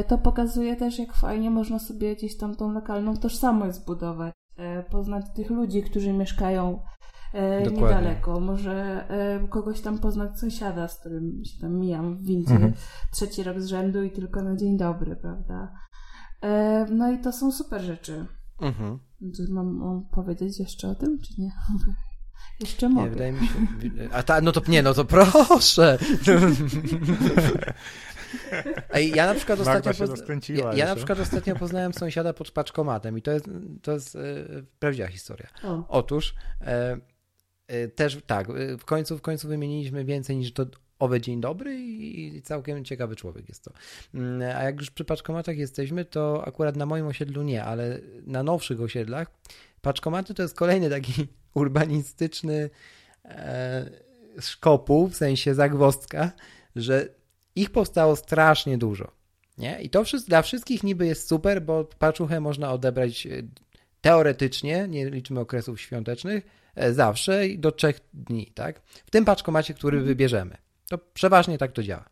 To 0.09 0.19
pokazuje 0.19 0.77
też, 0.77 0.99
jak 0.99 1.13
fajnie 1.15 1.51
można 1.51 1.79
sobie 1.79 2.17
gdzieś 2.17 2.37
tam 2.37 2.55
tą 2.55 2.73
lokalną 2.73 3.17
tożsamość 3.17 3.77
zbudować, 3.77 4.35
poznać 4.91 5.25
tych 5.35 5.51
ludzi, 5.51 5.83
którzy 5.83 6.13
mieszkają 6.13 6.83
e, 7.35 7.63
Dokładnie. 7.63 7.87
niedaleko, 7.97 8.41
może 8.41 9.05
e, 9.11 9.49
kogoś 9.49 9.81
tam 9.81 9.99
poznać 9.99 10.39
sąsiada, 10.41 10.89
z 10.89 11.01
którym 11.01 11.43
się 11.45 11.61
tam 11.61 11.75
mijam 11.75 12.17
w 12.17 12.23
windzie 12.25 12.55
Mhm. 12.55 12.73
trzeci 13.13 13.43
rok 13.43 13.61
z 13.61 13.67
rzędu 13.67 14.03
i 14.03 14.11
tylko 14.11 14.43
na 14.43 14.57
dzień 14.57 14.77
dobry, 14.77 15.17
prawda? 15.17 15.73
E, 16.43 16.87
No 16.91 17.13
i 17.13 17.19
to 17.21 17.33
są 17.33 17.53
super 17.53 17.83
rzeczy. 17.83 18.27
Mhm. 18.61 18.99
Mam, 19.51 19.77
mam 19.77 20.05
powiedzieć 20.13 20.59
jeszcze 20.61 20.89
o 20.89 20.95
tym, 20.95 21.19
czy 21.21 21.41
nie? 21.41 21.51
Jeszcze 22.61 22.89
mogę. 22.89 23.05
Nie, 23.05 23.11
wydaje 23.11 23.33
mi 23.33 23.47
się. 23.47 23.55
A 24.13 24.23
ta, 24.23 24.41
no 24.41 24.53
to 24.53 24.61
nie, 24.69 24.83
no 24.83 24.95
to 24.95 25.05
proszę. 25.05 25.99
Ej, 28.91 29.11
ja 29.11 29.27
na 29.27 29.35
przykład 29.35 29.61
ostatnio 29.61 29.93
ja, 30.49 30.75
ja, 30.75 30.87
na 30.87 30.97
przykład 30.97 31.21
ostatnio 31.21 31.57
poznałem 31.57 31.93
sąsiada 31.93 32.33
pod 32.33 32.51
paczkomatem 32.51 33.19
i 33.19 33.23
to 33.23 33.33
jest, 33.33 33.47
to 33.83 33.93
jest 33.93 34.17
e, 34.17 34.19
prawdziwa 34.79 35.09
historia. 35.09 35.49
O. 35.65 35.85
Otóż 35.89 36.35
e, 36.61 36.97
e, 37.67 37.89
też 37.89 38.19
tak, 38.27 38.49
w 38.79 38.85
końcu, 38.85 39.19
w 39.19 39.23
końcu 39.23 39.49
wymieniliśmy 39.49 40.05
więcej 40.05 40.37
niż 40.37 40.53
to 40.53 40.67
owe 40.99 41.21
dzień 41.21 41.41
dobry 41.41 41.81
i 41.81 42.43
całkiem 42.43 42.85
ciekawy 42.85 43.17
człowiek 43.17 43.49
jest 43.49 43.65
to. 43.65 43.73
Mm, 44.15 44.57
a 44.57 44.63
jak 44.63 44.81
już 44.81 44.91
przy 44.91 45.05
paczkomatach 45.05 45.57
jesteśmy, 45.57 46.05
to 46.05 46.47
akurat 46.47 46.77
na 46.77 46.87
moim 46.87 47.07
osiedlu 47.07 47.43
nie, 47.43 47.65
ale 47.65 48.01
na 48.27 48.43
nowszych 48.43 48.81
osiedlach 48.81 49.31
paczkomaty 49.81 50.35
to 50.35 50.43
jest 50.43 50.55
kolejny 50.55 50.91
taki 50.91 51.27
urbanistyczny 51.55 52.71
e, 53.25 53.91
szkopuł, 54.41 55.09
w 55.09 55.17
sensie 55.17 55.55
zagwostka, 55.55 56.33
że 56.77 57.09
ich 57.57 57.71
powstało 57.71 58.17
strasznie 58.17 58.79
dużo. 58.79 59.13
Nie? 59.59 59.83
I 59.83 59.91
to 59.91 60.05
dla 60.29 60.43
wszystkich 60.43 60.83
niby 60.83 61.07
jest 61.07 61.29
super, 61.29 61.63
bo 61.63 61.85
paczuchę 61.85 62.41
można 62.41 62.73
odebrać 62.73 63.27
e, 63.27 63.31
teoretycznie, 64.01 64.87
nie 64.89 65.11
liczymy 65.11 65.41
okresów 65.41 65.81
świątecznych, 65.81 66.47
e, 66.75 66.93
zawsze 66.93 67.43
do 67.59 67.73
trzech 67.73 68.01
dni, 68.15 68.47
tak? 68.55 68.81
W 69.07 69.11
tym 69.11 69.25
paczkomacie, 69.25 69.75
który 69.75 69.97
mhm. 69.97 70.07
wybierzemy. 70.07 70.57
To 70.89 70.99
przeważnie 70.99 71.59
tak 71.59 71.73
to 71.73 71.83
działa. 71.83 72.09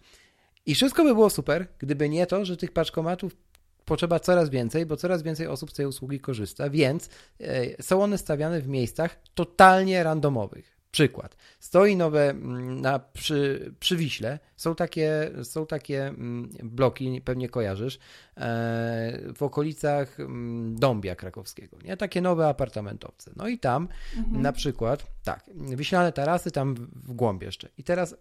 I 0.67 0.75
wszystko 0.75 1.05
by 1.05 1.15
było 1.15 1.31
super, 1.31 1.67
gdyby 1.79 2.09
nie 2.09 2.27
to, 2.27 2.45
że 2.45 2.57
tych 2.57 2.73
paczkomatów 2.73 3.37
potrzeba 3.85 4.21
coraz 4.21 4.51
więcej, 4.51 4.87
bo 4.87 4.97
coraz 4.97 5.23
więcej 5.23 5.47
osób 5.47 5.71
z 5.71 5.75
tej 5.75 5.87
usługi 5.87 6.21
korzysta, 6.21 6.71
więc 6.71 7.09
e, 7.41 7.83
są 7.83 8.03
one 8.03 8.19
stawiane 8.19 8.61
w 8.61 8.69
miejscach 8.69 9.21
totalnie 9.35 10.03
randomowych. 10.03 10.80
Przykład. 10.91 11.37
Stoi 11.61 11.97
nowe 11.97 12.31
mm, 12.31 12.81
na, 12.81 12.99
przy, 12.99 13.73
przy 13.81 13.97
Wiśle, 13.97 14.39
są 14.57 14.75
takie, 14.75 15.31
są 15.43 15.67
takie 15.67 16.07
mm, 16.07 16.51
bloki, 16.63 17.23
pewnie 17.25 17.49
kojarzysz, 17.49 17.99
e, 18.37 19.21
w 19.37 19.43
okolicach 19.43 20.21
mm, 20.21 20.77
Dąbia 20.79 21.17
krakowskiego, 21.17 21.77
nie? 21.85 21.97
Takie 21.97 22.21
nowe 22.21 22.49
apartamentowce. 22.49 23.31
No 23.37 23.49
i 23.49 23.59
tam 23.59 23.89
mhm. 24.17 24.43
na 24.43 24.53
przykład, 24.53 25.07
tak, 25.25 25.51
Wiślane 25.55 26.13
tarasy 26.13 26.51
tam 26.51 26.75
w 26.75 27.13
głąb 27.13 27.43
jeszcze. 27.43 27.69
I 27.79 27.85
teraz 27.85 28.17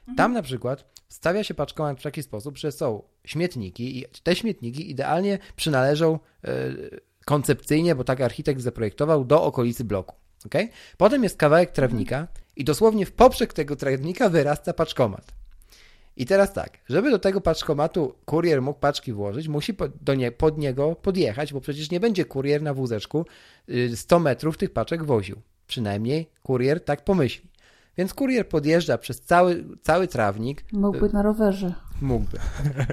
Mhm. 0.00 0.16
Tam 0.16 0.32
na 0.32 0.42
przykład 0.42 0.84
stawia 1.08 1.44
się 1.44 1.54
paczkomat 1.54 2.00
w 2.00 2.02
taki 2.02 2.22
sposób, 2.22 2.58
że 2.58 2.72
są 2.72 3.02
śmietniki 3.24 3.98
i 3.98 4.04
te 4.22 4.36
śmietniki 4.36 4.90
idealnie 4.90 5.38
przynależą 5.56 6.18
e, 6.44 6.50
koncepcyjnie, 7.24 7.94
bo 7.94 8.04
tak 8.04 8.20
architekt 8.20 8.60
zaprojektował, 8.60 9.24
do 9.24 9.42
okolicy 9.42 9.84
bloku. 9.84 10.16
Okay? 10.46 10.68
Potem 10.96 11.22
jest 11.22 11.36
kawałek 11.36 11.70
trawnika 11.70 12.28
i 12.56 12.64
dosłownie 12.64 13.06
w 13.06 13.12
poprzek 13.12 13.52
tego 13.52 13.76
trawnika 13.76 14.28
wyrasta 14.28 14.72
paczkomat. 14.72 15.32
I 16.16 16.26
teraz 16.26 16.52
tak, 16.52 16.78
żeby 16.88 17.10
do 17.10 17.18
tego 17.18 17.40
paczkomatu 17.40 18.14
kurier 18.24 18.62
mógł 18.62 18.80
paczki 18.80 19.12
włożyć, 19.12 19.48
musi 19.48 19.74
do 20.00 20.14
nie, 20.14 20.32
pod 20.32 20.58
niego 20.58 20.94
podjechać, 20.94 21.52
bo 21.52 21.60
przecież 21.60 21.90
nie 21.90 22.00
będzie 22.00 22.24
kurier 22.24 22.62
na 22.62 22.74
wózeczku 22.74 23.26
100 23.94 24.16
y, 24.16 24.20
metrów 24.20 24.56
tych 24.56 24.72
paczek 24.72 25.04
woził. 25.04 25.40
Przynajmniej 25.66 26.30
kurier 26.42 26.84
tak 26.84 27.04
pomyśli. 27.04 27.50
Więc 27.98 28.14
kurier 28.14 28.48
podjeżdża 28.48 28.98
przez 28.98 29.20
cały, 29.20 29.64
cały 29.82 30.08
trawnik. 30.08 30.64
Mógłby 30.72 31.08
na 31.08 31.22
rowerze. 31.22 31.74
Mógłby. 32.00 32.38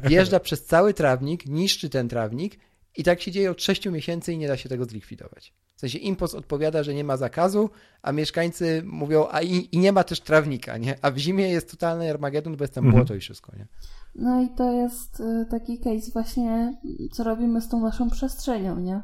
Wjeżdża 0.04 0.40
przez 0.40 0.66
cały 0.66 0.94
trawnik, 0.94 1.46
niszczy 1.46 1.90
ten 1.90 2.10
trawnik 2.10 2.60
i 3.00 3.04
tak 3.04 3.22
się 3.22 3.32
dzieje 3.32 3.52
od 3.52 3.62
6 3.62 3.86
miesięcy 3.86 4.34
i 4.34 4.38
nie 4.38 4.48
da 4.48 4.58
się 4.58 4.70
tego 4.70 4.86
zlikwidować. 4.86 5.54
W 5.76 5.80
sensie 5.80 5.98
impost 5.98 6.36
odpowiada, 6.36 6.84
że 6.84 6.94
nie 6.94 7.04
ma 7.04 7.18
zakazu, 7.18 7.70
a 8.02 8.12
mieszkańcy 8.12 8.84
mówią, 8.86 9.28
a 9.32 9.42
i, 9.42 9.70
i 9.72 9.80
nie 9.80 9.92
ma 9.92 10.04
też 10.04 10.22
trawnika, 10.22 10.78
nie? 10.78 10.96
A 11.02 11.12
w 11.12 11.18
zimie 11.18 11.50
jest 11.50 11.72
totalny 11.72 12.10
Armagedon, 12.10 12.58
bo 12.58 12.64
jest 12.64 12.74
tam 12.74 12.86
mhm. 12.86 13.02
błoto 13.02 13.16
i 13.16 13.20
wszystko, 13.20 13.52
nie? 13.58 13.68
No 14.16 14.42
i 14.42 14.50
to 14.50 14.72
jest 14.72 15.20
y, 15.20 15.46
taki 15.50 15.80
case 15.80 16.12
właśnie, 16.14 16.78
co 17.12 17.24
robimy 17.24 17.62
z 17.62 17.70
tą 17.70 17.80
naszą 17.80 18.10
przestrzenią, 18.10 18.80
nie? 18.80 19.02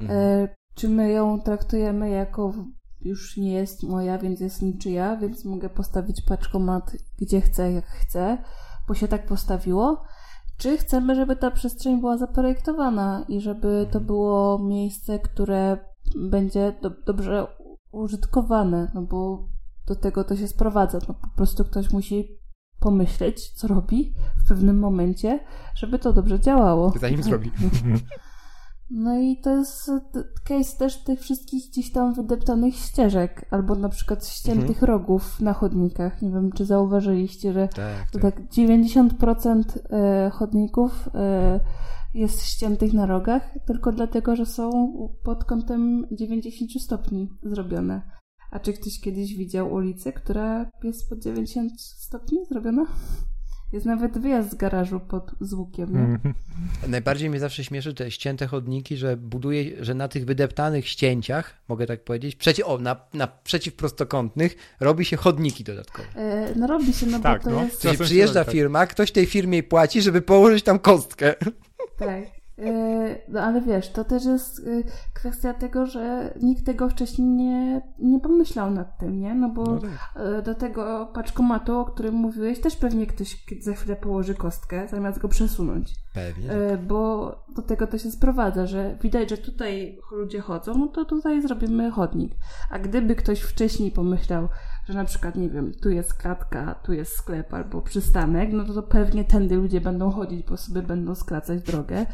Mhm. 0.00 0.20
E, 0.20 0.48
czy 0.74 0.88
my 0.88 1.12
ją 1.12 1.40
traktujemy 1.40 2.10
jako 2.10 2.52
już 3.00 3.36
nie 3.36 3.52
jest 3.52 3.82
moja, 3.82 4.18
więc 4.18 4.40
jest 4.40 4.62
niczyja, 4.62 5.16
więc 5.16 5.44
mogę 5.44 5.68
postawić 5.68 6.22
paczkomat 6.22 6.96
gdzie 7.18 7.40
chcę, 7.40 7.72
jak 7.72 7.86
chcę, 7.86 8.38
bo 8.88 8.94
się 8.94 9.08
tak 9.08 9.26
postawiło. 9.26 10.04
Czy 10.58 10.78
chcemy, 10.78 11.14
żeby 11.14 11.36
ta 11.36 11.50
przestrzeń 11.50 12.00
była 12.00 12.18
zaprojektowana 12.18 13.24
i 13.28 13.40
żeby 13.40 13.86
to 13.90 14.00
było 14.00 14.58
miejsce, 14.58 15.18
które 15.18 15.78
będzie 16.16 16.74
do, 16.82 16.90
dobrze 16.90 17.46
użytkowane, 17.92 18.90
no 18.94 19.02
bo 19.02 19.48
do 19.86 19.96
tego 19.96 20.24
to 20.24 20.36
się 20.36 20.48
sprowadza. 20.48 20.98
No 21.08 21.14
po 21.14 21.28
prostu 21.36 21.64
ktoś 21.64 21.90
musi 21.90 22.38
pomyśleć, 22.80 23.50
co 23.50 23.68
robi 23.68 24.14
w 24.44 24.48
pewnym 24.48 24.78
momencie, 24.78 25.40
żeby 25.74 25.98
to 25.98 26.12
dobrze 26.12 26.40
działało. 26.40 26.92
Zanim 27.00 27.22
zrobi. 27.22 27.50
No 28.90 29.18
i 29.18 29.36
to 29.36 29.56
jest 29.56 29.90
case 30.44 30.78
też 30.78 31.04
tych 31.04 31.20
wszystkich 31.20 31.70
gdzieś 31.70 31.92
tam 31.92 32.14
wydeptanych 32.14 32.74
ścieżek, 32.74 33.48
albo 33.50 33.74
na 33.74 33.88
przykład 33.88 34.26
ściętych 34.26 34.82
mhm. 34.82 34.86
rogów 34.86 35.40
na 35.40 35.52
chodnikach. 35.52 36.22
Nie 36.22 36.30
wiem, 36.30 36.52
czy 36.52 36.64
zauważyliście, 36.64 37.52
że 37.52 37.68
tak, 37.68 38.10
tak. 38.12 38.22
tak 38.22 38.40
90% 38.50 39.62
e, 39.90 40.30
chodników 40.30 41.08
e, 41.14 41.60
jest 42.14 42.42
ściętych 42.42 42.92
na 42.92 43.06
rogach, 43.06 43.54
tylko 43.66 43.92
dlatego, 43.92 44.36
że 44.36 44.46
są 44.46 44.92
pod 45.24 45.44
kątem 45.44 46.06
90 46.12 46.70
stopni 46.82 47.28
zrobione. 47.42 48.02
A 48.50 48.58
czy 48.58 48.72
ktoś 48.72 49.00
kiedyś 49.00 49.36
widział 49.36 49.72
ulicę, 49.72 50.12
która 50.12 50.70
jest 50.82 51.08
pod 51.08 51.22
90 51.22 51.80
stopni 51.80 52.38
zrobiona? 52.50 52.86
Jest 53.72 53.86
nawet 53.86 54.18
wyjazd 54.18 54.50
z 54.50 54.54
garażu 54.54 55.00
pod 55.00 55.30
złukiem. 55.40 55.96
Mm. 55.96 56.34
Najbardziej 56.88 57.30
mnie 57.30 57.40
zawsze 57.40 57.64
śmieszy 57.64 57.94
te 57.94 58.10
ścięte 58.10 58.46
chodniki, 58.46 58.96
że 58.96 59.16
buduje, 59.16 59.84
że 59.84 59.94
na 59.94 60.08
tych 60.08 60.24
wydeptanych 60.24 60.88
ścięciach, 60.88 61.54
mogę 61.68 61.86
tak 61.86 62.04
powiedzieć, 62.04 62.36
przeciw, 62.36 62.66
o, 62.66 62.78
na, 62.78 62.96
na 63.14 63.26
przeciwprostokątnych 63.26 64.56
robi 64.80 65.04
się 65.04 65.16
chodniki 65.16 65.64
dodatkowe. 65.64 66.08
E, 66.16 66.54
no 66.56 66.66
robi 66.66 66.92
się, 66.92 67.06
no 67.06 67.20
tak, 67.20 67.42
bo 67.44 67.50
to 67.50 67.56
no. 67.56 67.64
jest... 67.64 67.82
Czyli 67.82 67.98
przyjeżdża 67.98 68.44
tak. 68.44 68.52
firma, 68.52 68.86
ktoś 68.86 69.12
tej 69.12 69.26
firmie 69.26 69.62
płaci, 69.62 70.02
żeby 70.02 70.22
położyć 70.22 70.64
tam 70.64 70.78
kostkę. 70.78 71.34
Tak. 71.98 72.37
E, 72.58 73.18
no 73.28 73.40
ale 73.40 73.60
wiesz, 73.60 73.90
to 73.90 74.04
też 74.04 74.24
jest 74.24 74.58
e, 74.58 74.62
kwestia 75.14 75.54
tego, 75.54 75.86
że 75.86 76.34
nikt 76.42 76.66
tego 76.66 76.88
wcześniej 76.88 77.28
nie, 77.28 77.82
nie 77.98 78.20
pomyślał 78.20 78.70
nad 78.70 78.98
tym, 78.98 79.20
nie? 79.20 79.34
No 79.34 79.48
bo 79.48 79.64
no 79.64 79.78
tak. 79.78 79.90
E, 80.16 80.42
do 80.42 80.54
tego 80.54 81.10
paczkomatu, 81.14 81.78
o 81.78 81.84
którym 81.84 82.14
mówiłeś, 82.14 82.60
też 82.60 82.76
pewnie 82.76 83.06
ktoś 83.06 83.46
za 83.60 83.72
chwilę 83.72 83.96
położy 83.96 84.34
kostkę, 84.34 84.88
zamiast 84.88 85.18
go 85.18 85.28
przesunąć. 85.28 85.94
Pewnie. 86.14 86.48
Bo 86.88 87.30
do 87.56 87.62
tego 87.62 87.86
to 87.86 87.98
się 87.98 88.10
sprowadza, 88.10 88.66
że 88.66 88.98
widać, 89.02 89.30
że 89.30 89.38
tutaj 89.38 89.98
ludzie 90.12 90.40
chodzą, 90.40 90.78
no 90.78 90.86
to 90.86 91.04
tutaj 91.04 91.42
zrobimy 91.42 91.90
chodnik. 91.90 92.32
A 92.70 92.78
gdyby 92.78 93.14
ktoś 93.14 93.40
wcześniej 93.40 93.90
pomyślał, 93.90 94.48
że 94.88 94.94
na 94.94 95.04
przykład, 95.04 95.36
nie 95.36 95.50
wiem, 95.50 95.72
tu 95.82 95.90
jest 95.90 96.14
klatka, 96.14 96.74
tu 96.74 96.92
jest 96.92 97.12
sklep 97.12 97.54
albo 97.54 97.82
przystanek, 97.82 98.52
no 98.52 98.64
to, 98.64 98.74
to 98.74 98.82
pewnie 98.82 99.24
tędy 99.24 99.56
ludzie 99.56 99.80
będą 99.80 100.10
chodzić, 100.10 100.46
bo 100.46 100.56
sobie 100.56 100.82
będą 100.82 101.14
skracać 101.14 101.62
drogę, 101.62 102.06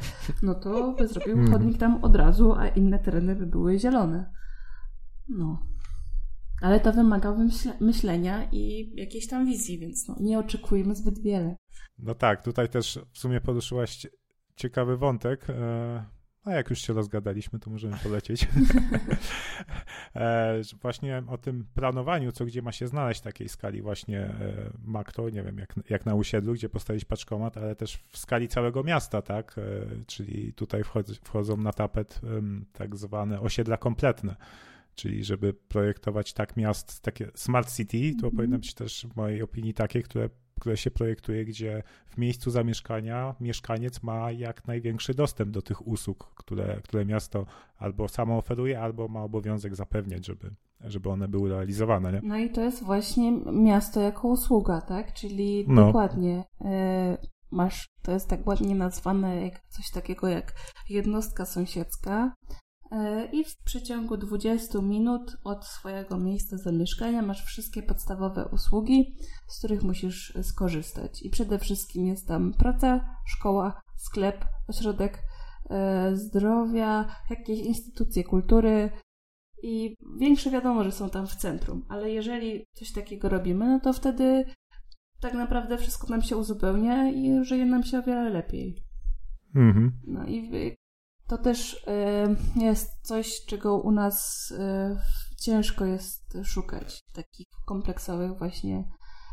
no 0.42 0.54
to 0.54 0.92
by 0.92 1.08
zrobił 1.08 1.32
mhm. 1.32 1.52
chodnik 1.52 1.78
tam 1.78 2.04
od 2.04 2.16
razu, 2.16 2.52
a 2.52 2.68
inne 2.68 2.98
tereny 2.98 3.36
by 3.36 3.46
były 3.46 3.78
zielone. 3.78 4.32
No. 5.28 5.66
Ale 6.62 6.80
to 6.80 6.92
wymaga 6.92 7.36
myślenia 7.80 8.48
i 8.52 8.92
jakiejś 8.96 9.28
tam 9.28 9.46
wizji, 9.46 9.78
więc 9.78 10.08
no, 10.08 10.16
nie 10.20 10.38
oczekujmy 10.38 10.94
zbyt 10.94 11.18
wiele. 11.18 11.56
No 11.98 12.14
tak, 12.14 12.42
tutaj 12.42 12.68
też 12.68 12.98
w 13.12 13.18
sumie 13.18 13.40
poruszyłaś 13.40 14.06
ciekawy 14.56 14.96
wątek, 14.96 15.50
e, 15.50 16.04
a 16.44 16.52
jak 16.52 16.70
już 16.70 16.78
się 16.78 16.92
rozgadaliśmy, 16.92 17.58
to 17.58 17.70
możemy 17.70 17.96
polecieć. 18.02 18.48
e, 20.16 20.60
właśnie 20.82 21.22
o 21.26 21.38
tym 21.38 21.66
planowaniu, 21.74 22.32
co 22.32 22.44
gdzie 22.44 22.62
ma 22.62 22.72
się 22.72 22.86
znaleźć 22.86 23.20
takiej 23.20 23.48
skali 23.48 23.82
właśnie 23.82 24.20
e, 24.20 24.70
makro, 24.84 25.30
nie 25.30 25.42
wiem, 25.42 25.58
jak, 25.58 25.74
jak 25.90 26.06
na 26.06 26.14
usiedlu, 26.14 26.54
gdzie 26.54 26.68
postawić 26.68 27.04
paczkomat, 27.04 27.56
ale 27.56 27.76
też 27.76 27.98
w 28.08 28.18
skali 28.18 28.48
całego 28.48 28.82
miasta, 28.82 29.22
tak? 29.22 29.56
Czyli 30.06 30.52
tutaj 30.52 30.82
wchodzą 31.22 31.56
na 31.56 31.72
tapet 31.72 32.20
tak 32.72 32.96
zwane 32.96 33.40
osiedla 33.40 33.76
kompletne. 33.76 34.36
Czyli 34.94 35.24
żeby 35.24 35.54
projektować 35.54 36.32
tak 36.32 36.56
miast, 36.56 37.00
takie 37.00 37.30
smart 37.34 37.76
city, 37.76 38.12
to 38.20 38.28
-hmm. 38.28 38.36
powinno 38.36 38.58
być 38.58 38.74
też 38.74 39.06
w 39.12 39.16
mojej 39.16 39.42
opinii 39.42 39.74
takie, 39.74 40.02
które 40.02 40.28
które 40.64 40.76
się 40.76 40.90
projektuje, 40.90 41.44
gdzie 41.44 41.82
w 42.06 42.18
miejscu 42.18 42.50
zamieszkania 42.50 43.34
mieszkaniec 43.40 44.02
ma 44.02 44.30
jak 44.30 44.66
największy 44.66 45.14
dostęp 45.14 45.50
do 45.50 45.62
tych 45.62 45.86
usług, 45.86 46.34
które, 46.34 46.80
które 46.84 47.04
miasto 47.04 47.46
albo 47.78 48.08
samo 48.08 48.38
oferuje, 48.38 48.80
albo 48.80 49.08
ma 49.08 49.22
obowiązek 49.22 49.76
zapewniać, 49.76 50.26
żeby, 50.26 50.50
żeby 50.80 51.10
one 51.10 51.28
były 51.28 51.50
realizowane. 51.50 52.12
Nie? 52.12 52.20
No 52.22 52.38
i 52.38 52.50
to 52.50 52.60
jest 52.60 52.84
właśnie 52.84 53.32
miasto 53.52 54.00
jako 54.00 54.28
usługa, 54.28 54.80
tak? 54.80 55.12
Czyli 55.12 55.64
no. 55.68 55.86
dokładnie 55.86 56.44
e, 56.60 57.18
masz, 57.50 57.88
to 58.02 58.12
jest 58.12 58.28
tak 58.28 58.46
ładnie 58.46 58.74
nazwane 58.74 59.42
jak 59.42 59.60
coś 59.68 59.90
takiego 59.90 60.28
jak 60.28 60.52
jednostka 60.88 61.46
sąsiedzka, 61.46 62.34
i 63.32 63.44
w 63.44 63.56
przeciągu 63.56 64.16
20 64.16 64.82
minut 64.82 65.36
od 65.44 65.64
swojego 65.64 66.18
miejsca 66.18 66.56
zamieszkania 66.56 67.22
masz 67.22 67.44
wszystkie 67.44 67.82
podstawowe 67.82 68.48
usługi, 68.52 69.16
z 69.48 69.58
których 69.58 69.82
musisz 69.82 70.38
skorzystać. 70.42 71.22
I 71.22 71.30
przede 71.30 71.58
wszystkim 71.58 72.06
jest 72.06 72.28
tam 72.28 72.54
praca, 72.54 73.18
szkoła, 73.26 73.80
sklep, 73.96 74.44
ośrodek 74.68 75.18
e, 75.70 76.16
zdrowia, 76.16 77.16
jakieś 77.30 77.60
instytucje 77.60 78.24
kultury, 78.24 78.90
i 79.64 79.96
większe 80.18 80.50
wiadomo, 80.50 80.84
że 80.84 80.92
są 80.92 81.10
tam 81.10 81.26
w 81.26 81.36
centrum, 81.36 81.84
ale 81.88 82.10
jeżeli 82.10 82.64
coś 82.72 82.92
takiego 82.92 83.28
robimy, 83.28 83.66
no 83.66 83.80
to 83.80 83.92
wtedy 83.92 84.44
tak 85.20 85.34
naprawdę 85.34 85.78
wszystko 85.78 86.06
nam 86.06 86.22
się 86.22 86.36
uzupełnia 86.36 87.10
i 87.10 87.44
żyje 87.44 87.66
nam 87.66 87.82
się 87.82 87.98
o 87.98 88.02
wiele 88.02 88.30
lepiej. 88.30 88.76
Mhm. 89.54 89.92
No 90.06 90.26
i 90.26 90.50
to 91.28 91.38
też 91.38 91.74
y, 91.74 92.60
jest 92.60 92.90
coś, 93.02 93.44
czego 93.46 93.80
u 93.80 93.90
nas 93.90 94.50
y, 94.50 94.96
ciężko 95.40 95.84
jest 95.84 96.38
szukać, 96.44 97.02
takich 97.12 97.46
kompleksowych 97.66 98.38
właśnie 98.38 98.78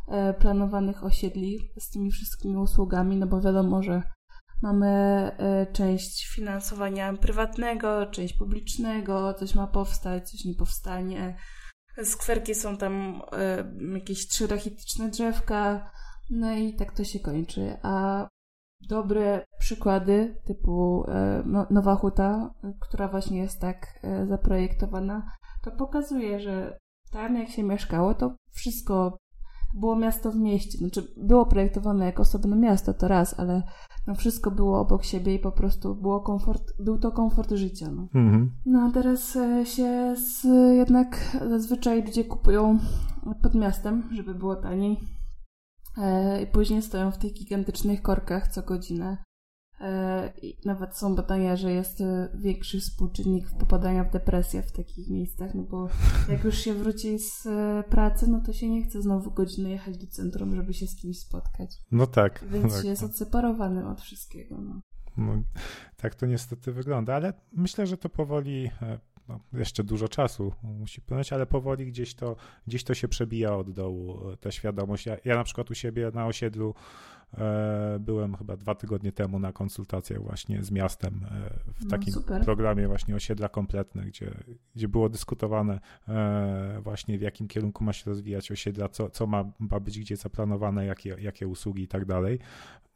y, 0.08 0.34
planowanych 0.34 1.04
osiedli 1.04 1.58
z 1.80 1.90
tymi 1.90 2.12
wszystkimi 2.12 2.58
usługami, 2.58 3.18
no 3.18 3.28
bo 3.28 3.42
wiadomo, 3.42 3.84
że 3.84 4.04
Mamy 4.64 5.32
część 5.74 6.28
finansowania 6.28 7.14
prywatnego, 7.14 8.06
część 8.06 8.34
publicznego, 8.34 9.34
coś 9.34 9.56
ma 9.56 9.68
powstać, 9.68 10.32
coś 10.32 10.46
nie 10.46 10.56
powstanie. 10.56 11.38
Skwerki 12.04 12.56
są 12.56 12.78
tam 12.78 13.22
jakieś 13.94 14.28
trzy 14.28 14.48
rachityczne 14.48 15.10
drzewka, 15.10 15.92
no 16.30 16.52
i 16.52 16.76
tak 16.76 16.92
to 16.92 17.04
się 17.04 17.20
kończy. 17.20 17.78
A 17.84 18.28
dobre 18.90 19.46
przykłady 19.60 20.36
typu 20.46 21.04
e, 21.08 21.44
no, 21.46 21.68
Nowa 21.70 21.96
Huta, 21.96 22.54
która 22.80 23.08
właśnie 23.08 23.38
jest 23.38 23.62
tak 23.62 24.00
zaprojektowana, 24.28 25.32
to 25.64 25.72
pokazuje, 25.72 26.40
że 26.40 26.80
tam 27.12 27.36
jak 27.36 27.50
się 27.50 27.64
mieszkało, 27.64 28.14
to 28.14 28.36
wszystko 28.52 29.18
było 29.74 29.96
miasto 29.96 30.32
w 30.32 30.36
mieście. 30.36 30.78
Znaczy, 30.78 31.14
było 31.18 31.46
projektowane 31.46 32.06
jako 32.06 32.22
osobne 32.22 32.56
miasto, 32.56 32.94
to 32.94 33.08
raz, 33.08 33.40
ale 33.40 33.64
no 34.08 34.16
wszystko 34.16 34.52
było 34.52 34.80
obok 34.80 35.04
siebie 35.04 35.36
i 35.36 35.40
po 35.40 35.52
prostu 35.52 35.96
było 35.96 36.20
komfort, 36.20 36.74
był 36.80 36.98
to 36.98 37.12
komfort 37.12 37.52
życia. 37.52 37.92
No, 37.92 38.08
mhm. 38.16 38.52
no 38.66 38.82
a 38.82 38.92
teraz 38.92 39.36
e, 39.36 39.66
się 39.66 40.16
z, 40.16 40.44
jednak 40.76 41.38
zazwyczaj 41.50 42.04
ludzie 42.04 42.24
kupują 42.24 42.80
pod 43.42 43.56
miastem, 43.56 44.10
żeby 44.12 44.36
było 44.36 44.56
taniej. 44.56 44.98
E, 45.98 46.42
I 46.42 46.48
później 46.48 46.82
stoją 46.82 47.12
w 47.12 47.18
tych 47.18 47.34
gigantycznych 47.34 48.02
korkach 48.02 48.48
co 48.48 48.62
godzinę 48.62 49.18
E, 49.82 50.34
I 50.42 50.58
nawet 50.66 50.98
są 50.98 51.16
badania, 51.16 51.56
że 51.56 51.72
jest 51.72 52.02
e, 52.02 52.30
większy 52.36 52.80
współczynnik 52.80 53.50
popadania 53.60 54.04
w 54.04 54.12
depresję 54.12 54.64
w 54.64 54.72
takich 54.72 55.10
miejscach, 55.10 55.56
no 55.56 55.64
bo 55.64 55.90
jak 56.30 56.44
już 56.44 56.58
się 56.58 56.74
wróci 56.74 57.20
z 57.20 57.48
pracy, 57.90 58.28
no 58.28 58.42
to 58.46 58.54
się 58.54 58.70
nie 58.70 58.84
chce 58.84 59.02
znowu 59.02 59.32
godziny 59.32 59.70
jechać 59.70 59.98
do 59.98 60.08
centrum, 60.08 60.56
żeby 60.56 60.74
się 60.74 60.88
z 60.88 60.96
kimś 60.96 61.20
spotkać. 61.20 61.78
No 61.92 62.08
tak. 62.08 62.46
Więc 62.52 62.76
tak. 62.76 62.84
jest 62.84 63.04
odseparowany 63.04 63.90
od 63.90 64.02
wszystkiego. 64.02 64.62
No. 64.62 64.82
No, 65.18 65.44
tak 65.98 66.16
to 66.16 66.26
niestety 66.26 66.72
wygląda, 66.72 67.16
ale 67.16 67.34
myślę, 67.52 67.88
że 67.88 67.98
to 67.98 68.10
powoli 68.10 68.72
no, 69.32 69.60
jeszcze 69.60 69.84
dużo 69.84 70.08
czasu 70.08 70.54
musi 70.64 71.02
płynąć, 71.02 71.34
ale 71.34 71.46
powoli 71.46 71.86
gdzieś 71.86 72.16
to, 72.16 72.36
gdzieś 72.68 72.84
to 72.84 72.94
się 72.94 73.08
przebija 73.08 73.56
od 73.56 73.72
dołu, 73.72 74.20
ta 74.40 74.52
świadomość. 74.52 75.06
Ja, 75.06 75.18
ja 75.26 75.36
na 75.36 75.44
przykład 75.44 75.72
u 75.72 75.76
siebie 75.76 76.12
na 76.14 76.26
osiedlu 76.26 76.74
E, 77.38 77.98
byłem 78.00 78.38
chyba 78.38 78.58
dwa 78.58 78.76
tygodnie 78.76 79.12
temu 79.12 79.40
na 79.40 79.54
konsultacjach 79.54 80.24
właśnie 80.24 80.64
z 80.64 80.72
miastem 80.72 81.26
e, 81.32 81.74
w 81.74 81.84
no, 81.84 81.90
takim 81.90 82.14
no, 82.30 82.40
programie 82.40 82.88
właśnie 82.88 83.16
osiedla 83.16 83.50
kompletne, 83.50 84.06
gdzie, 84.06 84.32
gdzie 84.76 84.88
było 84.88 85.10
dyskutowane 85.10 85.80
e, 86.08 86.80
właśnie 86.84 87.18
w 87.18 87.22
jakim 87.22 87.48
kierunku 87.48 87.84
ma 87.84 87.94
się 87.94 88.10
rozwijać 88.10 88.52
osiedla, 88.52 88.90
co, 88.90 89.10
co 89.10 89.28
ma, 89.28 89.52
ma 89.60 89.80
być 89.80 90.00
gdzie 90.00 90.16
zaplanowane, 90.16 90.86
jakie, 90.86 91.16
jakie 91.20 91.48
usługi 91.48 91.84
i 91.84 91.88
tak 91.88 92.06
dalej. 92.06 92.40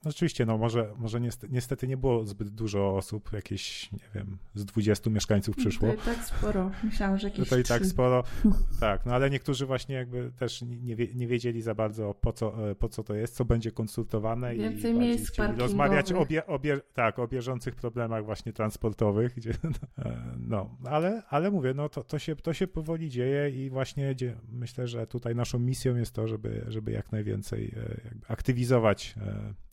Oczywiście, 0.06 0.46
no 0.46 0.58
może, 0.58 0.94
może 0.98 1.22
niestety, 1.22 1.54
niestety, 1.54 1.88
nie 1.88 1.98
było 1.98 2.26
zbyt 2.26 2.50
dużo 2.50 2.96
osób, 2.96 3.34
jakieś, 3.34 3.92
nie 3.92 4.10
wiem, 4.16 4.38
z 4.54 4.66
20 4.66 5.10
mieszkańców 5.10 5.56
przyszło. 5.56 5.88
To 5.88 5.94
i 5.94 5.98
tak 5.98 6.26
sporo, 6.26 6.72
myślałam, 6.84 7.18
że 7.18 7.28
jakieś 7.28 7.50
To 7.50 7.58
i 7.58 7.64
tak 7.64 7.86
sporo, 7.86 8.24
tak, 8.80 9.06
no 9.06 9.14
ale 9.14 9.30
niektórzy 9.30 9.66
właśnie 9.66 9.96
jakby 9.96 10.32
też 10.32 10.62
nie, 10.62 10.96
nie 11.16 11.28
wiedzieli 11.28 11.62
za 11.62 11.76
bardzo 11.76 12.14
po 12.14 12.34
co, 12.34 12.70
e, 12.70 12.76
po 12.76 12.90
co 12.90 13.04
to 13.04 13.14
jest, 13.14 13.36
co 13.36 13.46
będzie 13.46 13.72
konsultowane 13.72 14.56
Więcej 14.56 14.92
i 14.92 14.94
miejsc 14.94 15.40
rozmawiać 15.58 16.12
o, 16.12 16.26
bie, 16.26 16.46
o, 16.46 16.60
bie, 16.60 16.80
tak, 16.94 17.20
o 17.20 17.28
bieżących 17.28 17.76
problemach 17.76 18.26
właśnie 18.26 18.54
transportowych, 18.54 19.36
gdzie, 19.36 19.52
e, 19.98 20.18
no, 20.40 20.78
ale, 20.84 21.24
ale 21.30 21.52
mówię, 21.52 21.74
no 21.74 21.90
to, 21.90 22.04
to, 22.04 22.20
się, 22.20 22.36
to 22.36 22.54
się 22.54 22.68
powoli 22.68 23.10
dzieje 23.10 23.50
i 23.50 23.70
właśnie 23.70 24.16
myślę, 24.52 24.88
że 24.88 25.08
tutaj 25.08 25.36
naszą 25.36 25.60
misją 25.60 25.96
jest 25.96 26.14
to, 26.14 26.28
żeby, 26.28 26.66
żeby 26.68 26.92
jak 26.92 27.12
najwięcej 27.12 27.76
e, 27.78 28.32
aktywizować 28.32 29.16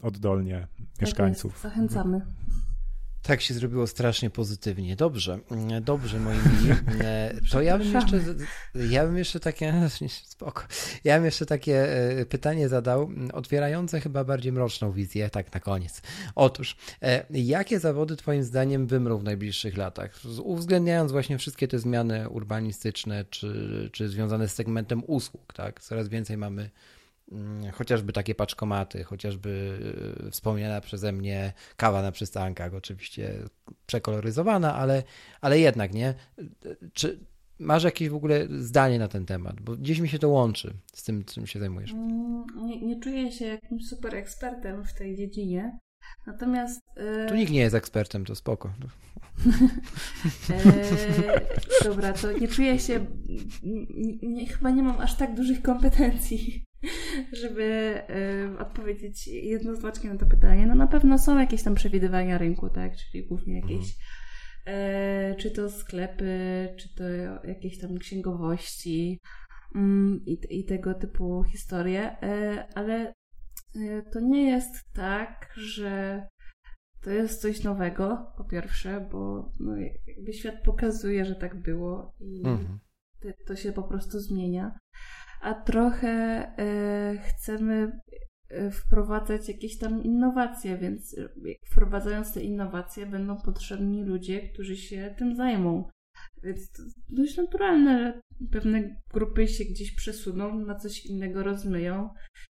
od 0.02 0.18
oddolnie 0.22 0.66
mieszkańców. 1.00 1.52
Tak 1.52 1.64
jest, 1.64 1.74
zachęcamy. 1.74 2.20
Tak 3.22 3.40
się 3.40 3.54
zrobiło 3.54 3.86
strasznie 3.86 4.30
pozytywnie. 4.30 4.96
Dobrze, 4.96 5.38
dobrze 5.80 6.20
moi 6.20 6.36
mili. 6.36 6.74
To 7.50 7.62
ja 7.62 7.78
bym 7.78 7.94
jeszcze, 7.94 8.20
ja 8.74 9.06
bym 9.06 9.18
jeszcze 9.18 9.40
takie, 9.40 9.74
spoko, 10.24 10.62
ja 11.04 11.16
bym 11.16 11.24
jeszcze 11.24 11.46
takie 11.46 11.96
e, 12.20 12.26
pytanie 12.26 12.68
zadał, 12.68 13.10
otwierające 13.32 14.00
chyba 14.00 14.24
bardziej 14.24 14.52
mroczną 14.52 14.92
wizję, 14.92 15.30
tak 15.30 15.54
na 15.54 15.60
koniec. 15.60 16.02
Otóż, 16.34 16.76
e, 17.02 17.24
jakie 17.30 17.78
zawody 17.78 18.16
twoim 18.16 18.42
zdaniem 18.42 18.86
wymrą 18.86 19.18
w 19.18 19.24
najbliższych 19.24 19.76
latach? 19.76 20.20
Uwzględniając 20.42 21.12
właśnie 21.12 21.38
wszystkie 21.38 21.68
te 21.68 21.78
zmiany 21.78 22.28
urbanistyczne, 22.28 23.24
czy, 23.24 23.90
czy 23.92 24.08
związane 24.08 24.48
z 24.48 24.54
segmentem 24.54 25.02
usług, 25.06 25.52
tak? 25.52 25.80
Coraz 25.80 26.08
więcej 26.08 26.36
mamy 26.36 26.70
chociażby 27.72 28.12
takie 28.12 28.34
paczkomaty, 28.34 29.04
chociażby 29.04 29.78
e, 30.26 30.30
wspomniana 30.30 30.80
przeze 30.80 31.12
mnie 31.12 31.52
kawa 31.76 32.02
na 32.02 32.12
przystankach, 32.12 32.74
oczywiście 32.74 33.34
przekoloryzowana, 33.86 34.74
ale, 34.74 35.02
ale 35.40 35.58
jednak, 35.58 35.94
nie? 35.94 36.14
Czy 36.92 37.18
masz 37.58 37.84
jakieś 37.84 38.08
w 38.08 38.14
ogóle 38.14 38.46
zdanie 38.50 38.98
na 38.98 39.08
ten 39.08 39.26
temat? 39.26 39.60
Bo 39.60 39.76
gdzieś 39.76 39.98
mi 39.98 40.08
się 40.08 40.18
to 40.18 40.28
łączy 40.28 40.74
z 40.94 41.04
tym, 41.04 41.24
czym 41.24 41.46
się 41.46 41.58
zajmujesz. 41.58 41.92
Mm, 41.92 42.44
nie, 42.56 42.80
nie 42.80 43.00
czuję 43.00 43.32
się 43.32 43.44
jakimś 43.44 43.88
super 43.88 44.14
ekspertem 44.14 44.84
w 44.84 44.92
tej 44.94 45.16
dziedzinie, 45.16 45.78
natomiast... 46.26 46.80
Yy... 46.96 47.26
Tu 47.28 47.34
nikt 47.34 47.52
nie 47.52 47.60
jest 47.60 47.74
ekspertem, 47.74 48.24
to 48.24 48.34
spoko. 48.34 48.72
e, 50.50 51.84
dobra, 51.84 52.12
to 52.12 52.32
nie 52.32 52.48
czuję 52.48 52.78
się... 52.78 53.06
Nie, 53.62 54.16
nie, 54.22 54.46
chyba 54.46 54.70
nie 54.70 54.82
mam 54.82 55.00
aż 55.00 55.16
tak 55.16 55.34
dużych 55.34 55.62
kompetencji 55.62 56.64
żeby 57.42 58.02
y, 58.54 58.58
odpowiedzieć 58.58 59.28
jednoznacznie 59.28 60.10
na 60.10 60.18
to 60.18 60.26
pytanie. 60.26 60.66
No 60.66 60.74
na 60.74 60.86
pewno 60.86 61.18
są 61.18 61.38
jakieś 61.38 61.62
tam 61.62 61.74
przewidywania 61.74 62.38
rynku, 62.38 62.70
tak? 62.70 62.96
Czyli 62.96 63.26
głównie 63.26 63.60
jakieś 63.60 63.96
mhm. 64.66 65.32
y, 65.32 65.36
czy 65.36 65.50
to 65.50 65.70
sklepy, 65.70 66.68
czy 66.78 66.94
to 66.94 67.04
jakieś 67.44 67.78
tam 67.78 67.98
księgowości 67.98 69.20
y, 69.76 69.78
i, 70.50 70.64
tego 70.64 70.94
typu 70.94 71.44
historie, 71.44 72.16
e, 72.22 72.66
ale 72.74 73.12
to 74.12 74.20
nie 74.20 74.50
jest 74.50 74.92
tak, 74.92 75.52
że 75.56 76.26
to 77.02 77.10
jest 77.10 77.40
coś 77.40 77.64
nowego, 77.64 78.32
po 78.36 78.44
pierwsze, 78.44 79.08
bo 79.12 79.52
no, 79.60 79.76
jakby 80.06 80.32
świat 80.32 80.54
pokazuje, 80.64 81.24
że 81.24 81.34
tak 81.34 81.62
było 81.62 82.14
i 82.20 82.46
mhm. 82.46 82.78
to 83.46 83.56
się 83.56 83.72
po 83.72 83.82
prostu 83.82 84.20
zmienia 84.20 84.78
a 85.42 85.54
trochę 85.54 86.08
e, 86.58 87.18
chcemy 87.18 88.00
e, 88.48 88.70
wprowadzać 88.70 89.48
jakieś 89.48 89.78
tam 89.78 90.02
innowacje, 90.02 90.78
więc 90.78 91.18
e, 91.18 91.28
wprowadzając 91.70 92.34
te 92.34 92.42
innowacje 92.42 93.06
będą 93.06 93.36
potrzebni 93.36 94.04
ludzie, 94.04 94.48
którzy 94.48 94.76
się 94.76 95.14
tym 95.18 95.36
zajmą. 95.36 95.88
Więc 96.42 96.70
to 96.70 96.82
dość 97.08 97.36
naturalne, 97.36 97.98
że 97.98 98.20
pewne 98.50 98.96
grupy 99.12 99.48
się 99.48 99.64
gdzieś 99.64 99.94
przesuną, 99.94 100.58
na 100.58 100.74
coś 100.74 101.06
innego 101.06 101.42
rozmyją 101.42 102.08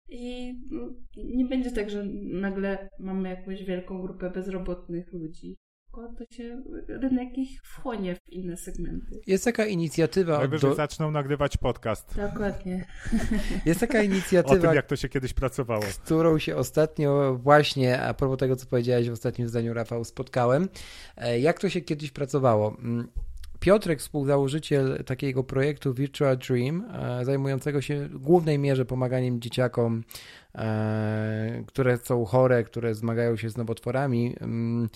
i 0.09 0.55
no, 0.71 0.95
nie 1.17 1.45
będzie 1.45 1.71
tak, 1.71 1.91
że 1.91 2.05
nagle 2.25 2.89
mamy 2.99 3.29
jakąś 3.29 3.65
wielką 3.65 4.03
grupę 4.03 4.31
bezrobotnych 4.31 5.13
ludzi 5.13 5.57
to 5.93 6.35
się 6.35 6.63
rynek 6.89 7.39
ich 7.39 7.63
wchłonie 7.63 8.15
w 8.15 8.29
inne 8.29 8.57
segmenty. 8.57 9.21
Jest 9.27 9.45
taka 9.45 9.67
inicjatywa. 9.67 10.39
Najwyżej 10.39 10.71
do... 10.71 10.77
zaczną 10.77 11.11
nagrywać 11.11 11.57
podcast. 11.57 12.17
Dokładnie. 12.17 12.85
Jest 13.67 13.81
taka 13.81 14.03
inicjatywa. 14.13 14.59
o 14.59 14.59
tym, 14.59 14.75
jak 14.75 14.87
to 14.87 14.97
się 14.97 15.09
kiedyś 15.09 15.33
pracowało. 15.33 15.83
Którą 16.05 16.39
się 16.39 16.57
ostatnio 16.57 17.39
właśnie, 17.43 18.03
a 18.03 18.15
propos 18.15 18.39
tego, 18.39 18.57
co 18.57 18.67
powiedziałeś 18.67 19.11
w 19.11 19.13
ostatnim 19.13 19.49
zdaniu, 19.49 19.75
Rafał, 19.75 20.05
spotkałem. 20.05 20.69
E, 21.17 21.41
jak 21.41 21.61
to 21.61 21.69
się 21.69 21.81
kiedyś 21.81 22.11
pracowało? 22.11 22.77
Mm, 22.79 23.09
Piotrek, 23.61 24.01
współzałożyciel 24.01 25.05
takiego 25.05 25.45
projektu 25.45 25.95
Virtual 25.95 26.39
Dream, 26.39 26.85
e, 26.93 27.25
zajmującego 27.25 27.81
się 27.81 28.09
w 28.09 28.19
głównej 28.19 28.59
mierze 28.59 28.85
pomaganiem 28.85 29.41
dzieciakom, 29.41 30.05
e, 30.55 31.65
które 31.67 31.97
są 31.97 32.25
chore, 32.25 32.65
które 32.65 32.95
zmagają 32.95 33.37
się 33.37 33.51
z 33.51 33.57
nowotworami, 33.57 34.35
mm, 34.41 34.89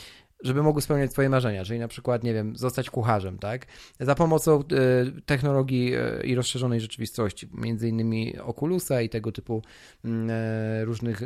żeby 0.42 0.62
mogły 0.62 0.82
spełniać 0.82 1.12
swoje 1.12 1.28
marzenia, 1.28 1.64
czyli 1.64 1.78
na 1.78 1.88
przykład, 1.88 2.24
nie 2.24 2.34
wiem, 2.34 2.56
zostać 2.56 2.90
kucharzem, 2.90 3.38
tak? 3.38 3.66
Za 4.00 4.14
pomocą 4.14 4.60
y, 4.60 5.22
technologii 5.22 5.94
y, 5.96 6.22
i 6.24 6.34
rozszerzonej 6.34 6.80
rzeczywistości, 6.80 7.48
między 7.54 7.88
innymi 7.88 8.38
Oculusa 8.38 9.02
i 9.02 9.08
tego 9.08 9.32
typu 9.32 9.62
mm, 10.04 10.30
y, 10.30 10.84
różnych 10.84 11.22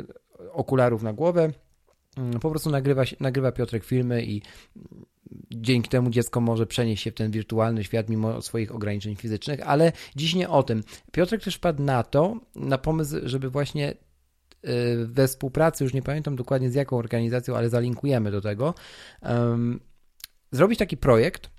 okularów 0.51 1.03
na 1.03 1.13
głowę. 1.13 1.51
Mm, 2.17 2.39
po 2.39 2.49
prostu 2.49 2.69
nagrywa, 2.69 3.03
nagrywa 3.19 3.51
Piotrek 3.51 3.83
filmy 3.83 4.25
i 4.25 4.41
dzięki 5.51 5.89
temu 5.89 6.09
dziecko 6.09 6.41
może 6.41 6.65
przenieść 6.65 7.03
się 7.03 7.11
w 7.11 7.15
ten 7.15 7.31
wirtualny 7.31 7.83
świat 7.83 8.09
mimo 8.09 8.41
swoich 8.41 8.75
ograniczeń 8.75 9.15
fizycznych, 9.15 9.59
ale 9.67 9.91
dziś 10.15 10.35
nie 10.35 10.49
o 10.49 10.63
tym. 10.63 10.83
Piotrek 11.11 11.43
też 11.43 11.57
padł 11.57 11.83
na 11.83 12.03
to, 12.03 12.39
na 12.55 12.77
pomysł, 12.77 13.15
żeby 13.23 13.49
właśnie 13.49 13.93
we 15.05 15.27
współpracy, 15.27 15.83
już 15.83 15.93
nie 15.93 16.01
pamiętam 16.01 16.35
dokładnie 16.35 16.71
z 16.71 16.75
jaką 16.75 16.97
organizacją, 16.97 17.55
ale 17.55 17.69
zalinkujemy 17.69 18.31
do 18.31 18.41
tego, 18.41 18.73
zrobić 20.51 20.79
taki 20.79 20.97
projekt, 20.97 21.49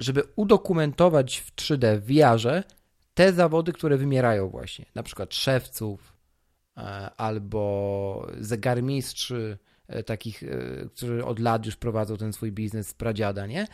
żeby 0.00 0.22
udokumentować 0.36 1.38
w 1.38 1.54
3D 1.54 2.00
w 2.00 2.10
te 3.14 3.32
zawody, 3.32 3.72
które 3.72 3.96
wymierają 3.96 4.48
właśnie, 4.48 4.86
na 4.94 5.02
przykład 5.02 5.34
szewców 5.34 6.16
e, 6.76 6.80
albo 7.16 8.26
zegarmistrzy, 8.40 9.58
e, 9.88 10.02
takich, 10.02 10.42
e, 10.42 10.48
którzy 10.94 11.24
od 11.24 11.38
lat 11.38 11.66
już 11.66 11.76
prowadzą 11.76 12.16
ten 12.16 12.32
swój 12.32 12.52
biznes 12.52 12.88
z 12.88 12.94
pradziada, 12.94 13.46
nie? 13.46 13.66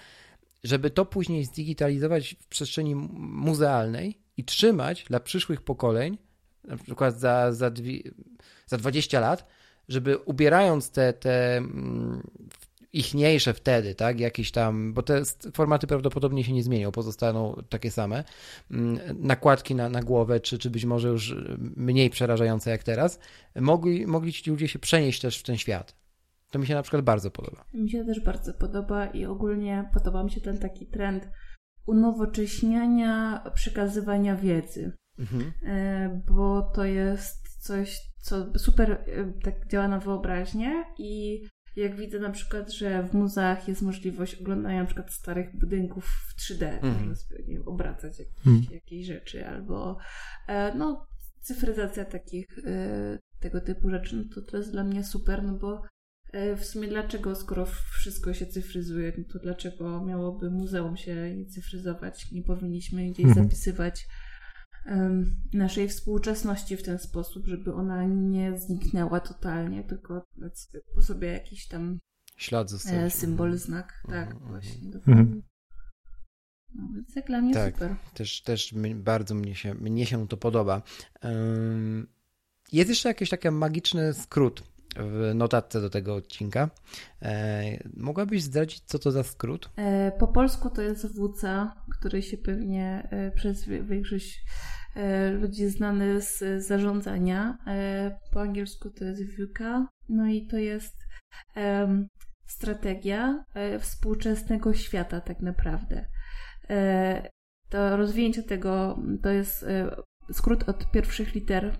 Żeby 0.64 0.90
to 0.90 1.04
później 1.04 1.44
zdigitalizować 1.44 2.36
w 2.40 2.46
przestrzeni 2.46 2.94
muzealnej 2.94 4.18
i 4.36 4.44
trzymać 4.44 5.04
dla 5.04 5.20
przyszłych 5.20 5.60
pokoleń 5.60 6.18
na 6.70 6.76
przykład 6.76 7.20
za, 7.20 7.52
za, 7.52 7.70
dwie, 7.70 7.98
za 8.66 8.76
20 8.76 9.20
lat, 9.20 9.46
żeby 9.88 10.18
ubierając 10.18 10.90
te, 10.90 11.12
te 11.12 11.56
mm, 11.56 12.22
ichniejsze 12.92 13.54
wtedy, 13.54 13.94
tak, 13.94 14.20
jakieś 14.20 14.50
tam, 14.50 14.94
bo 14.94 15.02
te 15.02 15.22
formaty 15.54 15.86
prawdopodobnie 15.86 16.44
się 16.44 16.52
nie 16.52 16.62
zmienią, 16.62 16.92
pozostaną 16.92 17.62
takie 17.68 17.90
same, 17.90 18.24
mm, 18.70 18.98
nakładki 19.18 19.74
na, 19.74 19.88
na 19.88 20.02
głowę, 20.02 20.40
czy, 20.40 20.58
czy 20.58 20.70
być 20.70 20.84
może 20.84 21.08
już 21.08 21.36
mniej 21.76 22.10
przerażające 22.10 22.70
jak 22.70 22.82
teraz, 22.82 23.20
mogli, 23.60 24.06
mogli 24.06 24.32
ci 24.32 24.50
ludzie 24.50 24.68
się 24.68 24.78
przenieść 24.78 25.20
też 25.20 25.38
w 25.38 25.42
ten 25.42 25.56
świat. 25.56 26.00
To 26.50 26.58
mi 26.58 26.66
się 26.66 26.74
na 26.74 26.82
przykład 26.82 27.02
bardzo 27.02 27.30
podoba. 27.30 27.64
Mi 27.74 27.90
się 27.90 28.04
też 28.04 28.20
bardzo 28.20 28.54
podoba 28.54 29.06
i 29.06 29.26
ogólnie 29.26 29.90
podoba 29.94 30.24
mi 30.24 30.30
się 30.30 30.40
ten 30.40 30.58
taki 30.58 30.86
trend 30.86 31.28
unowocześniania 31.86 33.44
przekazywania 33.54 34.36
wiedzy 34.36 34.92
mhm. 35.20 35.52
E, 35.62 36.22
bo 36.28 36.62
to 36.62 36.84
jest 36.84 37.64
coś, 37.64 38.00
co 38.20 38.58
super 38.58 38.90
e, 38.90 39.32
tak 39.42 39.66
działa 39.66 39.88
na 39.88 39.98
wyobraźnię 39.98 40.84
i 40.98 41.42
jak 41.76 41.96
widzę 41.96 42.18
na 42.18 42.30
przykład, 42.30 42.72
że 42.72 43.02
w 43.02 43.14
muzeach 43.14 43.68
jest 43.68 43.82
możliwość 43.82 44.34
oglądania 44.34 44.80
na 44.80 44.86
przykład 44.86 45.12
starych 45.12 45.58
budynków 45.58 46.04
w 46.04 46.40
3D, 46.40 46.64
mm. 46.64 46.94
można 46.94 47.14
sobie 47.14 47.44
nie, 47.48 47.60
obracać 47.64 48.18
jakieś, 48.18 48.46
mm. 48.46 48.62
jakieś 48.70 49.06
rzeczy, 49.06 49.46
albo 49.46 49.98
e, 50.48 50.74
no, 50.74 51.06
cyfryzacja 51.40 52.04
takich 52.04 52.46
tego 53.40 53.60
typu 53.60 53.90
rzeczy, 53.90 54.16
no 54.16 54.24
to 54.34 54.42
to 54.42 54.56
jest 54.56 54.72
dla 54.72 54.84
mnie 54.84 55.04
super, 55.04 55.42
no 55.42 55.58
bo 55.58 55.82
w 56.56 56.64
sumie 56.64 56.88
dlaczego, 56.88 57.34
skoro 57.34 57.66
wszystko 58.00 58.34
się 58.34 58.46
cyfryzuje, 58.46 59.12
no 59.18 59.24
to 59.32 59.38
dlaczego 59.38 60.04
miałoby 60.04 60.50
muzeum 60.50 60.96
się 60.96 61.36
nie 61.36 61.46
cyfryzować? 61.46 62.32
Nie 62.32 62.42
powinniśmy 62.42 63.10
gdzieś 63.10 63.24
mm. 63.24 63.34
zapisywać 63.34 64.06
naszej 65.52 65.88
współczesności 65.88 66.76
w 66.76 66.82
ten 66.82 66.98
sposób, 66.98 67.46
żeby 67.46 67.74
ona 67.74 68.04
nie 68.04 68.58
zniknęła 68.58 69.20
totalnie, 69.20 69.84
tylko 69.84 70.26
po 70.94 71.02
sobie 71.02 71.28
jakiś 71.28 71.68
tam 71.68 71.98
ślad 72.36 72.70
zostawić. 72.70 73.00
E, 73.00 73.10
symbol, 73.10 73.58
znak. 73.58 74.02
Tak, 74.08 74.30
mhm. 74.30 74.50
właśnie. 74.50 74.92
Mhm. 74.94 75.42
No, 76.74 76.88
więc 76.94 77.16
jak 77.16 77.26
dla 77.26 77.40
mnie 77.40 77.54
tak, 77.54 77.74
super. 77.74 77.96
Też, 78.14 78.42
też 78.42 78.74
bardzo 78.94 79.34
mnie 79.34 79.54
się, 79.54 79.74
mnie 79.74 80.06
się 80.06 80.28
to 80.28 80.36
podoba. 80.36 80.82
Jest 82.72 82.88
jeszcze 82.88 83.08
jakiś 83.08 83.30
taki 83.30 83.50
magiczny 83.50 84.14
skrót 84.14 84.62
w 84.96 85.34
notatce 85.34 85.80
do 85.80 85.90
tego 85.90 86.14
odcinka. 86.14 86.70
E, 87.22 87.62
mogłabyś 87.96 88.42
zdradzić, 88.42 88.80
co 88.80 88.98
to 88.98 89.10
za 89.10 89.22
skrót? 89.22 89.70
E, 89.76 90.12
po 90.12 90.28
polsku 90.28 90.70
to 90.70 90.82
jest 90.82 91.06
WC, 91.06 91.68
który 91.98 92.22
się 92.22 92.36
pewnie 92.36 93.08
e, 93.10 93.30
przez 93.30 93.64
większość 93.64 94.44
ludzi 95.40 95.68
znany 95.68 96.20
z 96.20 96.66
zarządzania. 96.66 97.58
Po 98.32 98.40
angielsku 98.40 98.90
to 98.90 99.04
jest 99.04 99.22
VUCA. 99.38 99.86
No 100.08 100.26
i 100.26 100.46
to 100.46 100.56
jest 100.56 100.96
strategia 102.46 103.44
współczesnego 103.78 104.74
świata 104.74 105.20
tak 105.20 105.40
naprawdę. 105.40 106.06
To 107.68 107.96
rozwinięcie 107.96 108.42
tego 108.42 108.98
to 109.22 109.28
jest 109.28 109.66
skrót 110.32 110.68
od 110.68 110.90
pierwszych 110.90 111.34
liter 111.34 111.76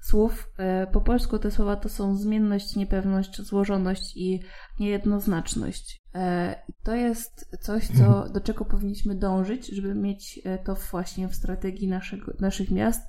słów. 0.00 0.52
E, 0.58 0.86
po 0.86 1.00
polsku 1.00 1.38
te 1.38 1.50
słowa 1.50 1.76
to 1.76 1.88
są 1.88 2.16
zmienność, 2.16 2.76
niepewność, 2.76 3.42
złożoność 3.42 4.16
i 4.16 4.42
niejednoznaczność. 4.80 6.02
E, 6.14 6.54
to 6.82 6.94
jest 6.94 7.56
coś, 7.60 7.86
co, 7.86 8.04
mhm. 8.04 8.32
do 8.32 8.40
czego 8.40 8.64
powinniśmy 8.64 9.14
dążyć, 9.14 9.66
żeby 9.66 9.94
mieć 9.94 10.40
e, 10.44 10.58
to 10.58 10.74
właśnie 10.74 11.28
w 11.28 11.34
strategii 11.34 11.88
naszego, 11.88 12.32
naszych 12.40 12.70
miast, 12.70 13.02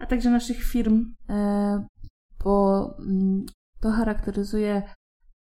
a 0.00 0.06
także 0.06 0.30
naszych 0.30 0.64
firm, 0.64 1.14
bo 2.44 2.84
mm, 2.98 3.46
to 3.80 3.90
charakteryzuje 3.90 4.82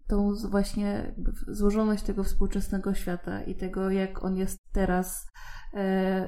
tą 0.06 0.34
właśnie 0.50 1.14
złożoność 1.48 2.02
tego 2.02 2.24
współczesnego 2.24 2.94
świata 2.94 3.42
i 3.42 3.54
tego, 3.54 3.90
jak 3.90 4.24
on 4.24 4.36
jest 4.36 4.58
teraz, 4.72 5.26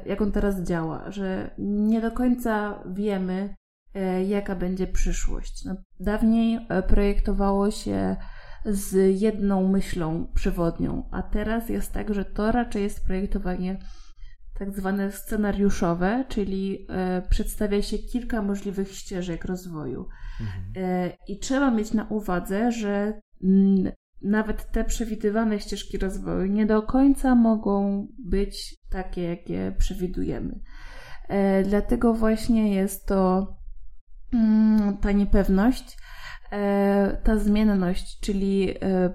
jak 0.07 0.23
on 0.23 0.33
teraz 0.33 0.63
działa, 0.63 1.11
że 1.11 1.55
nie 1.59 2.01
do 2.01 2.11
końca 2.11 2.83
wiemy, 2.93 3.55
jaka 4.29 4.57
będzie 4.57 4.87
przyszłość. 4.87 5.65
No, 5.65 5.77
dawniej 6.01 6.67
e, 6.69 6.83
projektowało 6.83 7.71
się 7.71 8.17
z 8.65 9.21
jedną 9.21 9.69
myślą 9.69 10.33
przewodnią, 10.35 11.09
a 11.11 11.23
teraz 11.23 11.69
jest 11.69 11.93
tak, 11.93 12.15
że 12.15 12.25
to 12.25 12.53
raczej 12.53 12.83
jest 12.83 13.05
projektowanie 13.05 13.79
tak 14.59 14.77
zwane 14.77 15.13
scenariuszowe, 15.13 16.25
czyli 16.29 16.87
e, 16.89 17.23
przedstawia 17.31 17.83
się 17.83 17.99
kilka 17.99 18.43
możliwych 18.43 18.93
ścieżek 18.93 19.45
rozwoju. 19.45 20.09
Mhm. 20.41 21.13
I 21.29 21.39
trzeba 21.39 21.71
mieć 21.71 21.93
na 21.93 22.05
uwadze, 22.05 22.73
że 22.73 23.21
mm, 23.45 23.93
nawet 24.23 24.73
te 24.73 24.85
przewidywane 24.85 25.61
ścieżki 25.61 25.99
rozwoju 25.99 26.47
nie 26.47 26.67
do 26.67 26.83
końca 26.83 27.35
mogą 27.35 28.07
być 28.19 28.77
takie, 28.91 29.23
jakie 29.23 29.75
przewidujemy. 29.79 30.61
Dlatego 31.65 32.15
właśnie 32.15 32.75
jest 32.75 33.07
to 33.07 33.47
ta 35.01 35.13
niepewność, 35.13 35.99
e, 36.53 37.21
ta 37.25 37.39
zmienność, 37.39 38.21
czyli 38.21 38.71
e, 38.71 39.15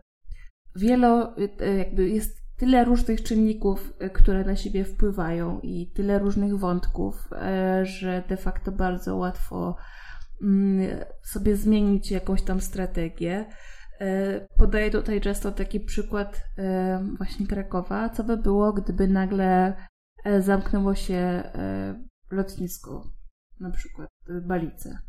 wielo, 0.75 1.37
e, 1.37 1.77
jakby 1.77 2.09
jest 2.09 2.45
tyle 2.57 2.85
różnych 2.85 3.23
czynników, 3.23 3.93
które 4.13 4.43
na 4.43 4.55
siebie 4.55 4.85
wpływają 4.85 5.59
i 5.59 5.91
tyle 5.95 6.19
różnych 6.19 6.57
wątków, 6.57 7.29
że 7.83 8.23
de 8.29 8.37
facto 8.37 8.71
bardzo 8.71 9.15
łatwo 9.15 9.75
mm, 10.41 10.87
sobie 11.23 11.55
zmienić 11.55 12.11
jakąś 12.11 12.41
tam 12.41 12.61
strategię. 12.61 13.45
Podaję 14.57 14.91
tutaj 14.91 15.21
często 15.21 15.51
taki 15.51 15.79
przykład 15.79 16.43
właśnie 17.17 17.47
Krakowa. 17.47 18.09
Co 18.09 18.23
by 18.23 18.37
było, 18.37 18.73
gdyby 18.73 19.07
nagle 19.07 19.73
zamknęło 20.39 20.95
się 20.95 21.43
lotnisko 22.31 23.14
na 23.59 23.71
przykład 23.71 24.09
y, 24.29 24.41
Balice, 24.41 24.99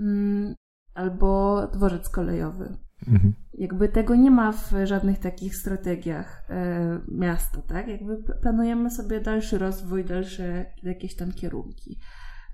mm, 0.00 0.54
albo 0.94 1.62
dworzec 1.66 2.08
kolejowy. 2.08 2.76
Mhm. 3.08 3.34
Jakby 3.54 3.88
tego 3.88 4.14
nie 4.14 4.30
ma 4.30 4.52
w 4.52 4.72
żadnych 4.84 5.18
takich 5.18 5.56
strategiach 5.56 6.50
e, 6.50 7.00
miasta, 7.08 7.62
tak? 7.62 7.88
Jakby 7.88 8.16
planujemy 8.42 8.90
sobie 8.90 9.20
dalszy 9.20 9.58
rozwój, 9.58 10.04
dalsze 10.04 10.66
jakieś 10.82 11.16
tam 11.16 11.32
kierunki. 11.32 11.98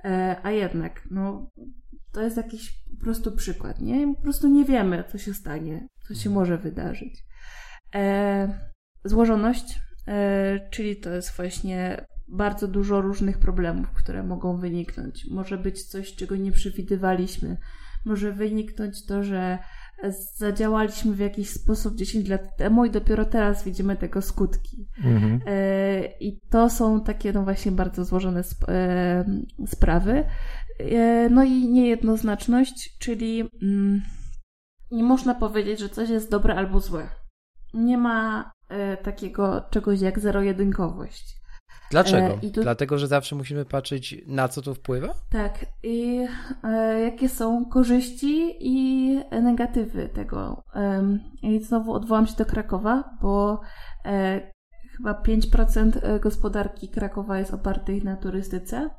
E, 0.05 0.37
a 0.43 0.51
jednak, 0.51 1.09
no, 1.11 1.51
to 2.13 2.23
jest 2.23 2.37
jakiś 2.37 2.85
po 2.91 3.05
prostu 3.05 3.33
przykład, 3.33 3.81
nie? 3.81 4.15
Po 4.15 4.23
prostu 4.23 4.49
nie 4.49 4.65
wiemy, 4.65 5.05
co 5.09 5.19
się 5.19 5.35
stanie, 5.35 5.89
co 6.09 6.15
się 6.15 6.31
mhm. 6.31 6.35
może 6.35 6.59
wydarzyć. 6.59 7.25
E, 7.95 8.69
złożoność, 9.05 9.81
e, 10.09 10.69
czyli 10.71 10.97
to 10.97 11.11
jest 11.11 11.37
właśnie 11.37 12.07
bardzo 12.29 12.69
dużo 12.69 13.01
różnych 13.01 13.39
problemów, 13.39 13.91
które 13.91 14.23
mogą 14.23 14.57
wyniknąć. 14.57 15.27
Może 15.31 15.59
być 15.59 15.83
coś, 15.83 16.15
czego 16.15 16.37
nie 16.37 16.53
przewidywaliśmy. 16.53 17.57
Może 18.05 18.33
wyniknąć 18.33 19.07
to, 19.07 19.23
że 19.23 19.59
zadziałaliśmy 20.37 21.15
w 21.15 21.19
jakiś 21.19 21.51
sposób 21.51 21.95
10 21.95 22.29
lat 22.29 22.57
temu 22.57 22.85
i 22.85 22.91
dopiero 22.91 23.25
teraz 23.25 23.65
widzimy 23.65 23.97
tego 23.97 24.23
skutki. 24.23 24.89
Mhm. 25.05 25.41
E, 25.47 26.05
I 26.21 26.41
to 26.51 26.71
są 26.71 27.01
takie, 27.01 27.33
no 27.33 27.43
właśnie, 27.45 27.73
bardzo 27.73 28.05
złożone 28.05 28.41
sp 28.51 28.63
e, 28.69 29.25
sprawy. 29.67 30.25
E, 30.79 31.29
no 31.31 31.45
i 31.45 31.69
niejednoznaczność, 31.69 32.99
czyli 32.99 33.51
mm, 33.63 34.03
nie 34.91 35.03
można 35.03 35.35
powiedzieć, 35.35 35.81
że 35.81 35.89
coś 35.89 36.11
jest 36.11 36.31
dobre 36.31 36.55
albo 36.55 36.81
złe. 36.81 37.09
Nie 37.75 37.99
ma 37.99 38.53
takiego 39.03 39.65
czegoś 39.71 40.01
jak 40.01 40.19
zero-jedynkowość. 40.19 41.39
Dlaczego? 41.91 42.39
E, 42.43 42.51
tu- 42.51 42.63
Dlatego, 42.63 42.99
że 42.99 43.07
zawsze 43.07 43.37
musimy 43.37 43.65
patrzeć, 43.65 44.17
na 44.27 44.49
co 44.49 44.63
to 44.63 44.75
wpływa? 44.75 45.15
Tak, 45.31 45.67
i 45.83 46.27
e, 46.65 47.01
jakie 47.01 47.29
są 47.29 47.65
korzyści 47.65 48.57
i 48.61 49.19
negatywy 49.43 50.09
tego. 50.09 50.65
I 51.43 51.61
znowu 51.61 51.93
odwołam 51.93 52.27
się 52.27 52.37
do 52.37 52.45
Krakowa, 52.47 53.05
bo 53.23 53.61
e, 54.05 54.41
chyba 54.97 55.13
5% 55.13 56.21
gospodarki 56.21 56.89
Krakowa 56.89 57.39
jest 57.39 57.55
opartych 57.55 58.05
na 58.05 58.17
turystyce. 58.17 58.91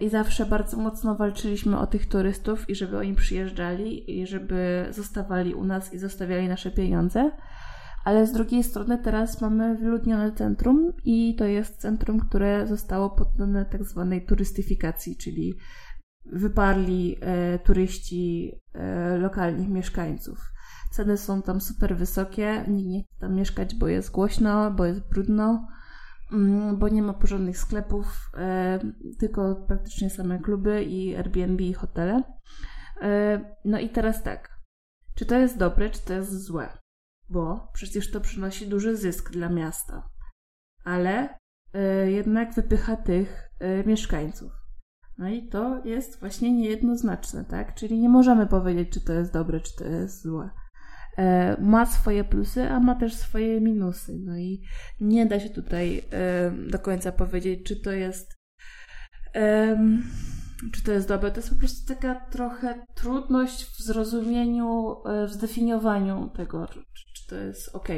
I 0.00 0.08
zawsze 0.08 0.46
bardzo 0.46 0.76
mocno 0.76 1.14
walczyliśmy 1.14 1.78
o 1.78 1.86
tych 1.86 2.08
turystów 2.08 2.70
i 2.70 2.74
żeby 2.74 2.98
oni 2.98 3.14
przyjeżdżali 3.14 4.20
i 4.20 4.26
żeby 4.26 4.86
zostawali 4.90 5.54
u 5.54 5.64
nas 5.64 5.94
i 5.94 5.98
zostawiali 5.98 6.48
nasze 6.48 6.70
pieniądze. 6.70 7.30
Ale 8.08 8.26
z 8.26 8.32
drugiej 8.32 8.64
strony 8.64 8.98
teraz 8.98 9.40
mamy 9.40 9.76
wyludnione 9.76 10.32
centrum 10.32 10.92
i 11.04 11.34
to 11.38 11.44
jest 11.44 11.76
centrum, 11.76 12.20
które 12.20 12.66
zostało 12.66 13.10
poddane 13.10 13.64
tak 13.64 13.84
zwanej 13.84 14.26
turystyfikacji, 14.26 15.16
czyli 15.16 15.54
wyparli 16.32 17.16
e, 17.20 17.58
turyści 17.58 18.52
e, 18.74 19.16
lokalnych 19.18 19.68
mieszkańców. 19.68 20.38
Ceny 20.92 21.16
są 21.16 21.42
tam 21.42 21.60
super 21.60 21.96
wysokie, 21.96 22.64
nikt 22.68 22.88
nie 22.88 23.02
chce 23.02 23.20
tam 23.20 23.34
mieszkać, 23.34 23.74
bo 23.74 23.88
jest 23.88 24.10
głośno, 24.10 24.70
bo 24.70 24.84
jest 24.84 25.08
brudno, 25.08 25.68
mm, 26.32 26.78
bo 26.78 26.88
nie 26.88 27.02
ma 27.02 27.12
porządnych 27.12 27.58
sklepów, 27.58 28.30
e, 28.36 28.78
tylko 29.18 29.54
praktycznie 29.54 30.10
same 30.10 30.38
kluby 30.38 30.84
i 30.84 31.16
Airbnb 31.16 31.64
i 31.64 31.72
hotele. 31.72 32.22
E, 33.02 33.40
no 33.64 33.78
i 33.78 33.88
teraz 33.88 34.22
tak, 34.22 34.58
czy 35.14 35.26
to 35.26 35.38
jest 35.38 35.58
dobre, 35.58 35.90
czy 35.90 36.00
to 36.00 36.12
jest 36.12 36.44
złe? 36.44 36.68
Bo 37.30 37.70
przecież 37.72 38.10
to 38.10 38.20
przynosi 38.20 38.68
duży 38.68 38.96
zysk 38.96 39.30
dla 39.30 39.48
miasta, 39.48 40.08
ale 40.84 41.38
e, 41.74 42.10
jednak 42.10 42.54
wypycha 42.54 42.96
tych 42.96 43.48
e, 43.60 43.84
mieszkańców. 43.84 44.52
No 45.18 45.28
i 45.28 45.48
to 45.48 45.84
jest 45.84 46.20
właśnie 46.20 46.52
niejednoznaczne, 46.52 47.44
tak? 47.44 47.74
Czyli 47.74 47.98
nie 47.98 48.08
możemy 48.08 48.46
powiedzieć, 48.46 48.90
czy 48.90 49.00
to 49.00 49.12
jest 49.12 49.32
dobre, 49.32 49.60
czy 49.60 49.76
to 49.76 49.84
jest 49.84 50.22
złe. 50.22 50.50
E, 51.18 51.56
ma 51.60 51.86
swoje 51.86 52.24
plusy, 52.24 52.70
a 52.70 52.80
ma 52.80 52.94
też 52.94 53.14
swoje 53.14 53.60
minusy. 53.60 54.18
No 54.24 54.38
i 54.38 54.62
nie 55.00 55.26
da 55.26 55.40
się 55.40 55.50
tutaj 55.50 56.04
e, 56.12 56.50
do 56.70 56.78
końca 56.78 57.12
powiedzieć, 57.12 57.66
czy 57.66 57.80
to 57.80 57.92
jest. 57.92 58.38
em, 59.34 60.02
czy 60.72 60.82
to 60.82 60.92
jest 60.92 61.08
dobre? 61.08 61.30
To 61.30 61.36
jest 61.36 61.50
po 61.50 61.56
prostu 61.56 61.94
taka 61.94 62.14
trochę 62.14 62.74
trudność 62.94 63.64
w 63.64 63.82
zrozumieniu, 63.82 64.96
e, 65.06 65.26
w 65.26 65.32
zdefiniowaniu 65.32 66.30
tego, 66.36 66.66
czy, 66.66 66.80
czy 67.14 67.26
to 67.28 67.34
jest 67.36 67.68
ok 67.72 67.88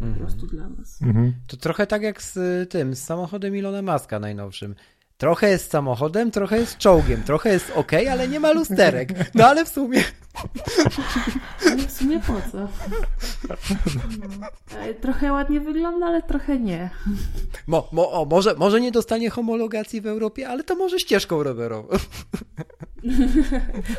po 0.00 0.06
Mhm. 0.06 0.14
prostu 0.14 0.46
dla 0.46 0.68
nas. 0.68 1.02
Mhm. 1.02 1.34
To 1.46 1.56
trochę 1.56 1.86
tak 1.86 2.02
jak 2.02 2.22
z 2.22 2.36
y, 2.36 2.66
tym, 2.66 2.94
z 2.94 3.02
samochodem 3.04 3.56
Ilona 3.56 3.82
Maska 3.82 4.18
najnowszym. 4.18 4.74
Trochę 5.18 5.50
jest 5.50 5.70
samochodem, 5.70 6.30
trochę 6.30 6.58
jest 6.58 6.78
czołgiem, 6.78 7.22
trochę 7.22 7.52
jest 7.52 7.72
ok, 7.74 7.92
ale 8.10 8.28
nie 8.28 8.40
ma 8.40 8.52
lusterek. 8.52 9.08
No 9.34 9.46
ale 9.46 9.64
w 9.64 9.68
sumie. 9.68 10.02
Ale 11.66 11.76
w 11.76 11.92
sumie 11.92 12.20
po 12.20 12.32
co? 12.52 12.58
No. 12.58 14.46
E, 14.78 14.94
Trochę 14.94 15.32
ładnie 15.32 15.60
wygląda, 15.60 16.06
ale 16.06 16.22
trochę 16.22 16.58
nie. 16.58 16.90
Mo, 17.66 17.88
mo, 17.92 18.12
o, 18.12 18.24
może, 18.24 18.54
może 18.54 18.80
nie 18.80 18.92
dostanie 18.92 19.30
homologacji 19.30 20.00
w 20.00 20.06
Europie, 20.06 20.48
ale 20.48 20.64
to 20.64 20.74
może 20.74 20.98
ścieżką 21.00 21.42
rowerową. 21.42 21.88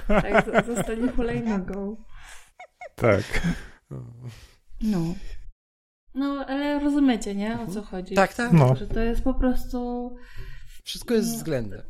Tak, 0.07 0.65
zostanie 0.67 1.11
hulajnogą. 1.11 1.95
Tak. 2.95 3.23
No. 4.81 4.99
No, 6.15 6.45
ale 6.47 6.79
rozumiecie, 6.79 7.35
nie? 7.35 7.59
O 7.59 7.67
co 7.67 7.81
chodzi? 7.81 8.15
Tak, 8.15 8.33
tak. 8.33 8.51
No. 8.53 8.75
Że 8.75 8.87
to 8.87 8.99
jest 8.99 9.21
po 9.23 9.33
prostu... 9.33 10.11
Wszystko 10.83 11.13
jest 11.13 11.35
względne. 11.35 11.83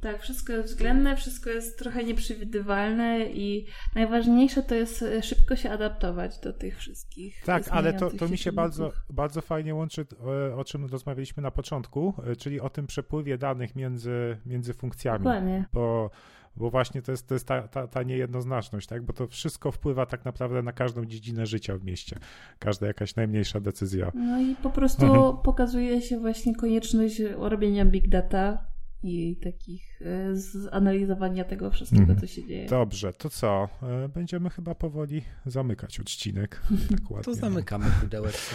Tak, 0.00 0.22
wszystko 0.22 0.52
jest 0.52 0.68
względne, 0.68 1.16
wszystko 1.16 1.50
jest 1.50 1.78
trochę 1.78 2.04
nieprzewidywalne 2.04 3.24
i 3.24 3.66
najważniejsze 3.94 4.62
to 4.62 4.74
jest 4.74 5.02
e, 5.02 5.22
szybko 5.22 5.56
się 5.56 5.70
adaptować 5.70 6.38
do 6.38 6.52
tych 6.52 6.78
wszystkich 6.78 7.42
Tak, 7.44 7.68
ale 7.70 7.92
to, 7.92 8.10
to 8.10 8.28
mi 8.28 8.38
się 8.38 8.52
bardzo, 8.52 8.92
bardzo 9.10 9.40
fajnie 9.40 9.74
łączy, 9.74 10.06
e, 10.50 10.56
o 10.56 10.64
czym 10.64 10.86
rozmawialiśmy 10.86 11.42
na 11.42 11.50
początku, 11.50 12.14
e, 12.26 12.36
czyli 12.36 12.60
o 12.60 12.70
tym 12.70 12.86
przepływie 12.86 13.38
danych 13.38 13.76
między, 13.76 14.36
między 14.46 14.74
funkcjami. 14.74 15.18
Dokładnie. 15.18 15.64
Bo, 15.72 16.10
bo 16.56 16.70
właśnie 16.70 17.02
to 17.02 17.12
jest, 17.12 17.28
to 17.28 17.34
jest 17.34 17.46
ta, 17.46 17.68
ta, 17.68 17.86
ta 17.86 18.02
niejednoznaczność, 18.02 18.86
tak? 18.86 19.02
Bo 19.02 19.12
to 19.12 19.26
wszystko 19.26 19.72
wpływa 19.72 20.06
tak 20.06 20.24
naprawdę 20.24 20.62
na 20.62 20.72
każdą 20.72 21.04
dziedzinę 21.04 21.46
życia 21.46 21.76
w 21.76 21.84
mieście. 21.84 22.18
Każda 22.58 22.86
jakaś 22.86 23.16
najmniejsza 23.16 23.60
decyzja. 23.60 24.12
No 24.14 24.40
i 24.40 24.56
po 24.62 24.70
prostu 24.70 25.06
Mhm. 25.06 25.36
pokazuje 25.36 26.02
się 26.02 26.18
właśnie 26.18 26.54
konieczność 26.54 27.20
robienia 27.38 27.84
big 27.84 28.08
data 28.08 28.69
i 29.02 29.36
takich 29.36 30.02
e, 30.02 30.36
zanalizowania 30.36 31.44
tego 31.44 31.70
wszystkiego, 31.70 32.02
Mhm. 32.02 32.20
co 32.20 32.26
się 32.26 32.46
dzieje. 32.46 32.68
Dobrze, 32.68 33.12
to 33.12 33.30
co? 33.30 33.68
E, 33.82 34.08
Będziemy 34.08 34.50
chyba 34.50 34.74
powoli 34.74 35.22
zamykać 35.46 36.00
odcinek. 36.00 36.62
Tak 36.90 37.10
ładnie. 37.10 37.24
To 37.24 37.34
zamykamy 37.34 37.86
pudełeczko. 38.00 38.54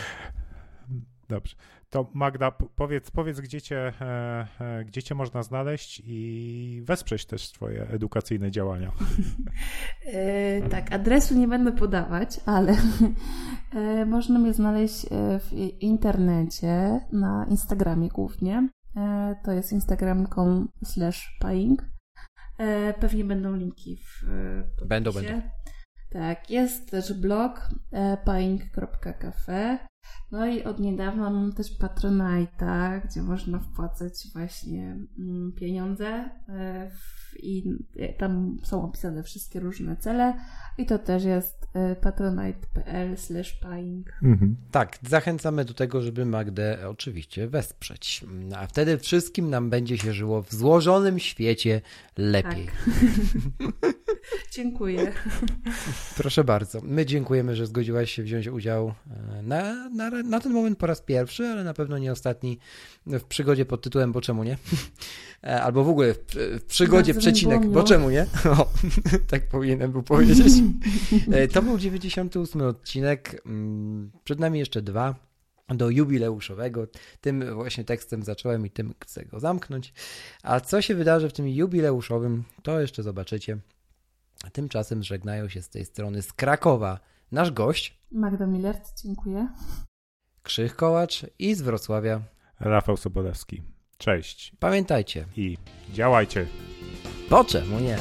Dobrze. 1.30 1.56
To 1.90 2.10
Magda, 2.14 2.52
powiedz, 2.52 3.12
powiedz 3.12 3.40
gdzie, 3.40 3.62
cię, 3.62 3.94
e, 4.02 4.86
gdzie 4.88 5.04
cię 5.04 5.16
można 5.16 5.44
znaleźć 5.44 6.02
i 6.06 6.82
wesprzeć 6.86 7.26
też 7.26 7.52
twoje 7.52 7.88
edukacyjne 7.90 8.52
działania. 8.52 8.92
E, 10.06 10.70
tak, 10.70 10.92
adresu 10.94 11.36
nie 11.38 11.48
będę 11.48 11.72
podawać, 11.72 12.40
ale 12.46 12.76
e, 13.76 14.06
można 14.06 14.40
mnie 14.40 14.54
znaleźć 14.54 15.06
w 15.40 15.54
internecie, 15.82 17.00
na 17.12 17.46
Instagramie 17.50 18.10
głównie. 18.10 18.70
E, 18.96 19.36
to 19.44 19.52
jest 19.52 19.72
instagram.com 19.72 20.70
slash. 20.84 21.40
E, 22.58 22.94
pewnie 22.94 23.26
będą 23.26 23.56
linki 23.56 23.98
w 23.98 24.24
e, 24.24 24.64
podpisie. 24.64 24.88
Będą, 24.88 25.12
będą. 25.12 25.42
Tak, 26.10 26.50
jest 26.50 26.92
też 26.92 27.14
blog 27.14 27.70
e, 27.92 28.18
paying.cafe. 28.18 29.78
No 30.32 30.46
i 30.46 30.64
od 30.64 30.80
niedawna 30.80 31.30
mam 31.30 31.54
też 31.54 31.80
Patronite'a, 31.80 33.02
gdzie 33.06 33.22
można 33.22 33.60
wpłacać 33.60 34.28
właśnie 34.34 34.98
mm, 35.20 35.52
pieniądze 35.56 36.30
e, 36.50 36.90
w, 36.90 37.25
i 37.40 37.78
e, 37.98 38.14
tam 38.14 38.58
są 38.64 38.84
opisane 38.84 39.24
wszystkie 39.24 39.60
różne 39.60 39.98
cele 39.98 40.34
i 40.78 40.86
to 40.86 41.00
też 41.00 41.24
jest 41.24 41.68
e, 41.74 41.96
patronite.pl 41.96 43.18
slash. 43.18 43.60
Mhm. 44.24 44.56
Tak, 44.72 44.98
zachęcamy 45.08 45.66
do 45.66 45.74
tego, 45.74 46.02
żeby 46.02 46.26
Magdę 46.26 46.90
oczywiście 46.90 47.48
wesprzeć. 47.48 48.26
A 48.56 48.68
wtedy 48.68 48.98
wszystkim 48.98 49.50
nam 49.50 49.70
będzie 49.70 49.98
się 49.98 50.14
żyło 50.14 50.42
w 50.42 50.54
złożonym 50.54 51.20
świecie 51.20 51.82
lepiej. 52.18 52.68
Dziękuję. 54.52 55.14
Proszę 56.18 56.44
bardzo. 56.44 56.80
My 56.84 57.06
dziękujemy, 57.06 57.56
że 57.56 57.66
zgodziłaś 57.66 58.12
się 58.12 58.24
wziąć 58.24 58.48
udział 58.48 58.94
e, 59.38 59.42
na, 59.44 59.90
na, 59.90 60.10
na 60.10 60.40
ten 60.40 60.54
moment 60.54 60.80
po 60.80 60.88
raz 60.88 61.02
pierwszy, 61.02 61.48
ale 61.48 61.64
na 61.64 61.74
pewno 61.74 61.98
nie 61.98 62.12
ostatni 62.12 62.60
w 63.08 63.24
przygodzie 63.24 63.66
pod 63.66 63.82
tytułem 63.82 64.12
Bo 64.12 64.22
czemu 64.22 64.44
nie? 64.44 64.58
Albo 65.64 65.84
w 65.84 65.90
ogóle 65.90 66.14
w, 66.14 66.20
w 66.60 66.64
przygodzie 66.64 67.14
Bardzo 67.14 67.25
przecinek 67.32 67.60
Bo 67.62 67.68
miło. 67.68 67.84
czemu 67.84 68.10
nie? 68.10 68.26
O, 68.60 68.68
tak 69.32 69.48
powinienem 69.50 69.92
był 69.92 70.04
powiedzieć. 70.04 70.54
E, 71.32 71.48
To 71.48 71.62
był 71.62 71.78
98 71.78 72.62
odcinek. 72.62 73.42
Mm, 73.46 74.12
Przed 74.24 74.40
nami 74.40 74.60
jeszcze 74.60 74.82
dwa 74.82 75.16
do 75.68 75.90
jubileuszowego. 75.90 76.88
Tym 77.22 77.54
właśnie 77.56 77.84
tekstem 77.84 78.24
zacząłem 78.24 78.66
i 78.66 78.70
tym 78.70 78.94
chcę 79.04 79.26
go 79.26 79.40
zamknąć. 79.40 79.94
A 80.44 80.60
co 80.60 80.82
się 80.82 80.96
wydarzy 80.96 81.30
w 81.30 81.34
tym 81.34 81.48
jubileuszowym, 81.48 82.44
to 82.64 82.80
jeszcze 82.82 83.04
zobaczycie. 83.04 83.58
Tymczasem 84.52 85.04
żegnają 85.04 85.50
się 85.50 85.62
z 85.62 85.70
tej 85.70 85.86
strony 85.86 86.22
z 86.22 86.34
Krakowa 86.34 87.00
nasz 87.32 87.52
gość, 87.52 88.00
Magda 88.12 88.46
Millert, 88.48 89.02
dziękuję. 89.04 89.48
Krzych 90.44 90.76
Kołacz 90.76 91.26
i 91.40 91.56
z 91.56 91.62
Wrocławia. 91.62 92.22
Rafał 92.60 92.98
Sobolewski. 92.98 93.62
Cześć 93.98 94.52
Pamiętajcie, 94.60 95.26
i 95.38 95.58
działajcie. 95.94 96.46
Po 97.30 97.44
czemu 97.44 97.80
nie? 97.80 97.98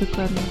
Dokładnie. 0.00 0.42